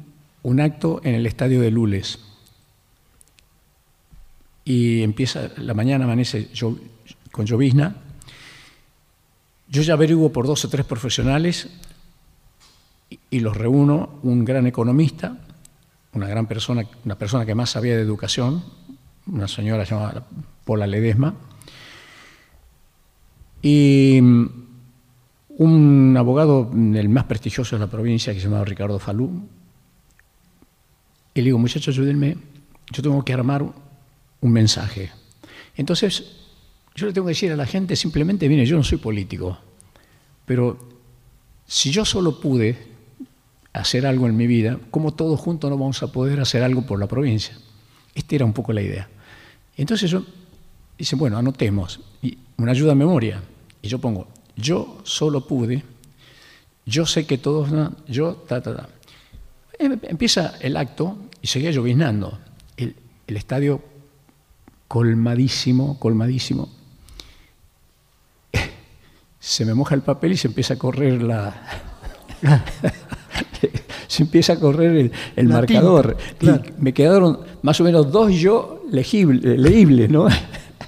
un 0.43 0.59
acto 0.59 1.01
en 1.03 1.15
el 1.15 1.25
estadio 1.25 1.61
de 1.61 1.71
Lules. 1.71 2.19
Y 4.65 5.01
empieza, 5.01 5.49
la 5.57 5.73
mañana 5.73 6.05
amanece 6.05 6.49
con 7.31 7.45
llovizna. 7.45 7.95
Yo 9.67 9.81
ya 9.81 9.93
averiguo 9.93 10.31
por 10.31 10.45
dos 10.45 10.63
o 10.65 10.69
tres 10.69 10.85
profesionales 10.85 11.69
y, 13.29 13.39
los 13.39 13.57
reúno, 13.57 14.19
un 14.23 14.45
gran 14.45 14.67
economista, 14.67 15.37
una 16.13 16.27
gran 16.27 16.45
persona, 16.45 16.83
una 17.05 17.17
persona 17.17 17.45
que 17.45 17.55
más 17.55 17.71
sabía 17.71 17.95
de 17.95 18.01
educación, 18.01 18.63
una 19.27 19.47
señora 19.47 19.83
llamada 19.83 20.25
Paula 20.65 20.87
Ledesma, 20.87 21.33
y 23.61 24.19
un 25.57 26.15
abogado, 26.17 26.69
el 26.73 27.09
más 27.09 27.23
prestigioso 27.25 27.75
de 27.75 27.79
la 27.79 27.87
provincia, 27.89 28.33
que 28.33 28.39
se 28.39 28.45
llamaba 28.45 28.65
Ricardo 28.65 28.99
Falú, 28.99 29.47
y 31.33 31.41
le 31.41 31.45
digo, 31.45 31.57
muchachos, 31.57 31.95
ayúdenme, 31.95 32.37
yo 32.91 33.01
tengo 33.01 33.23
que 33.23 33.33
armar 33.33 33.65
un 34.41 34.51
mensaje. 34.51 35.11
Entonces, 35.75 36.33
yo 36.95 37.07
le 37.07 37.13
tengo 37.13 37.25
que 37.25 37.31
decir 37.31 37.51
a 37.51 37.55
la 37.55 37.65
gente 37.65 37.95
simplemente, 37.95 38.47
mire, 38.47 38.65
yo 38.65 38.77
no 38.77 38.83
soy 38.83 38.99
político, 38.99 39.57
pero 40.45 40.77
si 41.65 41.91
yo 41.91 42.05
solo 42.05 42.39
pude 42.39 42.77
hacer 43.71 44.05
algo 44.05 44.27
en 44.27 44.37
mi 44.37 44.45
vida, 44.45 44.79
¿cómo 44.91 45.13
todos 45.13 45.39
juntos 45.39 45.69
no 45.69 45.77
vamos 45.77 46.03
a 46.03 46.11
poder 46.11 46.39
hacer 46.39 46.61
algo 46.61 46.85
por 46.85 46.99
la 46.99 47.07
provincia? 47.07 47.57
Esta 48.13 48.35
era 48.35 48.45
un 48.45 48.53
poco 48.53 48.73
la 48.73 48.83
idea. 48.83 49.09
Entonces 49.75 50.11
yo, 50.11 50.23
dice, 50.97 51.15
bueno, 51.15 51.37
anotemos, 51.37 51.99
y 52.21 52.37
una 52.57 52.71
ayuda 52.71 52.91
a 52.91 52.95
memoria, 52.95 53.41
y 53.81 53.87
yo 53.87 53.97
pongo, 53.97 54.27
yo 54.55 55.01
solo 55.03 55.47
pude, 55.47 55.83
yo 56.85 57.07
sé 57.07 57.25
que 57.25 57.39
todos, 57.39 57.69
yo, 58.07 58.35
ta, 58.35 58.61
ta, 58.61 58.75
ta. 58.75 58.89
Em, 59.79 59.97
empieza 60.03 60.55
el 60.59 60.77
acto 60.77 61.17
y 61.43 61.47
seguía 61.47 61.69
lloviznando. 61.69 62.39
El, 62.77 62.95
el 63.27 63.37
estadio 63.37 63.81
colmadísimo, 64.87 65.99
colmadísimo. 65.99 66.69
Se 69.39 69.65
me 69.65 69.73
moja 69.73 69.93
el 69.93 70.01
papel 70.01 70.31
y 70.31 70.37
se 70.37 70.47
empieza 70.47 70.75
a 70.75 70.77
correr 70.77 71.21
la... 71.21 71.53
se 74.07 74.23
empieza 74.23 74.53
a 74.53 74.59
correr 74.59 75.11
el, 75.35 75.47
marcador. 75.49 76.15
Y 76.39 76.47
me 76.77 76.93
quedaron 76.93 77.39
más 77.61 77.81
o 77.81 77.83
menos 77.83 78.09
dos 78.09 78.33
yo 78.33 78.83
legibles, 78.89 80.09
¿no? 80.09 80.27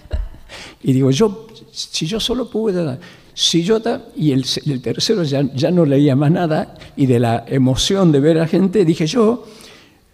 y 0.83 0.93
digo, 0.93 1.11
yo, 1.11 1.47
si 1.71 2.05
yo 2.07 2.19
solo 2.19 2.49
pude 2.49 2.97
Sillota 3.33 4.05
y 4.15 4.31
el, 4.31 4.45
el 4.65 4.81
tercero 4.81 5.23
ya, 5.23 5.41
ya, 5.53 5.69
no 5.69 5.83
leía 5.83 6.15
más 6.15 6.31
nada 6.31 6.75
y 6.95 7.07
de 7.07 7.19
la 7.19 7.43
emoción 7.45 8.13
de 8.13 8.21
ver 8.21 8.39
a 8.39 8.47
gente 8.47 8.85
dije 8.85 9.05
yo, 9.05 9.45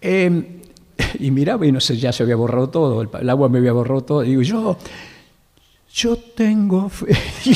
em, 0.02 0.44
y 1.18 1.30
miraba 1.30 1.66
y 1.66 1.72
no 1.72 1.80
sé, 1.80 1.96
ya 1.96 2.12
se 2.12 2.22
había 2.22 2.36
borrado 2.36 2.68
todo, 2.68 3.02
el, 3.02 3.30
agua 3.30 3.48
me 3.48 3.58
había 3.58 3.72
borrado 3.72 4.02
todo, 4.02 4.24
y 4.24 4.30
digo 4.30 4.42
yo, 4.42 4.76
yo 5.92 6.16
tengo 6.16 6.88
fe. 6.88 7.16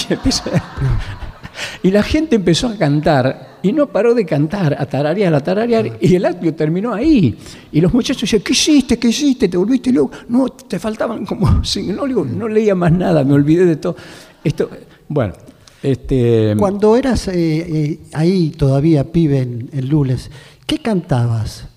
Y, 1.82 1.90
la 1.90 2.02
gente 2.02 2.36
empezó 2.36 2.68
a 2.68 2.76
cantar 2.76 3.58
y 3.62 3.72
no 3.72 3.86
paró 3.86 4.12
de 4.12 4.26
cantar, 4.26 4.76
a 4.78 4.84
tararear, 4.84 5.32
a 5.34 5.40
tararear, 5.40 5.98
y 6.00 6.14
el 6.14 6.24
acto 6.26 6.52
terminó 6.52 6.92
ahí. 6.92 7.38
Y 7.72 7.80
los 7.80 7.94
muchachos 7.94 8.22
decían, 8.22 8.42
¿qué 8.42 8.52
hiciste? 8.52 8.98
¿Qué 8.98 9.08
hiciste? 9.08 9.48
¿Te 9.48 9.56
volviste 9.56 9.90
loco? 9.90 10.14
No, 10.28 10.48
te 10.50 10.78
faltaban 10.78 11.24
como... 11.24 11.46
No, 11.86 12.06
digo, 12.06 12.26
no 12.26 12.46
leía 12.46 12.74
más 12.74 12.92
nada, 12.92 13.24
me 13.24 13.32
olvidé 13.32 13.64
de 13.64 13.76
todo. 13.76 13.96
Esto, 14.44 14.68
bueno, 15.08 15.32
este, 15.82 16.54
Cuando 16.58 16.96
eras 16.96 17.28
eh, 17.28 17.34
eh, 17.34 18.00
ahí 18.12 18.50
todavía 18.50 19.12
pibe 19.12 19.38
en, 19.38 19.88
Lules, 19.88 20.30
¿qué 20.66 20.78
cantabas? 20.78 21.68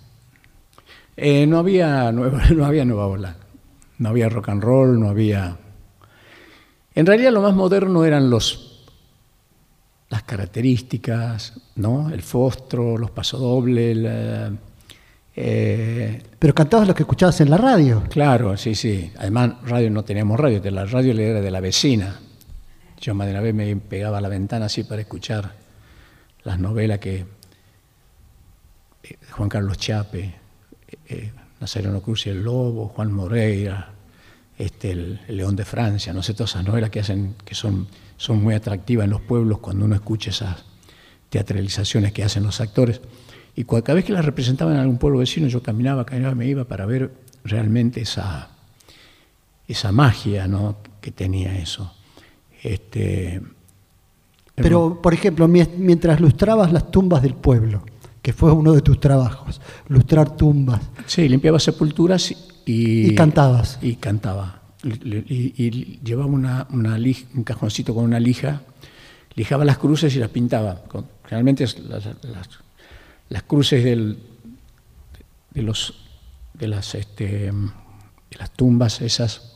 Eh, 1.22 1.46
no, 1.46 1.58
había 1.58 2.12
nueva, 2.12 2.42
no 2.56 2.66
había 2.66 2.86
nueva 2.86 3.08
ola, 3.08 3.36
no 3.98 4.10
había 4.10 4.30
rock 4.30 4.50
and 4.50 4.64
roll, 4.64 5.00
no 5.00 5.10
había... 5.10 5.58
En 6.96 7.06
realidad 7.06 7.32
lo 7.32 7.42
más 7.42 7.54
moderno 7.54 8.06
eran 8.06 8.30
los, 8.30 8.86
las 10.10 10.24
características, 10.24 11.62
¿no? 11.76 12.10
el 12.10 12.22
fostro, 12.22 12.98
los 12.98 13.12
pasodobles. 13.12 14.52
Pero 15.36 16.56
cantabas 16.56 16.88
lo 16.88 16.96
que 16.96 17.04
escuchabas 17.04 17.40
en 17.42 17.50
la 17.50 17.58
radio. 17.58 18.04
Claro, 18.10 18.58
sí, 18.58 18.76
sí. 18.76 19.12
Además, 19.18 19.52
radio 19.66 19.90
no 19.90 20.04
teníamos 20.04 20.40
radio, 20.40 20.62
la 20.72 20.86
radio 20.86 21.14
era 21.14 21.42
de 21.42 21.52
la 21.52 21.60
vecina. 21.60 22.20
yo 23.00 23.14
más 23.14 23.28
de 23.28 23.34
una 23.34 23.42
vez 23.42 23.54
me 23.54 23.76
pegaba 23.76 24.18
a 24.18 24.22
la 24.22 24.30
ventana 24.30 24.66
así 24.66 24.84
para 24.84 25.02
escuchar 25.02 25.54
las 26.44 26.60
novelas 26.60 27.00
que 27.00 27.26
eh, 29.04 29.18
Juan 29.32 29.50
Carlos 29.50 29.78
Chape, 29.78 30.39
eh, 31.10 31.32
Nazareno 31.60 32.02
Cruz 32.02 32.28
y 32.28 32.30
el 32.30 32.44
Lobo, 32.44 32.88
Juan 32.90 33.12
Moreira, 33.12 33.92
este, 34.58 34.92
el, 34.92 35.20
el 35.28 35.38
León 35.38 35.56
de 35.56 35.66
Francia, 35.66 36.14
no 36.14 36.22
sé, 36.24 36.34
todas 36.34 36.52
esas 36.52 36.66
novelas 36.66 36.90
que 36.90 37.00
hacen, 37.00 37.36
que 37.46 37.56
son, 37.56 37.88
son 38.18 38.42
muy 38.44 38.54
atractivas 38.54 39.06
en 39.06 39.12
los 39.12 39.22
pueblos 39.22 39.60
cuando 39.60 39.86
uno 39.86 39.96
escucha 39.96 40.30
esas 40.32 40.66
teatralizaciones 41.30 42.12
que 42.14 42.24
hacen 42.24 42.44
los 42.44 42.60
actores. 42.62 43.02
Y 43.56 43.64
cada 43.66 43.94
vez 43.94 44.06
que 44.06 44.14
las 44.14 44.26
representaban 44.26 44.76
en 44.76 44.82
algún 44.82 44.98
pueblo 44.98 45.20
vecino, 45.20 45.48
yo 45.48 45.62
caminaba, 45.62 46.06
caminaba, 46.06 46.36
me 46.36 46.46
iba 46.48 46.64
para 46.66 46.86
ver 46.86 47.12
realmente 47.44 48.02
esa, 48.02 48.50
esa 49.68 49.92
magia 49.92 50.48
¿no? 50.48 50.78
que 51.02 51.12
tenía 51.12 51.58
eso. 51.58 51.94
Este, 52.64 53.42
Pero, 54.56 55.02
por 55.02 55.14
ejemplo, 55.14 55.48
mie- 55.48 55.70
mientras 55.78 56.20
lustrabas 56.20 56.72
las 56.74 56.92
tumbas 56.92 57.22
del 57.22 57.34
pueblo, 57.36 57.84
que 58.30 58.34
fue 58.34 58.52
uno 58.52 58.74
de 58.74 58.82
tus 58.84 59.00
trabajos, 59.00 59.60
lustrar 59.88 60.38
tumbas, 60.38 60.82
Sí, 61.08 61.28
limpiaba 61.28 61.58
sepulturas 61.58 62.30
y... 62.30 63.08
Y 63.08 63.16
cantabas. 63.16 63.80
Y 63.82 63.96
cantaba. 63.96 64.62
Y, 64.84 65.16
y- 65.18 65.54
y 65.58 66.00
llevaba 66.04 66.28
una, 66.28 66.68
una 66.70 66.96
lij- 67.00 67.26
un 67.34 67.44
cajoncito 67.44 67.96
con 67.96 68.04
una 68.04 68.20
lija, 68.20 68.62
lijaba 69.34 69.66
las 69.66 69.80
cruces 69.80 70.16
y 70.16 70.20
las 70.20 70.30
pintaba. 70.30 70.84
Con- 70.84 71.08
generalmente 71.24 71.64
las, 71.64 72.06
las- 72.24 72.60
las 73.30 73.42
cruces 73.44 73.84
del- 73.84 74.20
de, 75.56 75.62
los, 75.64 75.96
de, 76.54 76.68
las, 76.68 76.94
este, 76.94 77.26
de 77.52 78.38
las 78.38 78.52
tumbas, 78.54 79.02
esas 79.02 79.54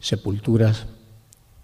sepulturas, 0.00 0.86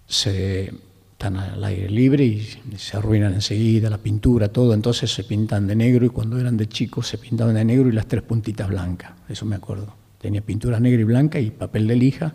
se, 0.07 0.73
están 1.19 1.35
al 1.35 1.61
aire 1.65 1.89
libre 1.89 2.23
y 2.23 2.47
se 2.77 2.95
arruinan 2.95 3.33
enseguida, 3.33 3.89
la 3.89 3.97
pintura, 3.97 4.47
todo, 4.47 4.73
entonces 4.73 5.11
se 5.11 5.25
pintan 5.25 5.67
de 5.67 5.75
negro 5.75 6.05
y 6.05 6.09
cuando 6.09 6.39
eran 6.39 6.55
de 6.55 6.69
chicos 6.69 7.09
se 7.09 7.17
pintaban 7.17 7.55
de 7.55 7.65
negro 7.65 7.89
y 7.89 7.91
las 7.91 8.07
tres 8.07 8.23
puntitas 8.23 8.69
blancas, 8.69 9.11
eso 9.27 9.45
me 9.45 9.57
acuerdo. 9.57 9.93
Tenía 10.17 10.39
pintura 10.39 10.79
negra 10.79 11.01
y 11.01 11.03
blanca 11.03 11.37
y 11.37 11.51
papel 11.51 11.87
de 11.87 11.95
lija. 11.97 12.33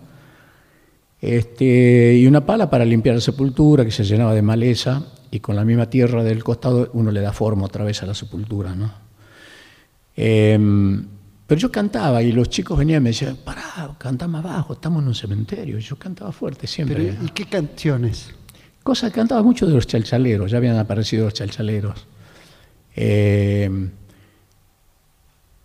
Este, 1.18 2.14
y 2.14 2.26
una 2.26 2.45
pala 2.45 2.68
para 2.68 2.85
limpiar 2.85 3.14
la 3.14 3.22
sepultura 3.22 3.87
que 3.87 3.91
se 3.91 4.05
llenaba 4.05 4.35
de 4.35 4.43
maleza 4.43 5.03
y 5.30 5.41
con 5.41 5.57
la 5.57 5.64
misma 5.64 5.89
tierra 5.89 6.22
del 6.22 6.45
costado 6.45 6.91
uno 6.93 7.11
le 7.11 7.22
da 7.22 7.32
forma 7.32 7.64
otra 7.64 7.85
vez 7.85 8.03
a 8.03 8.07
la 8.07 8.12
sepultura. 8.12 8.74
¿no? 8.74 8.93
Em, 10.14 11.07
pero 11.47 11.59
yo 11.59 11.72
cantaba 11.72 12.22
y 12.22 12.32
los 12.32 12.51
chicos 12.51 12.76
venían 12.76 13.01
y 13.01 13.05
me 13.05 13.11
decían, 13.11 13.39
pará, 13.43 13.97
canta 13.97 14.28
más 14.28 14.45
bajo, 14.45 14.74
estamos 14.74 15.01
en 15.03 15.09
un 15.09 15.14
cementerio. 15.14 15.78
Yo 15.78 15.97
cantaba 15.97 16.32
fuerte 16.32 16.66
siempre. 16.66 17.16
¿y 17.22 17.28
qué 17.30 17.47
canciones? 17.47 18.35
Cosas 18.85 19.11
que 19.11 19.16
cantaba 19.16 19.43
mucho 19.43 19.66
de 19.66 19.72
los 19.72 19.87
chalchaleros, 19.87 20.51
ya 20.51 20.59
habían 20.59 20.76
aparecido 20.76 21.24
los 21.24 21.32
chalchaleros. 21.35 22.07
Eh, 22.95 23.89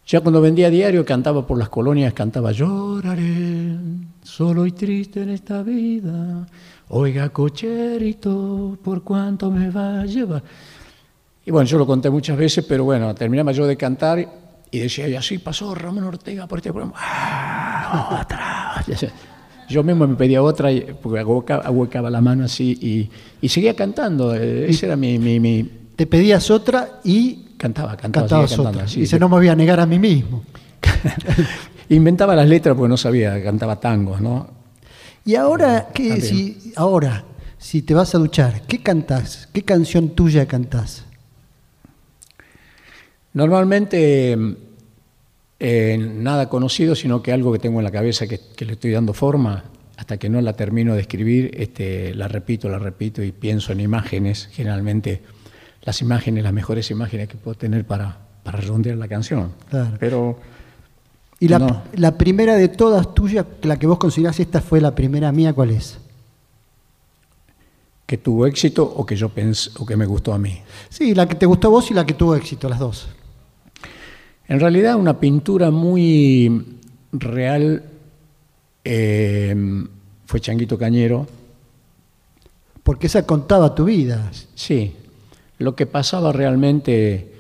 ya 0.08 0.22
cuando 0.22 0.42
vendía 0.42 0.70
diario 0.70 1.06
cantaba 1.06 1.46
por 1.46 1.60
las 1.60 1.68
colonias, 1.68 2.14
cantaba 2.14 2.54
lloraré, 2.54 3.76
solo 4.24 4.66
y 4.66 4.72
triste 4.72 5.22
en 5.22 5.30
esta 5.30 5.62
vida. 5.64 6.48
Oiga, 6.88 7.28
cocherito, 7.30 8.78
por 8.82 9.04
cuánto 9.04 9.52
me 9.52 9.70
va 9.70 10.00
a 10.00 10.06
llevar. 10.06 10.42
Y 11.46 11.52
bueno, 11.52 11.68
yo 11.68 11.78
lo 11.78 11.86
conté 11.86 12.10
muchas 12.10 12.38
veces, 12.38 12.66
pero 12.66 12.86
bueno, 12.86 13.14
terminaba 13.14 13.52
yo 13.52 13.68
de 13.68 13.76
cantar 13.76 14.28
y 14.72 14.80
decía, 14.80 15.10
y 15.10 15.16
así 15.16 15.40
pasó 15.40 15.76
Ramón 15.76 16.06
Ortega 16.06 16.48
por 16.48 16.60
este 16.60 16.72
programa. 16.72 16.96
¡Ah, 16.98 18.22
otra! 18.22 19.29
Yo 19.70 19.84
mismo 19.84 20.08
me 20.08 20.16
pedía 20.16 20.42
otra, 20.42 20.72
y- 20.72 20.82
porque 21.02 21.20
ahueca- 21.22 21.62
ahuecaba 21.64 22.10
la 22.10 22.22
mano 22.22 22.46
así 22.46 22.78
y, 22.82 23.10
y 23.46 23.50
seguía 23.50 23.76
cantando. 23.76 24.36
eh, 24.36 24.70
Ese 24.70 24.88
era 24.88 24.96
mi, 24.96 25.20
mi, 25.20 25.40
mi- 25.40 25.70
Te 25.96 26.08
pedías 26.08 26.50
otra 26.52 27.00
y 27.04 27.46
Cantaba, 27.58 27.98
cantaba, 27.98 28.26
cantabas 28.26 28.50
cantando. 28.52 28.70
otra. 28.80 28.88
sí. 28.88 29.02
Dice, 29.02 29.20
no 29.20 29.28
me 29.30 29.36
voy 29.36 29.48
a 29.50 29.56
negar 29.56 29.80
a 29.82 29.86
mí 29.86 30.00
mismo. 30.00 30.44
Inventaba 31.90 32.36
las 32.36 32.48
letras 32.48 32.76
porque 32.76 32.90
no 32.90 32.98
sabía, 32.98 33.44
cantaba 33.44 33.80
tangos, 33.80 34.22
¿no? 34.22 34.48
Y 35.26 35.36
ahora, 35.36 35.90
¿qué, 35.94 36.10
También. 36.10 36.30
si, 36.30 36.74
ahora, 36.78 37.26
si 37.58 37.82
te 37.82 37.94
vas 37.94 38.16
a 38.16 38.18
duchar, 38.18 38.62
¿qué 38.66 38.82
cantás? 38.82 39.50
¿Qué 39.54 39.64
canción 39.64 40.10
tuya 40.10 40.46
cantás? 40.48 41.04
Normalmente 43.34 44.38
eh, 45.60 45.98
nada 45.98 46.48
conocido, 46.50 46.96
sino 46.96 47.22
que 47.22 47.34
algo 47.34 47.52
que 47.52 47.60
tengo 47.60 47.80
en 47.80 47.84
la 47.84 47.92
cabeza 47.92 48.28
que, 48.28 48.40
que 48.56 48.66
le 48.66 48.74
estoy 48.74 48.92
dando 48.92 49.14
forma, 49.14 49.64
hasta 49.98 50.18
que 50.18 50.30
no 50.30 50.40
la 50.42 50.54
termino 50.54 50.96
de 50.96 51.02
escribir, 51.02 51.52
este, 51.56 52.14
la 52.16 52.28
repito, 52.30 52.70
la 52.70 52.80
repito 52.80 53.22
y 53.22 53.32
pienso 53.34 53.74
en 53.74 53.82
imágenes, 53.82 54.50
generalmente 54.54 55.22
las 55.84 56.02
imágenes, 56.02 56.44
las 56.44 56.54
mejores 56.54 56.90
imágenes 56.92 57.28
que 57.28 57.36
puedo 57.36 57.56
tener 57.58 57.86
para, 57.86 58.18
para 58.44 58.60
redondear 58.60 58.98
la 58.98 59.08
canción. 59.08 59.52
Claro. 59.70 59.98
Pero 60.00 60.40
Y 61.42 61.48
la, 61.50 61.60
No. 61.60 61.84
la 61.96 62.18
primera 62.18 62.56
de 62.56 62.70
todas 62.70 63.14
tuyas, 63.14 63.46
la 63.64 63.78
que 63.78 63.88
vos 63.88 63.98
considerás 63.98 64.40
esta 64.40 64.62
fue 64.62 64.80
la 64.82 64.96
primera 64.96 65.32
mía, 65.32 65.52
¿cuál 65.54 65.72
es? 65.72 66.00
que 68.06 68.18
tuvo 68.18 68.48
éxito 68.48 68.84
o 68.84 69.06
que 69.06 69.16
yo 69.16 69.30
pensé, 69.30 69.70
o 69.78 69.86
que 69.86 69.96
me 69.96 70.08
gustó 70.08 70.34
a 70.34 70.40
mí. 70.40 70.60
Sí, 70.90 71.14
la 71.14 71.28
que 71.28 71.36
te 71.36 71.46
gustó 71.46 71.68
a 71.68 71.72
vos 71.72 71.92
y 71.92 71.94
la 71.94 72.08
que 72.08 72.16
tuvo 72.16 72.36
éxito, 72.36 72.68
las 72.68 72.80
dos. 72.80 73.08
En 74.50 74.60
realidad 74.60 74.96
una 74.96 75.20
pintura 75.20 75.70
muy 75.70 76.80
real 77.12 77.84
eh, 78.84 79.56
fue 80.26 80.42
Changuito 80.42 80.76
Cañero. 80.76 81.28
Porque 82.82 83.06
esa 83.06 83.28
contaba 83.28 83.76
tu 83.76 83.86
vida. 83.86 84.32
Sí, 84.56 84.96
lo 85.60 85.76
que 85.76 85.86
pasaba 85.86 86.32
realmente 86.32 87.32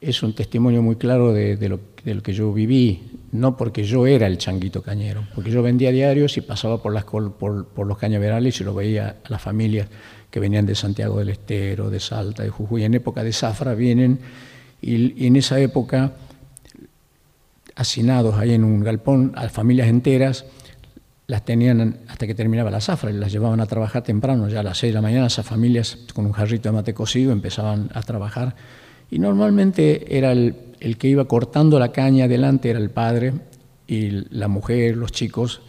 es 0.00 0.24
un 0.24 0.34
testimonio 0.34 0.82
muy 0.82 0.96
claro 0.96 1.32
de, 1.32 1.56
de 1.56 1.68
lo, 1.68 1.78
de 2.04 2.14
lo 2.14 2.22
que 2.22 2.32
yo 2.32 2.52
viví, 2.52 3.12
no 3.30 3.56
porque 3.56 3.84
yo 3.84 4.08
era 4.08 4.26
el 4.26 4.36
Changuito 4.36 4.82
Cañero, 4.82 5.28
porque 5.36 5.52
yo 5.52 5.62
vendía 5.62 5.92
diarios 5.92 6.36
y 6.36 6.40
pasaba 6.40 6.82
por, 6.82 6.92
las, 6.92 7.04
por, 7.04 7.32
por 7.32 7.86
los 7.86 7.96
cañaverales 7.96 8.60
y 8.60 8.64
lo 8.64 8.74
veía 8.74 9.18
a 9.22 9.30
las 9.30 9.40
familias 9.40 9.86
que 10.32 10.40
venían 10.40 10.66
de 10.66 10.74
Santiago 10.74 11.20
del 11.20 11.28
Estero, 11.28 11.90
de 11.90 12.00
Salta, 12.00 12.42
de 12.42 12.50
Jujuy. 12.50 12.82
En 12.82 12.94
época 12.94 13.22
de 13.22 13.32
zafra 13.32 13.74
vienen 13.74 14.18
y, 14.82 15.22
y 15.22 15.28
en 15.28 15.36
esa 15.36 15.60
época 15.60 16.12
hacinados 17.76 18.36
ahí 18.36 18.52
en 18.52 18.64
un 18.64 18.80
galpón 18.80 19.32
a 19.36 19.48
familias 19.48 19.88
enteras, 19.88 20.44
las 21.26 21.44
tenían 21.44 21.98
hasta 22.08 22.26
que 22.26 22.34
terminaba 22.34 22.70
la 22.70 22.80
zafra 22.80 23.10
y 23.10 23.14
las 23.14 23.30
llevaban 23.30 23.60
a 23.60 23.66
trabajar 23.66 24.02
temprano, 24.02 24.48
ya 24.48 24.60
a 24.60 24.62
las 24.62 24.78
6 24.78 24.92
de 24.92 24.94
la 24.94 25.02
mañana, 25.02 25.26
esas 25.26 25.46
familias 25.46 25.98
con 26.12 26.26
un 26.26 26.32
jarrito 26.32 26.68
de 26.68 26.72
mate 26.74 26.92
cocido 26.92 27.32
empezaban 27.32 27.88
a 27.94 28.02
trabajar 28.02 28.56
y 29.10 29.18
normalmente 29.18 30.16
era 30.16 30.32
el, 30.32 30.56
el 30.80 30.96
que 30.96 31.08
iba 31.08 31.26
cortando 31.26 31.78
la 31.78 31.92
caña 31.92 32.24
adelante, 32.24 32.70
era 32.70 32.80
el 32.80 32.90
padre 32.90 33.32
y 33.86 34.10
la 34.34 34.48
mujer, 34.48 34.96
los 34.96 35.12
chicos, 35.12 35.62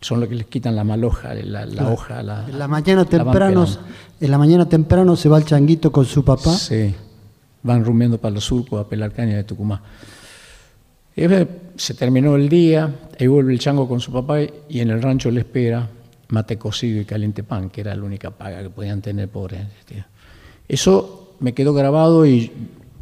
son 0.00 0.20
los 0.20 0.28
que 0.28 0.34
les 0.34 0.46
quitan 0.46 0.76
la 0.76 0.84
maloja, 0.84 1.34
la, 1.34 1.64
la 1.64 1.88
hoja, 1.90 2.22
la, 2.22 2.44
En 2.46 2.58
la 2.58 2.68
mañana 2.68 3.04
temprano, 3.04 3.66
en 4.20 4.30
la 4.30 4.38
mañana 4.38 4.68
temprano 4.68 5.16
se 5.16 5.28
va 5.28 5.38
el 5.38 5.44
changuito 5.44 5.90
con 5.90 6.04
su 6.04 6.24
papá. 6.24 6.52
Sí, 6.52 6.94
van 7.62 7.84
rumiando 7.84 8.18
para 8.18 8.34
los 8.34 8.44
surcos 8.44 8.84
a 8.84 8.88
pelar 8.88 9.12
caña 9.12 9.36
de 9.36 9.44
Tucumán. 9.44 9.80
Se 11.76 11.94
terminó 11.94 12.36
el 12.36 12.48
día, 12.48 12.92
ahí 13.18 13.26
vuelve 13.26 13.52
el 13.52 13.58
chango 13.58 13.88
con 13.88 14.00
su 14.00 14.12
papá 14.12 14.40
y 14.40 14.80
en 14.80 14.90
el 14.90 15.02
rancho 15.02 15.30
le 15.30 15.40
espera 15.40 15.88
mate 16.28 16.58
cocido 16.58 17.00
y 17.00 17.04
caliente 17.04 17.42
pan, 17.42 17.70
que 17.70 17.80
era 17.82 17.94
la 17.94 18.02
única 18.02 18.30
paga 18.30 18.62
que 18.62 18.70
podían 18.70 19.00
tener 19.00 19.28
pobres. 19.28 19.60
este. 19.78 20.04
Eso 20.68 21.36
me 21.40 21.52
quedó 21.52 21.74
grabado 21.74 22.26
y 22.26 22.50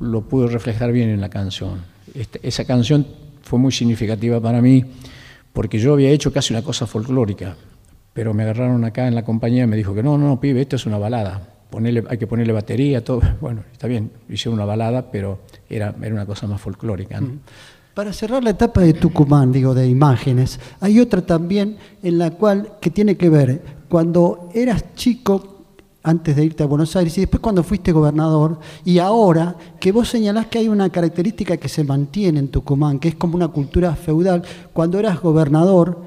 lo 0.01 0.23
pude 0.23 0.49
reflejar 0.49 0.93
bien 0.93 1.09
en 1.09 1.21
la 1.21 1.29
canción. 1.29 1.81
Este- 2.15 2.41
esa 2.47 2.65
canción 2.65 3.07
fue 3.43 3.59
muy 3.59 3.73
significativa 3.73 4.41
para 4.41 4.61
mí 4.61 4.85
porque 5.53 5.79
yo 5.79 5.93
había 5.95 6.11
hecho 6.11 6.33
casi 6.33 6.53
una 6.53 6.63
cosa 6.63 6.87
folclórica, 6.87 7.57
pero 8.13 8.35
me 8.35 8.43
agarraron 8.43 8.85
acá 8.85 9.07
en 9.07 9.15
la 9.15 9.25
compañía 9.25 9.65
y 9.65 9.67
me 9.67 9.77
dijo 9.77 9.95
que 9.95 10.03
no, 10.03 10.19
no, 10.19 10.29
no, 10.29 10.41
pibe, 10.41 10.61
esto 10.63 10.77
es 10.77 10.87
una 10.87 10.99
balada. 10.99 11.49
Hay 12.09 12.19
que 12.19 12.27
ponerle 12.27 12.53
batería, 12.53 13.03
todo. 13.03 13.23
Bueno, 13.41 13.65
está 13.73 13.87
bien, 13.87 14.11
hicieron 14.29 14.55
una 14.55 14.67
balada, 14.67 15.11
pero 15.11 15.41
era, 15.71 15.95
una 15.99 16.27
cosa 16.27 16.47
más 16.47 16.61
folclórica. 16.61 17.21
Para 17.95 18.15
cerrar 18.15 18.43
la 18.43 18.51
etapa 18.51 18.81
de 18.81 18.95
Tucumán, 18.95 19.53
digo, 19.53 19.75
de 19.75 19.87
imágenes, 19.87 20.59
hay 20.81 20.99
otra 20.99 21.21
también 21.21 21.77
en 22.03 22.17
la 22.17 22.31
cual 22.31 22.73
que 22.81 22.89
tiene 22.89 23.19
que 23.19 23.29
ver 23.29 23.63
cuando 23.91 24.49
eras 24.55 24.95
chico 24.95 25.67
antes 26.03 26.35
de 26.35 26.47
irte 26.47 26.63
a 26.63 26.67
Buenos 26.67 26.97
Aires 26.97 27.19
y 27.19 27.21
después 27.21 27.43
cuando 27.43 27.63
fuiste 27.63 27.93
gobernador 27.93 28.59
y 28.83 28.99
ahora 28.99 29.57
que 29.79 29.93
vos 29.93 30.09
señalás 30.09 30.47
que 30.47 30.57
hay 30.57 30.69
una 30.69 30.89
característica 30.89 31.59
que 31.59 31.69
se 31.69 31.85
mantiene 31.85 32.39
en 32.39 32.49
Tucumán, 32.49 32.99
que 32.99 33.09
es 33.09 33.15
como 33.15 33.37
una 33.37 33.49
cultura 33.49 33.95
feudal, 33.95 34.43
cuando 34.73 34.99
eras 34.99 35.21
gobernador 35.21 36.01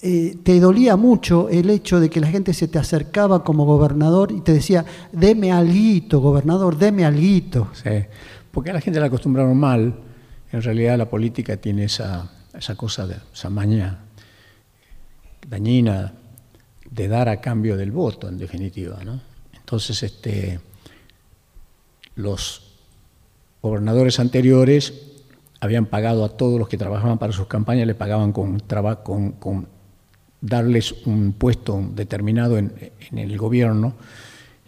eh, 0.00 0.38
te 0.42 0.58
dolía 0.58 0.96
mucho 0.96 1.50
el 1.50 1.68
hecho 1.68 2.00
de 2.00 2.08
que 2.08 2.18
la 2.18 2.28
gente 2.28 2.54
se 2.54 2.66
te 2.66 2.78
acercaba 2.78 3.44
como 3.44 3.66
gobernador 3.66 4.32
y 4.32 4.40
te 4.40 4.54
decía, 4.54 4.86
deme 5.12 5.52
alguito, 5.52 6.20
gobernador, 6.20 6.78
deme 6.78 7.04
alguito. 7.04 7.68
Sí, 7.74 7.90
porque 8.50 8.70
a 8.70 8.72
la 8.72 8.80
gente 8.80 8.98
la 8.98 9.06
acostumbraron 9.06 9.58
mal. 9.58 10.05
En 10.52 10.62
realidad 10.62 10.96
la 10.98 11.08
política 11.08 11.56
tiene 11.56 11.84
esa, 11.84 12.30
esa 12.56 12.74
cosa, 12.74 13.06
de, 13.06 13.16
esa 13.32 13.50
maña 13.50 13.98
dañina 15.48 16.12
de 16.90 17.08
dar 17.08 17.28
a 17.28 17.40
cambio 17.40 17.76
del 17.76 17.90
voto, 17.90 18.28
en 18.28 18.38
definitiva. 18.38 19.02
¿no? 19.04 19.20
Entonces, 19.54 20.02
este, 20.02 20.60
los 22.14 22.62
gobernadores 23.62 24.20
anteriores 24.20 24.92
habían 25.60 25.86
pagado 25.86 26.24
a 26.24 26.36
todos 26.36 26.58
los 26.58 26.68
que 26.68 26.78
trabajaban 26.78 27.18
para 27.18 27.32
sus 27.32 27.46
campañas, 27.46 27.86
le 27.86 27.94
pagaban 27.94 28.32
con, 28.32 28.60
con, 28.60 29.32
con 29.32 29.68
darles 30.40 30.92
un 31.06 31.32
puesto 31.32 31.82
determinado 31.94 32.58
en, 32.58 32.72
el 33.12 33.36
gobierno. 33.38 33.94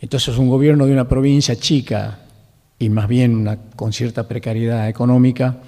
Entonces 0.01 0.37
un 0.39 0.49
gobierno 0.49 0.87
de 0.87 0.93
una 0.93 1.09
provincia 1.09 1.57
chica 1.57 2.21
y 2.79 2.89
más 2.91 3.09
bien 3.09 3.37
una, 3.37 3.57
con 3.57 3.93
cierta 3.93 4.29
precariedad 4.29 4.89
económica, 4.89 5.59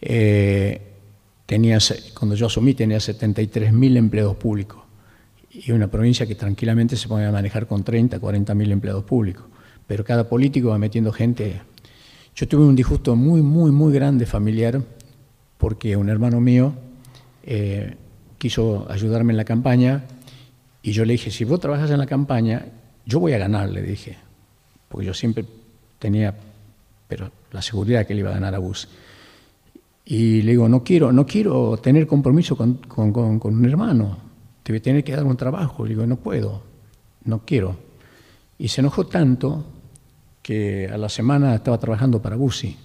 eh, 0.00 0.80
tenía, 1.46 1.78
cuando 2.18 2.34
yo 2.34 2.46
asumí 2.46 2.74
tenía 2.74 2.98
73.000 2.98 3.96
empleados 3.96 4.36
públicos 4.36 4.80
y 5.50 5.72
una 5.72 5.88
provincia 5.88 6.26
que 6.26 6.34
tranquilamente 6.34 6.96
se 6.96 7.08
podía 7.08 7.32
manejar 7.32 7.66
con 7.66 7.82
30, 7.82 8.20
40 8.20 8.54
mil 8.54 8.70
empleados 8.70 9.04
públicos. 9.04 9.44
Pero 9.86 10.04
cada 10.04 10.28
político 10.28 10.68
va 10.68 10.78
metiendo 10.78 11.12
gente. 11.12 11.60
Yo 12.36 12.46
tuve 12.46 12.64
un 12.64 12.76
disgusto 12.76 13.16
muy, 13.16 13.42
muy, 13.42 13.72
muy 13.72 13.92
grande 13.92 14.26
familiar 14.26 14.80
porque 15.58 15.96
un 15.96 16.08
hermano 16.08 16.40
mío 16.40 16.72
eh, 17.42 17.96
quiso 18.38 18.86
ayudarme 18.88 19.32
en 19.32 19.36
la 19.36 19.44
campaña 19.44 20.04
y 20.82 20.92
yo 20.92 21.04
le 21.04 21.14
dije, 21.14 21.30
si 21.30 21.44
vos 21.44 21.60
trabajas 21.60 21.90
en 21.90 21.98
la 21.98 22.06
campaña, 22.06 22.66
yo 23.04 23.18
voy 23.18 23.32
a 23.32 23.38
ganar, 23.38 23.68
le 23.68 23.82
dije, 23.82 24.16
porque 24.88 25.06
yo 25.08 25.14
siempre 25.14 25.44
tenía 26.00 26.34
pero 27.10 27.30
la 27.50 27.60
seguridad 27.60 28.06
que 28.06 28.12
él 28.12 28.20
iba 28.20 28.30
a 28.30 28.34
ganar 28.34 28.54
a 28.54 28.58
Bus. 28.58 28.86
Y 30.04 30.42
le 30.42 30.52
digo, 30.52 30.68
no 30.68 30.84
quiero, 30.84 31.10
no 31.10 31.26
quiero 31.26 31.76
tener 31.76 32.06
compromiso 32.06 32.56
con, 32.56 32.74
con, 32.74 33.12
con, 33.12 33.54
un 33.54 33.64
hermano, 33.64 34.16
te 34.62 34.72
voy 34.72 34.78
a 34.78 34.82
tener 34.82 35.02
que 35.02 35.12
dar 35.12 35.24
un 35.24 35.36
trabajo. 35.36 35.84
Le 35.84 35.90
digo, 35.90 36.06
no 36.06 36.16
puedo, 36.16 36.62
no 37.24 37.44
quiero. 37.44 37.76
Y 38.58 38.68
se 38.68 38.80
enojó 38.80 39.08
tanto 39.08 39.64
que 40.40 40.88
a 40.88 40.96
la 40.96 41.08
semana 41.08 41.56
estaba 41.56 41.78
trabajando 41.78 42.22
para 42.22 42.36
Busi. 42.36 42.76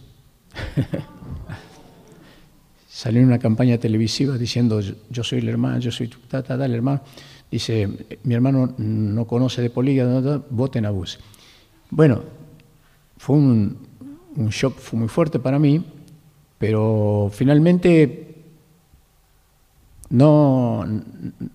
salió 2.90 3.22
en 3.22 3.28
una 3.28 3.40
campaña 3.40 3.78
televisiva 3.78 4.38
diciendo 4.38 4.80
yo 4.80 5.24
soy 5.24 5.40
el 5.40 5.50
hermano, 5.50 5.80
yo 5.80 5.92
soy 5.92 6.08
ta, 6.08 6.42
ta, 6.42 6.66
el 6.66 6.74
hermano. 6.74 7.02
Dice, 7.52 7.88
mi 8.24 8.34
hermano 8.34 8.74
no 8.78 9.28
conoce 9.28 9.62
de 9.62 9.70
política, 9.70 10.42
voten 10.50 10.86
a 10.88 10.90
Bus. 10.90 11.20
Bueno, 11.92 12.24
fue 13.18 13.36
un, 13.36 13.78
shock 14.50 14.78
fue 14.78 15.00
muy 15.00 15.08
fuerte 15.08 15.40
para 15.40 15.60
mí, 15.60 15.84
pero 16.58 17.30
finalmente 17.34 18.44
no, 20.10 20.86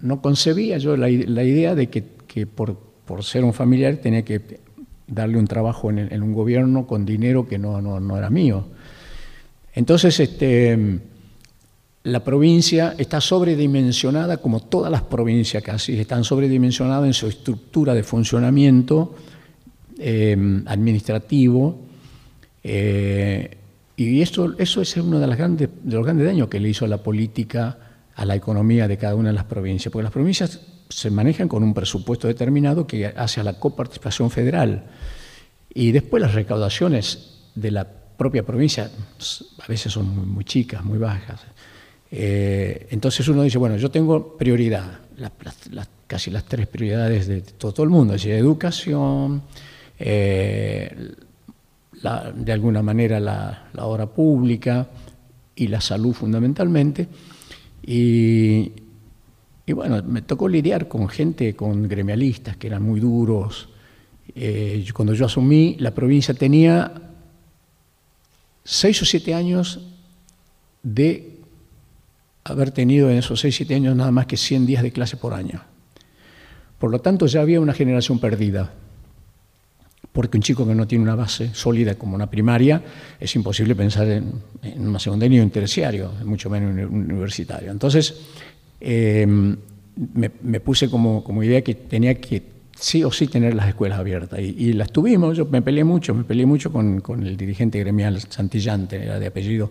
no 0.00 0.22
concebía 0.22 0.78
yo 0.78 0.96
la, 0.96 1.11
idea 1.11 1.74
de 1.74 1.88
que, 1.88 2.46
por, 2.46 2.76
por, 3.04 3.24
ser 3.24 3.44
un 3.44 3.52
familiar 3.52 3.96
tenía 3.96 4.24
que 4.24 4.61
darle 5.06 5.38
un 5.38 5.46
trabajo 5.46 5.90
en, 5.90 5.98
en 5.98 6.22
un 6.22 6.32
gobierno 6.32 6.86
con 6.86 7.04
dinero 7.04 7.46
que 7.46 7.58
no, 7.58 7.80
no, 7.80 8.00
no 8.00 8.16
era 8.16 8.30
mío. 8.30 8.66
Entonces, 9.74 10.18
este, 10.20 11.00
la 12.04 12.24
provincia 12.24 12.94
está 12.96 13.20
sobredimensionada, 13.20 14.38
como 14.38 14.61
todas 14.61 14.90
las 14.90 15.02
provincias 15.02 15.62
casi, 15.62 15.98
están 15.98 16.24
sobredimensionadas 16.24 17.06
en 17.06 17.14
su 17.14 17.26
estructura 17.26 17.94
de 17.94 18.02
funcionamiento 18.02 19.14
em, 20.01 20.64
administrativo. 20.66 21.78
Eh, 22.64 23.57
y 23.96 24.22
eso, 24.22 24.55
eso 24.59 24.80
es 24.80 24.96
uno 24.96 25.20
de, 25.20 25.26
las 25.26 25.36
grandes, 25.36 25.68
de 25.82 25.94
los 25.94 26.05
grandes 26.05 26.26
daños 26.26 26.48
que 26.48 26.59
le 26.59 26.68
hizo 26.70 26.86
a 26.86 26.88
la 26.88 27.03
política, 27.03 27.78
a 28.14 28.24
la 28.24 28.34
economía 28.34 28.88
de 28.88 28.96
cada 28.96 29.14
una 29.14 29.28
de 29.28 29.34
las 29.34 29.44
provincias, 29.44 29.92
porque 29.92 30.05
las 30.05 30.12
provincias 30.12 30.61
se 30.88 31.11
manejan 31.11 31.48
con 31.48 31.62
un 31.62 31.72
presupuesto 31.72 32.26
determinado 32.26 32.86
que 32.86 33.07
hace 33.07 33.40
a 33.40 33.44
la 33.44 33.59
coparticipación 33.59 34.30
federal. 34.30 34.84
Y 35.72 35.92
después 35.92 36.20
las 36.20 36.34
recaudaciones 36.34 37.42
de 37.55 37.70
la 37.70 37.86
propia 38.16 38.44
provincia 38.44 38.90
a 39.59 39.66
veces 39.66 39.92
son 39.92 40.28
muy, 40.28 40.44
chicas, 40.44 40.84
muy 40.84 40.98
bajas. 40.98 41.40
Eh, 42.11 42.88
entonces 42.90 43.26
uno 43.28 43.42
dice, 43.42 43.59
bueno, 43.59 43.76
yo 43.76 43.90
tengo 43.90 44.36
prioridad, 44.36 44.98
casi 46.07 46.30
las 46.30 46.44
tres 46.44 46.66
prioridades 46.66 47.28
de 47.28 47.40
todo, 47.40 47.82
el 47.84 47.88
mundo, 47.88 48.14
es 48.14 48.22
decir, 48.22 48.36
educación, 48.36 49.42
eh, 50.01 51.14
de 52.34 52.53
alguna 52.53 52.82
manera 52.82 53.20
la, 53.20 53.68
obra 53.78 54.07
pública 54.07 54.88
y 55.55 55.68
la 55.68 55.80
salud 55.80 56.14
fundamentalmente. 56.14 57.07
Y, 57.82 58.72
bueno, 59.72 60.03
me 60.03 60.22
tocó 60.22 60.48
lidiar 60.48 60.88
con 60.88 61.09
gente, 61.09 61.55
con 61.55 61.86
gremialistas 61.86 62.57
que 62.57 62.66
eran 62.66 62.82
muy 62.82 62.98
duros. 62.98 63.68
Eh, 64.34 64.84
cuando 64.92 65.14
yo 65.14 65.26
asumí, 65.26 65.76
la 65.78 65.92
provincia 65.92 66.34
tenía 66.34 66.92
seis 68.64 69.01
o 69.03 69.05
siete 69.05 69.34
años 69.34 69.80
de 70.82 71.40
haber 72.44 72.70
tenido 72.70 73.11
en 73.11 73.18
esos 73.18 73.40
6, 73.40 73.55
7 73.55 73.74
años 73.74 73.96
nada 73.96 74.11
más 74.11 74.26
que 74.26 74.36
100 74.36 74.66
días 74.66 74.82
de 74.82 74.92
clase 74.92 75.16
por 75.16 75.34
año. 75.34 75.62
Por 76.78 76.90
lo 76.90 77.01
tanto, 77.01 77.26
ya 77.26 77.40
había 77.42 77.61
una 77.61 77.74
generación 77.74 78.18
perdida, 78.18 78.72
porque 80.12 80.36
un 80.36 80.42
chico 80.42 80.66
que 80.66 80.74
no 80.74 80.86
tiene 80.86 81.04
una 81.04 81.14
base 81.14 81.54
sólida 81.54 81.94
como 81.94 82.14
una 82.14 82.28
primaria, 82.28 82.82
es 83.18 83.34
imposible 83.36 83.74
pensar 83.74 84.08
en, 84.08 84.32
en 84.62 84.88
una 84.88 84.98
secundaria 84.98 85.38
ni 85.38 85.44
un 85.44 85.50
terciario, 85.50 86.12
mucho 86.24 86.50
menos 86.50 86.76
en 86.76 86.84
un 86.86 87.12
universitario. 87.12 87.70
Entonces, 87.70 88.16
em, 88.80 89.56
me, 90.14 90.61
puse 90.61 90.88
como, 90.90 91.42
idea 91.42 91.62
que 91.62 91.74
tenía 91.74 92.14
que 92.14 92.42
sí 92.78 93.04
o 93.04 93.12
sí 93.12 93.26
tener 93.26 93.54
las 93.54 93.68
escuelas 93.68 93.98
abiertas, 93.98 94.40
y, 94.40 94.72
las 94.72 94.90
tuvimos, 94.90 95.36
yo 95.36 95.46
me 95.46 95.62
peleé 95.62 95.84
mucho, 95.84 96.14
me 96.14 96.24
peleé 96.24 96.46
mucho 96.46 96.72
con, 96.72 97.00
con 97.00 97.26
el 97.26 97.36
dirigente 97.36 97.78
gremial 97.78 98.20
Santillante, 98.20 99.02
era 99.02 99.18
de 99.18 99.26
apellido 99.26 99.70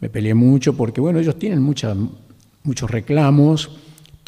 me 0.00 0.08
peleé 0.08 0.34
mucho 0.34 0.74
porque, 0.74 1.00
bueno, 1.00 1.18
ellos 1.18 1.38
tienen 1.38 1.62
muchos 1.62 2.90
reclamos, 2.90 3.70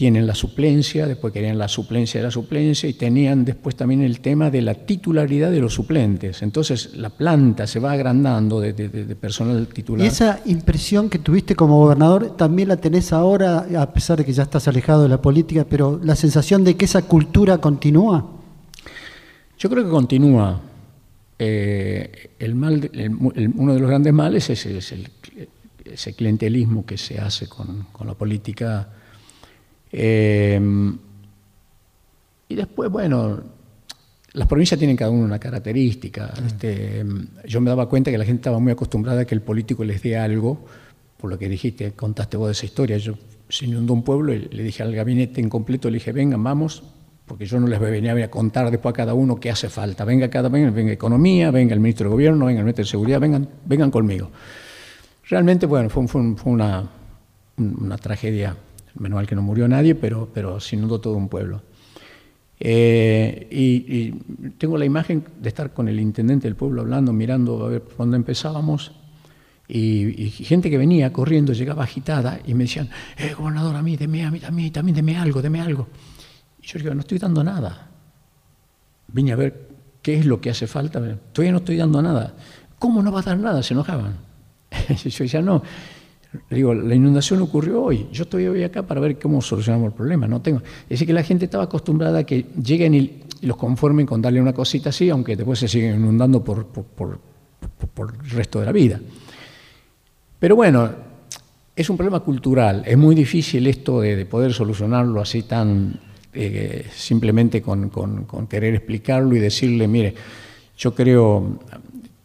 tienen 0.03 0.27
la 0.27 0.35
suplencia, 0.35 1.07
después 1.07 1.33
querían 1.33 1.57
la 1.59 1.69
suplencia 1.69 2.19
de 2.19 2.27
la 2.27 2.33
suplencia 2.33 2.89
y 2.89 2.95
tenían 2.95 3.45
después 3.45 3.77
también 3.77 4.03
el 4.03 4.19
tema 4.19 4.51
de 4.51 4.61
la 4.61 4.75
titularidad 4.75 5.53
de 5.53 5.61
los 5.61 5.75
suplentes. 5.75 6.43
Entonces 6.43 6.97
la 6.97 7.09
planta 7.09 7.69
se 7.69 7.79
va 7.79 7.93
agrandando 7.93 8.59
de, 8.59 8.73
personal 9.15 9.69
titular. 9.69 10.05
¿Y 10.05 10.09
esa 10.09 10.41
impresión 10.47 11.09
que 11.09 11.21
tuviste 11.21 11.55
como 11.55 11.79
gobernador 11.79 12.37
también 12.37 12.67
la 12.67 12.79
tenés 12.79 13.13
ahora, 13.13 13.65
a 13.79 13.93
pesar 13.93 14.19
de 14.19 14.25
que 14.25 14.33
ya 14.33 14.43
estás 14.43 14.67
alejado 14.67 15.05
de 15.05 15.09
la 15.09 15.23
política, 15.23 15.65
pero 15.71 16.01
la 16.03 16.17
sensación 16.17 16.65
de 16.65 16.77
que 16.77 16.87
esa 16.87 17.03
cultura 17.03 17.59
continúa? 17.59 18.29
Yo 19.57 19.71
creo 19.71 19.85
que 19.85 19.91
continúa. 19.91 20.61
Eh, 21.39 22.31
el 22.41 22.57
mal, 22.57 22.91
uno 23.55 23.75
de 23.75 23.79
los 23.79 23.89
grandes 23.89 24.13
males 24.13 24.51
es, 24.51 24.67
es 24.67 24.91
el, 24.91 25.09
ese 25.85 26.13
clientelismo 26.15 26.85
que 26.85 26.99
se 26.99 27.21
hace 27.21 27.49
con, 27.49 27.87
la 28.05 28.15
política. 28.15 28.89
Em, 29.93 30.99
y 32.49 32.55
después, 32.55 32.91
bueno, 32.91 33.41
las 34.33 34.49
provincias 34.49 34.79
tienen 34.79 34.97
cada 34.97 35.11
una 35.11 35.25
una 35.25 35.39
característica. 35.39 36.33
Este, 36.47 37.05
yo 37.47 37.61
me 37.61 37.71
daba 37.71 37.89
cuenta 37.89 38.11
que 38.11 38.19
la 38.19 38.25
gente 38.25 38.41
estaba 38.41 38.59
muy 38.59 38.73
acostumbrada 38.73 39.23
a 39.23 39.25
que 39.27 39.35
el 39.35 39.43
político 39.43 39.85
les 39.85 40.03
dé 40.03 40.17
algo, 40.17 40.65
por 41.19 41.31
lo 41.31 41.39
que 41.39 41.49
dijiste, 41.49 41.93
contaste 41.93 42.37
vos 42.37 42.49
de 42.49 42.53
esa 42.53 42.67
historia. 42.67 42.97
Yo 42.97 43.15
se 43.49 43.67
inundó 43.67 43.93
un 43.93 44.03
pueblo 44.03 44.33
y 44.33 44.49
le 44.51 44.63
dije 44.63 44.83
al 44.83 44.95
gabinete 44.95 45.41
en 45.41 45.51
completo, 45.51 45.91
le 45.91 45.99
dije, 45.99 46.13
vengan, 46.13 46.43
vamos, 46.43 46.83
porque 47.27 47.47
yo 47.47 47.61
no 47.61 47.67
les 47.67 47.79
voy 47.79 48.23
a 48.23 48.31
contar 48.31 48.71
después 48.71 48.93
a 48.93 48.97
cada 48.97 49.15
uno 49.15 49.37
qué 49.37 49.51
hace 49.51 49.69
falta. 49.69 50.05
Venga 50.05 50.29
cada 50.29 50.49
venga, 50.49 50.71
venga 50.71 50.93
economía, 50.93 51.51
venga 51.51 51.75
el 51.75 51.81
ministro 51.81 52.09
de 52.09 52.13
gobierno, 52.13 52.47
venga 52.47 52.61
el 52.61 52.65
ministro 52.65 52.85
de 52.85 52.91
seguridad, 52.91 53.21
vengan, 53.21 53.49
vengan 53.65 53.91
conmigo. 53.91 54.31
Realmente, 55.29 55.67
bueno, 55.67 55.89
fue, 55.89 56.05
una, 56.45 56.91
tragedia. 58.01 58.57
Menos 58.99 59.17
mal 59.17 59.27
que 59.27 59.35
no 59.35 59.43
murió 59.43 59.67
nadie, 59.69 59.95
pero, 59.95 60.29
pero 60.33 60.61
se 60.61 60.77
inundó 60.77 61.01
todo 61.01 61.15
un 61.15 61.29
pueblo. 61.29 61.63
Eh, 62.65 63.49
y, 63.51 64.13
tengo 64.59 64.79
la 64.79 64.85
imagen 64.85 65.25
de 65.41 65.49
estar 65.49 65.73
con 65.73 65.89
el 65.89 65.99
intendente 65.99 66.47
del 66.47 66.55
pueblo 66.55 66.83
hablando, 66.83 67.13
mirando 67.13 67.65
a 67.65 67.69
ver 67.69 67.83
dónde 67.99 68.17
empezábamos, 68.17 68.93
y, 69.67 70.31
gente 70.31 70.71
que 70.71 70.79
venía 70.79 71.13
corriendo, 71.13 71.53
llegaba 71.53 71.85
agitada 71.85 72.41
y 72.47 72.55
me 72.55 72.65
decían, 72.65 72.91
eh, 73.17 73.35
gobernador, 73.35 73.75
a 73.75 73.83
mí, 73.83 73.97
deme, 73.97 74.25
a 74.25 74.31
mí, 74.31 74.39
también, 74.39 74.73
también 74.73 74.95
deme 74.95 75.17
algo, 75.17 75.41
deme 75.41 75.61
algo. 75.61 75.89
Y 76.63 76.67
yo 76.67 76.79
digo, 76.79 76.95
no 76.95 77.01
estoy 77.01 77.19
dando 77.19 77.43
nada. 77.43 77.89
Vine 79.09 79.33
a 79.33 79.37
ver 79.37 79.69
qué 80.03 80.19
es 80.19 80.27
lo 80.27 80.41
que 80.41 80.51
hace 80.51 80.67
falta. 80.67 81.01
Todavía 81.33 81.53
no 81.53 81.59
estoy 81.59 81.77
dando 81.77 82.03
nada. 82.03 82.35
¿Cómo 82.79 83.03
no 83.03 83.11
va 83.11 83.21
a 83.21 83.23
dar 83.23 83.39
nada? 83.39 83.63
Se 83.63 83.75
enojaban. 83.75 84.17
yo 84.89 85.25
decía, 85.25 85.43
no, 85.43 85.63
digo, 86.51 86.75
la 86.75 86.95
inundación 86.95 87.43
ocurrió 87.43 87.83
hoy, 87.83 88.09
yo 88.13 88.25
estoy 88.25 88.47
hoy 88.47 88.63
acá 88.63 88.83
para 88.83 89.01
ver 89.01 89.19
cómo 89.19 89.43
solucionamos 89.43 89.89
el 89.89 89.95
problema, 89.95 90.27
no 90.27 90.41
tengo. 90.41 90.59
Es 90.59 90.89
decir, 90.91 91.07
que 91.07 91.13
la 91.13 91.23
gente 91.23 91.45
estaba 91.45 91.65
acostumbrada 91.65 92.21
a 92.21 92.25
que 92.25 92.47
lleguen 92.63 92.95
y, 92.95 93.23
los 93.43 93.57
conformen 93.57 94.07
con 94.07 94.23
darle 94.23 94.41
una 94.41 94.53
cosita 94.53 94.91
así, 94.91 95.11
aunque 95.11 95.35
después 95.35 95.59
se 95.59 95.67
siguen 95.67 95.97
inundando 95.97 96.45
por, 96.45 96.65
por, 96.67 97.19
el 97.99 98.31
resto 98.31 98.61
de 98.61 98.67
la 98.67 98.73
vida. 98.73 99.01
Pero 100.39 100.55
bueno, 100.55 100.91
es 101.75 101.91
un 101.91 101.97
problema 101.97 102.21
cultural, 102.21 102.85
es 102.87 102.97
muy 102.97 103.17
difícil 103.17 103.67
esto 103.67 104.01
de, 104.01 104.25
poder 104.27 104.53
solucionarlo 104.53 105.21
así 105.21 105.43
tan, 105.43 105.99
eh, 106.33 106.87
simplemente 106.95 107.61
con, 107.61 107.91
querer 108.49 108.75
explicarlo 108.75 109.35
y 109.35 109.41
decirle, 109.41 109.89
mire, 109.89 110.15
yo 110.79 110.95
creo, 110.95 111.59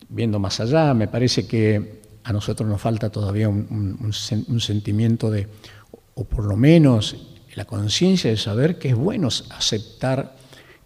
viendo 0.09 0.37
más 0.37 0.59
allá, 0.59 0.93
me 0.93 1.07
parece 1.07 1.47
que 1.47 1.97
a 2.27 2.33
nosotros 2.33 2.67
nos 2.67 2.81
falta 2.81 3.09
todavía 3.09 3.47
un, 3.47 4.11
sentimiento 4.11 5.31
de, 5.31 5.47
o 6.13 6.25
por 6.25 6.43
lo 6.43 6.57
menos 6.57 7.15
la 7.55 7.63
conciencia 7.63 8.29
de 8.29 8.35
saber 8.35 8.77
que 8.77 8.89
es 8.89 8.95
bueno 8.95 9.29
aceptar 9.51 10.35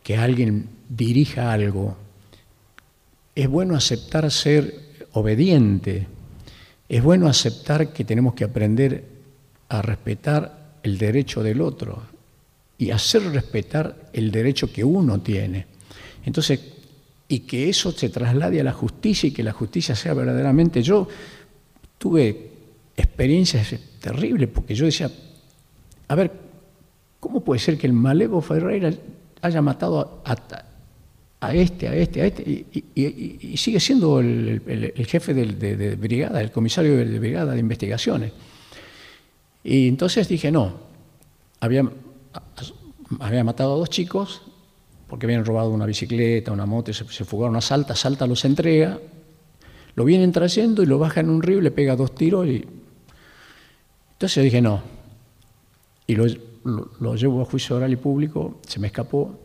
que 0.04 0.18
alguien 0.18 0.70
dirija 0.88 1.52
algo, 1.52 1.98
es 3.34 3.48
bueno 3.48 3.76
aceptar 3.76 4.30
ser 4.30 5.08
obediente, 5.14 6.06
es 6.88 7.02
bueno 7.02 7.28
aceptar 7.28 7.92
que 7.92 8.06
tenemos 8.06 8.36
que 8.36 8.44
aprender 8.44 9.04
a 9.70 9.82
respetar 9.82 10.76
el 10.84 11.00
derecho 11.00 11.42
del 11.42 11.62
otro 11.62 12.04
y 12.78 12.92
hacer 12.92 13.24
respetar 13.32 14.12
el 14.14 14.30
derecho 14.30 14.72
que 14.72 14.84
uno 14.84 15.22
tiene. 15.22 15.66
Entonces, 16.24 16.60
y 17.32 17.40
que 17.40 17.70
eso 17.70 17.94
se 17.94 18.10
traslade 18.10 18.60
a 18.60 18.64
la 18.66 18.74
justicia 18.74 19.28
y 19.28 19.32
que 19.32 19.42
la 19.42 19.54
justicia 19.54 19.96
sea 19.96 20.14
verdaderamente. 20.14 20.84
Yo 20.84 21.08
tuve 21.98 22.50
experiencias 22.98 23.74
terribles 24.02 24.50
porque 24.50 24.76
yo 24.76 24.84
decía, 24.84 25.10
a 26.10 26.16
ver, 26.16 26.30
¿cómo 27.22 27.40
puede 27.40 27.62
ser 27.62 27.78
que 27.78 27.88
el 27.88 27.94
Malevo 27.94 28.42
Ferreira 28.42 28.92
haya 29.42 29.62
matado 29.62 30.22
a, 30.26 31.54
este, 31.54 31.88
a 31.88 31.96
este, 31.96 32.22
a 32.22 32.26
este, 32.26 32.66
y, 32.94 33.56
sigue 33.56 33.80
siendo 33.80 34.20
el, 34.20 35.06
jefe 35.08 35.34
de, 35.34 35.46
de, 35.78 35.96
brigada, 35.96 36.42
el 36.42 36.52
comisario 36.52 36.98
de 36.98 37.18
brigada 37.18 37.54
de 37.54 37.60
investigaciones? 37.60 38.34
Y 39.64 39.88
entonces 39.88 40.28
dije, 40.28 40.52
no, 40.52 40.74
había 41.62 41.90
había 43.20 43.44
matado 43.46 43.76
a 43.76 43.78
dos 43.78 43.90
chicos 43.90 44.42
porque 45.12 45.26
habían 45.26 45.44
robado 45.44 45.72
una 45.72 45.86
bicicleta, 45.86 46.54
una 46.54 46.66
moto, 46.66 46.94
se, 46.94 47.04
se 47.04 47.26
fugaron 47.26 47.62
Salta, 47.62 47.98
Salta 47.98 48.26
los 48.26 48.46
entrega, 48.46 48.98
lo 49.96 50.06
vienen 50.06 50.32
trayendo 50.32 50.84
y 50.84 50.86
lo 50.86 51.00
baja 51.00 51.20
en 51.20 51.30
un 51.30 51.44
río, 51.44 51.60
le 51.60 51.70
pega 51.70 51.98
dos 51.98 52.16
tiros 52.16 52.48
y... 52.48 52.66
Entonces 54.14 54.36
yo 54.36 54.42
dije, 54.42 54.62
no. 54.62 54.82
Y 56.08 56.16
lo, 56.16 56.28
lo, 56.64 57.16
llevo 57.16 57.42
a 57.42 57.46
juicio 57.46 57.76
oral 57.76 57.92
y 57.92 57.98
público, 57.98 58.62
se 58.66 58.80
me 58.80 58.88
escapó, 58.88 59.38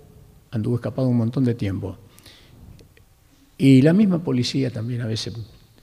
anduvo 0.52 0.76
escapado 0.76 1.08
un 1.08 1.16
montón 1.16 1.42
de 1.42 1.54
tiempo. 1.54 1.96
Y 3.58 3.82
la 3.82 3.92
misma 3.92 4.22
policía 4.22 4.70
también 4.70 5.00
a 5.00 5.06
veces 5.06 5.34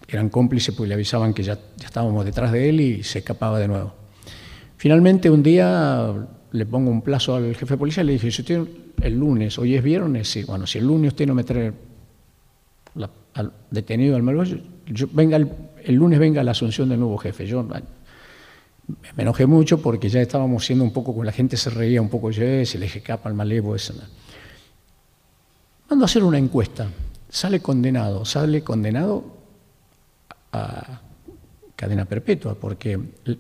eran 0.08 0.30
cómplices 0.30 0.74
porque 0.74 0.88
le 0.88 0.94
avisaban 0.94 1.34
que 1.34 1.44
ya, 1.44 1.56
ya 1.76 1.88
estábamos 1.88 2.24
detrás 2.24 2.54
de 2.54 2.70
él 2.70 2.80
y 2.80 3.04
se 3.04 3.20
escapaba 3.20 3.60
de 3.60 3.68
nuevo. 3.68 3.94
Finalmente 4.78 5.30
un 5.30 5.44
día 5.44 6.26
le 6.54 6.66
pongo 6.68 6.92
un 6.92 7.02
plazo 7.02 7.36
al 7.36 7.56
jefe 7.56 7.74
de 7.74 7.78
policía 7.78 8.04
y 8.04 8.08
le 8.08 8.14
dije, 8.14 8.32
si 8.32 8.42
usted 8.42 8.68
el 9.02 9.18
lunes, 9.18 9.58
hoy 9.58 9.76
es 9.76 9.84
viernes, 9.84 10.46
bueno, 10.46 10.68
si 10.68 10.78
el 10.78 10.86
lunes 10.86 11.14
usted 11.14 11.28
no 11.28 11.36
me 11.36 11.44
trae 11.44 11.74
al 13.34 13.52
detenido 13.72 14.16
al 14.16 14.22
malvado, 14.22 14.56
yo, 14.86 15.08
venga 15.12 15.38
el, 15.38 15.96
lunes 15.96 16.20
venga 16.20 16.44
la 16.44 16.52
asunción 16.52 16.90
del 16.90 17.00
nuevo 17.00 17.18
jefe. 17.18 17.48
Yo 17.48 17.64
me 17.64 19.24
enojé 19.24 19.48
mucho 19.48 19.82
porque 19.82 20.10
ya 20.10 20.22
estábamos 20.22 20.64
siendo 20.64 20.84
un 20.84 20.94
poco, 20.94 21.16
con 21.16 21.26
la 21.26 21.32
gente 21.32 21.58
se 21.58 21.72
reía 21.72 22.00
un 22.00 22.10
poco, 22.10 22.30
yo, 22.30 22.64
se 22.66 22.78
le 22.78 22.86
escapa 22.86 23.28
al 23.28 23.36
malevo, 23.36 23.76
eso. 23.76 23.96
Mando 25.90 26.06
a 26.06 26.08
hacer 26.08 26.24
una 26.24 26.38
encuesta, 26.38 26.88
sale 27.30 27.62
condenado, 27.62 28.26
sale 28.26 28.64
condenado 28.64 29.26
a 30.52 31.02
cadena 31.76 32.06
perpetua, 32.06 32.54
porque 32.54 32.94
él, 32.94 33.40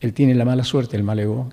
él 0.00 0.12
tiene 0.12 0.34
la 0.34 0.44
mala 0.44 0.64
suerte, 0.64 0.96
el 0.96 1.04
malevo, 1.04 1.48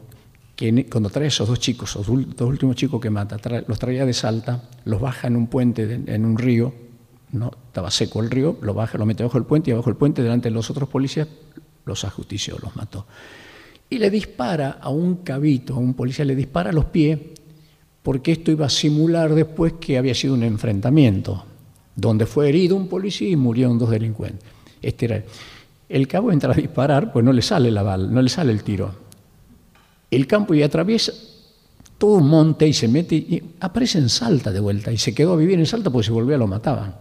que 0.57 0.87
cuando 0.89 1.11
trae 1.11 1.27
esos 1.27 1.47
dos 1.47 1.59
chicos, 1.59 1.91
esos 1.91 2.07
dos 2.07 2.49
últimos 2.49 2.75
chicos 2.75 2.99
que 2.99 3.11
mata, 3.11 3.37
los 3.67 3.77
traía 3.77 4.07
de 4.07 4.13
Salta, 4.13 4.63
los 4.85 4.99
baja 4.99 5.27
en 5.27 5.35
un 5.35 5.45
puente, 5.45 6.01
en 6.07 6.25
un 6.25 6.35
río, 6.35 6.73
no 7.31 7.51
estaba 7.67 7.91
seco 7.91 8.21
el 8.21 8.31
río, 8.31 8.57
lo 8.61 8.73
baja, 8.73 8.97
lo 8.97 9.05
mete 9.05 9.23
bajo 9.23 9.37
el 9.37 9.43
puente 9.43 9.69
y 9.69 9.73
abajo 9.73 9.91
el 9.91 9.95
puente, 9.95 10.23
delante 10.23 10.49
de 10.49 10.55
los 10.55 10.71
otros 10.71 10.89
policías, 10.89 11.27
los 11.85 12.03
ajustició, 12.03 12.57
los 12.63 12.75
mató. 12.75 13.05
Y 13.87 13.99
le 13.99 14.09
dispara 14.09 14.79
a 14.81 14.89
un 14.89 15.17
cabito, 15.17 15.75
a 15.75 15.77
un 15.77 15.93
policía, 15.93 16.25
le 16.25 16.35
dispara 16.35 16.71
a 16.71 16.73
los 16.73 16.85
pies, 16.85 17.19
porque 18.01 18.31
esto 18.31 18.49
iba 18.49 18.65
a 18.65 18.69
simular 18.69 19.35
después 19.35 19.73
que 19.73 19.99
había 19.99 20.15
sido 20.15 20.33
un 20.33 20.41
enfrentamiento, 20.41 21.45
donde 21.95 22.25
fue 22.25 22.49
herido 22.49 22.75
un 22.75 22.87
policía 22.87 23.29
y 23.29 23.35
murieron 23.35 23.77
dos 23.77 23.91
delincuentes. 23.91 24.49
Este 24.81 25.05
era 25.05 25.23
el 25.87 26.07
cabo 26.07 26.31
entra 26.31 26.51
a 26.51 26.55
disparar, 26.55 27.13
pues 27.13 27.23
no 27.23 27.31
le 27.31 27.43
sale 27.43 27.69
la 27.69 27.83
bala, 27.83 28.07
no 28.07 28.23
le 28.23 28.29
sale 28.29 28.51
el 28.51 28.63
tiro 28.63 29.06
el 30.09 30.27
campo 30.27 30.53
y 30.53 30.63
atraviesa 30.63 31.13
todo 31.97 32.17
un 32.17 32.27
monte 32.27 32.67
y 32.67 32.73
se 32.73 32.87
mete 32.87 33.15
y 33.15 33.43
aparece 33.59 33.97
en 33.97 34.09
Salta 34.09 34.51
de 34.51 34.59
vuelta 34.59 34.91
y 34.91 34.97
se 34.97 35.13
quedó 35.13 35.33
a 35.33 35.37
vivir 35.37 35.57
en 35.57 35.65
Salta 35.65 35.89
porque 35.89 36.05
se 36.05 36.11
volvió 36.11 36.35
a 36.35 36.39
lo 36.39 36.47
mataban. 36.47 36.95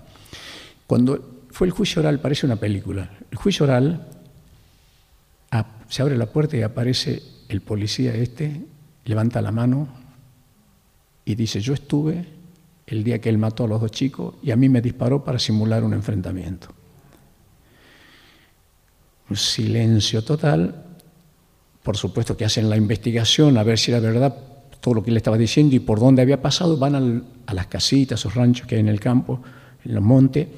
Cuando 0.86 1.42
fue 1.50 1.66
el 1.66 1.72
juicio 1.72 2.00
oral, 2.00 2.20
parece 2.20 2.46
una 2.46 2.56
película. 2.56 3.10
El 3.30 3.36
juicio 3.36 3.64
oral, 3.64 4.08
se 5.88 6.02
abre 6.02 6.16
la 6.16 6.26
puerta 6.26 6.56
y 6.56 6.62
aparece 6.62 7.22
el 7.48 7.60
policía 7.60 8.14
este, 8.14 8.66
levanta 9.04 9.40
la 9.40 9.52
mano 9.52 9.88
y 11.24 11.34
dice, 11.34 11.60
yo 11.60 11.74
estuve 11.74 12.26
el 12.86 13.04
día 13.04 13.20
que 13.20 13.28
él 13.28 13.38
mató 13.38 13.64
a 13.64 13.68
los 13.68 13.80
dos 13.80 13.90
chicos 13.90 14.34
y 14.42 14.50
a 14.50 14.56
mí 14.56 14.68
me 14.68 14.80
disparó 14.80 15.24
para 15.24 15.38
simular 15.38 15.84
un 15.84 15.92
enfrentamiento. 15.92 16.68
Un 19.28 19.36
silencio 19.36 20.22
total 20.22 20.85
por 21.86 21.96
supuesto 21.96 22.36
que 22.36 22.44
hacen 22.44 22.68
la 22.68 22.76
investigación 22.76 23.56
a 23.56 23.62
ver 23.62 23.78
si 23.78 23.92
era 23.92 24.00
verdad 24.00 24.36
todo 24.80 24.94
lo 24.94 25.04
que 25.04 25.12
le 25.12 25.18
estaba 25.18 25.38
diciendo 25.38 25.76
y 25.76 25.78
por 25.78 26.00
dónde 26.00 26.20
había 26.20 26.42
pasado, 26.42 26.76
van 26.76 27.22
a 27.46 27.54
las 27.54 27.68
casitas, 27.68 28.18
esos 28.18 28.34
ranchos 28.34 28.66
que 28.66 28.74
hay 28.74 28.80
en 28.80 28.88
el 28.88 28.98
campo, 28.98 29.40
en 29.84 29.94
los 29.94 30.02
montes, 30.02 30.48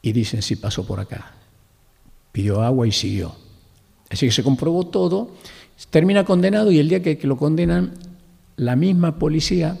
y 0.00 0.12
dicen 0.12 0.40
si 0.40 0.54
pasó 0.54 0.86
por 0.86 1.00
acá. 1.00 1.32
Pidió 2.30 2.62
agua 2.62 2.86
y 2.86 2.92
siguió. 2.92 3.34
Así 4.08 4.26
que 4.26 4.30
se 4.30 4.44
comprobó 4.44 4.86
todo, 4.86 5.32
termina 5.90 6.24
condenado 6.24 6.70
y 6.70 6.78
el 6.78 6.88
día 6.88 7.02
que, 7.02 7.18
lo 7.24 7.36
condenan, 7.36 7.94
la 8.54 8.76
misma 8.76 9.18
policía 9.18 9.76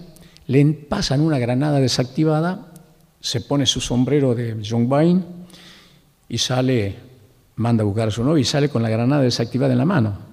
le 0.48 0.64
pasan 0.64 1.20
una 1.20 1.38
granada 1.38 1.78
desactivada, 1.78 2.72
se 3.20 3.40
pone 3.40 3.66
su 3.66 3.80
sombrero 3.80 4.34
de 4.34 4.60
John 4.68 4.90
Wayne 4.90 5.22
y 6.28 6.38
sale, 6.38 6.96
manda 7.54 7.82
a 7.82 7.86
buscar 7.86 8.08
a 8.08 8.10
su 8.10 8.24
novio 8.24 8.38
y 8.38 8.44
sale 8.44 8.68
con 8.68 8.82
la 8.82 8.88
granada 8.88 9.22
desactivada 9.22 9.74
en 9.74 9.78
la 9.78 9.84
mano. 9.84 10.31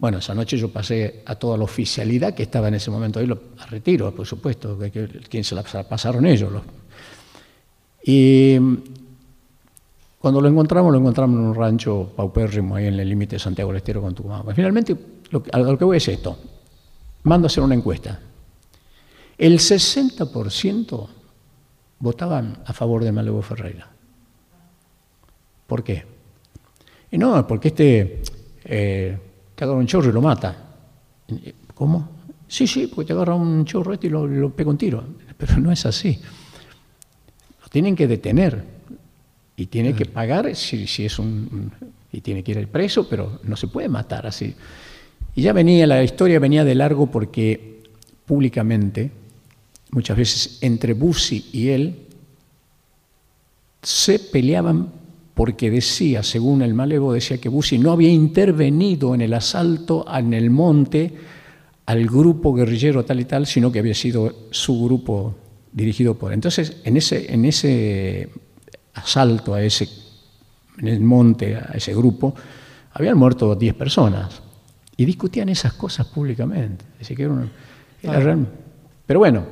Bueno, 0.00 0.16
esa 0.16 0.34
noche 0.34 0.56
yo 0.56 0.72
pasé 0.72 1.22
a 1.26 1.34
toda 1.34 1.58
la 1.58 1.64
oficialidad 1.64 2.34
que 2.34 2.44
estaba 2.44 2.68
en 2.68 2.74
ese 2.74 2.90
momento 2.90 3.20
ahí, 3.20 3.26
lo, 3.26 3.38
a 3.58 3.66
retiro, 3.66 4.14
por 4.14 4.26
supuesto, 4.26 4.78
que, 4.78 5.06
quien 5.28 5.44
se 5.44 5.54
la 5.54 5.62
pasaron 5.62 6.24
ellos. 6.24 6.50
Y 8.02 8.56
cuando 10.18 10.40
lo 10.40 10.48
encontramos, 10.48 10.90
lo 10.90 10.98
encontramos 10.98 11.38
en 11.38 11.44
un 11.44 11.54
rancho 11.54 12.12
paupérrimo 12.16 12.76
ahí 12.76 12.86
en 12.86 12.98
el 12.98 13.06
límite 13.06 13.36
de 13.36 13.40
Santiago 13.40 13.70
del 13.70 13.76
Estero 13.76 14.00
con 14.00 14.14
Tucumán. 14.14 14.42
Pues 14.42 14.56
finalmente, 14.56 14.96
lo 15.30 15.42
que 15.42 15.84
voy 15.84 15.98
es 15.98 16.08
esto. 16.08 16.38
Mando 17.24 17.44
a 17.44 17.48
hacer 17.48 17.62
una 17.62 17.74
encuesta. 17.74 18.18
El 19.36 19.58
60% 19.58 21.08
votaban 21.98 22.56
a 22.64 22.72
favor 22.72 23.04
de 23.04 23.12
Malevo 23.12 23.42
Ferreira. 23.42 23.86
¿Por 25.66 25.84
qué? 25.84 26.06
Y 27.10 27.18
no, 27.18 27.46
porque 27.46 27.68
este... 27.68 28.22
Eh, 28.64 29.18
te 29.60 29.64
agarra 29.64 29.78
un 29.78 29.86
chorro 29.86 30.08
y 30.08 30.12
lo 30.12 30.22
mata. 30.22 30.56
¿Cómo? 31.74 32.08
Sí, 32.48 32.66
sí, 32.66 32.86
porque 32.86 33.08
te 33.08 33.12
agarra 33.12 33.34
un 33.34 33.66
chorro 33.66 33.92
este 33.92 34.06
y 34.06 34.10
lo, 34.10 34.50
pega 34.56 34.70
un 34.70 34.78
tiro. 34.78 35.04
Pero 35.36 35.58
no 35.58 35.70
es 35.70 35.84
así. 35.84 36.18
Lo 37.60 37.68
tienen 37.68 37.94
que 37.94 38.06
detener 38.06 38.64
y 39.56 39.66
tiene 39.66 39.94
que 39.94 40.06
pagar 40.06 40.56
si, 40.56 40.86
si 40.86 41.04
es 41.04 41.18
un, 41.18 41.70
y 42.10 42.22
tiene 42.22 42.42
que 42.42 42.52
ir 42.52 42.58
al 42.58 42.68
preso, 42.68 43.06
pero 43.06 43.40
no 43.42 43.54
se 43.54 43.66
puede 43.66 43.90
matar 43.90 44.26
así. 44.26 44.54
Y 45.34 45.42
ya 45.42 45.52
venía, 45.52 45.86
la 45.86 46.02
historia 46.02 46.38
venía 46.38 46.64
de 46.64 46.74
largo 46.74 47.08
porque 47.08 47.82
públicamente, 48.24 49.10
muchas 49.90 50.16
veces 50.16 50.58
entre 50.62 50.94
Bussi 50.94 51.50
y 51.52 51.68
él, 51.68 52.06
se 53.82 54.18
peleaban 54.18 54.90
porque 55.40 55.70
decía, 55.70 56.22
según 56.22 56.60
el 56.60 56.74
malevo, 56.74 57.14
decía 57.14 57.38
que 57.38 57.48
Bussi 57.48 57.78
no 57.78 57.92
había 57.92 58.10
intervenido 58.10 59.14
en 59.14 59.22
el 59.22 59.32
asalto 59.32 60.04
en 60.14 60.34
el 60.34 60.50
monte 60.50 61.14
al 61.86 62.04
grupo 62.04 62.52
guerrillero 62.52 63.06
tal 63.06 63.20
y 63.20 63.24
tal, 63.24 63.46
sino 63.46 63.72
que 63.72 63.78
había 63.78 63.94
sido 63.94 64.48
su 64.50 64.84
grupo 64.84 65.34
dirigido 65.72 66.14
por. 66.14 66.34
Entonces, 66.34 66.82
en 66.84 66.98
ese, 66.98 67.32
en 67.32 67.46
ese 67.46 68.28
asalto 68.92 69.54
a 69.54 69.62
ese, 69.62 69.88
en 70.76 70.88
el 70.88 71.00
monte, 71.00 71.56
a 71.56 71.72
ese 71.72 71.94
grupo, 71.94 72.34
habían 72.92 73.16
muerto 73.16 73.54
10 73.54 73.74
personas 73.76 74.42
y 74.94 75.06
discutían 75.06 75.48
esas 75.48 75.72
cosas 75.72 76.06
públicamente. 76.08 76.84
pero 79.06 79.18
bueno, 79.18 79.44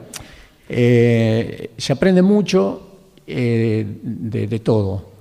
eh, 0.68 1.70
se 1.78 1.95
aprende 1.95 2.20
mucho 2.20 2.99
eh, 3.26 3.86
de 4.03 4.59
todo 4.59 5.16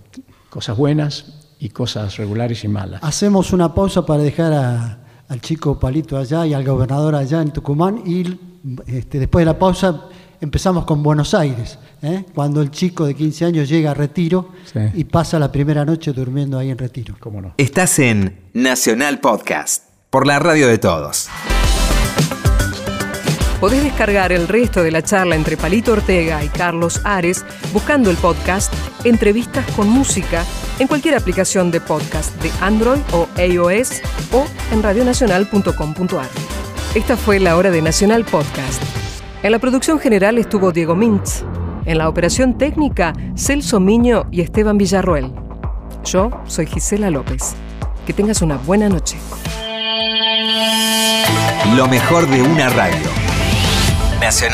cosas 0.50 0.78
buenas 0.78 1.26
y 1.60 1.70
cosas 1.70 2.18
regulares 2.18 2.64
y 2.64 2.68
malas. 2.68 3.02
Hacemos 3.04 3.52
una 3.54 3.74
pausa 3.74 4.06
para 4.06 4.24
dejar 4.24 4.54
a, 4.54 5.00
al 5.28 5.42
chico 5.42 5.80
Palito 5.80 6.18
allá 6.18 6.46
y 6.46 6.54
al 6.54 6.64
gobernador 6.64 7.16
allá 7.16 7.42
en 7.42 7.52
Tucumán 7.52 8.02
y 8.06 8.40
este, 8.88 9.20
después 9.20 9.42
de 9.42 9.46
la 9.52 9.58
pausa 9.60 10.06
empezamos 10.40 10.86
con 10.86 11.02
Buenos 11.02 11.34
Aires, 11.34 11.80
¿eh? 12.04 12.24
cuando 12.36 12.62
el 12.62 12.70
chico 12.70 13.06
de 13.06 13.16
15 13.16 13.46
años 13.46 13.68
llega 13.70 13.92
a 13.92 13.94
Retiro 13.96 14.50
Sí. 14.72 14.80
y 14.94 15.04
pasa 15.06 15.40
la 15.40 15.52
primera 15.52 15.84
noche 15.84 16.14
durmiendo 16.14 16.60
ahí 16.60 16.70
en 16.70 16.78
Retiro. 16.78 17.16
¿Cómo 17.20 17.42
no? 17.42 17.54
Estás 17.58 17.98
en 18.00 18.40
Nacional 18.54 19.20
Podcast, 19.20 19.86
por 20.12 20.28
la 20.28 20.38
radio 20.38 20.68
de 20.68 20.78
todos. 20.78 21.28
Podés 23.60 23.84
descargar 23.84 24.32
el 24.32 24.48
resto 24.48 24.84
de 24.84 24.92
la 24.92 25.02
charla 25.02 25.36
entre 25.36 25.58
Palito 25.58 25.94
Ortega 25.94 26.44
y 26.44 26.48
Carlos 26.48 27.02
Ares 27.04 27.44
buscando 27.74 28.12
el 28.12 28.18
podcast 28.18 28.72
Entrevistas 29.04 29.66
con 29.76 29.90
Música 29.90 30.46
en 30.78 30.88
cualquier 30.88 31.16
aplicación 31.16 31.72
de 31.72 31.82
podcast 31.82 32.40
de 32.44 32.52
Android 32.62 33.00
o 33.14 33.28
iOS 33.42 34.02
o 34.32 34.46
en 34.72 34.84
radionacional.com.ar. 34.84 36.30
Esta 36.94 37.18
fue 37.18 37.40
la 37.40 37.58
hora 37.58 37.72
de 37.72 37.82
Nacional 37.82 38.26
Podcast. 38.26 38.82
En 39.42 39.52
la 39.52 39.60
producción 39.60 40.00
general 40.00 40.38
estuvo 40.38 40.72
Diego 40.72 40.96
Mintz. 40.96 41.44
En 41.86 41.98
la 41.98 42.10
operación 42.10 42.60
técnica, 42.60 43.14
Celso 43.36 43.80
Miño 43.80 44.28
y 44.32 44.42
Esteban 44.42 44.78
Villarroel. 44.78 45.32
Yo 46.04 46.30
soy 46.46 46.68
Gisela 46.68 47.10
López. 47.10 47.56
Que 48.06 48.14
tengas 48.14 48.44
una 48.44 48.58
buena 48.58 48.88
noche. 48.88 49.18
Lo 51.76 51.88
mejor 51.88 52.28
de 52.30 52.42
una 52.42 52.70
radio. 52.70 53.27
Nacional. 54.20 54.48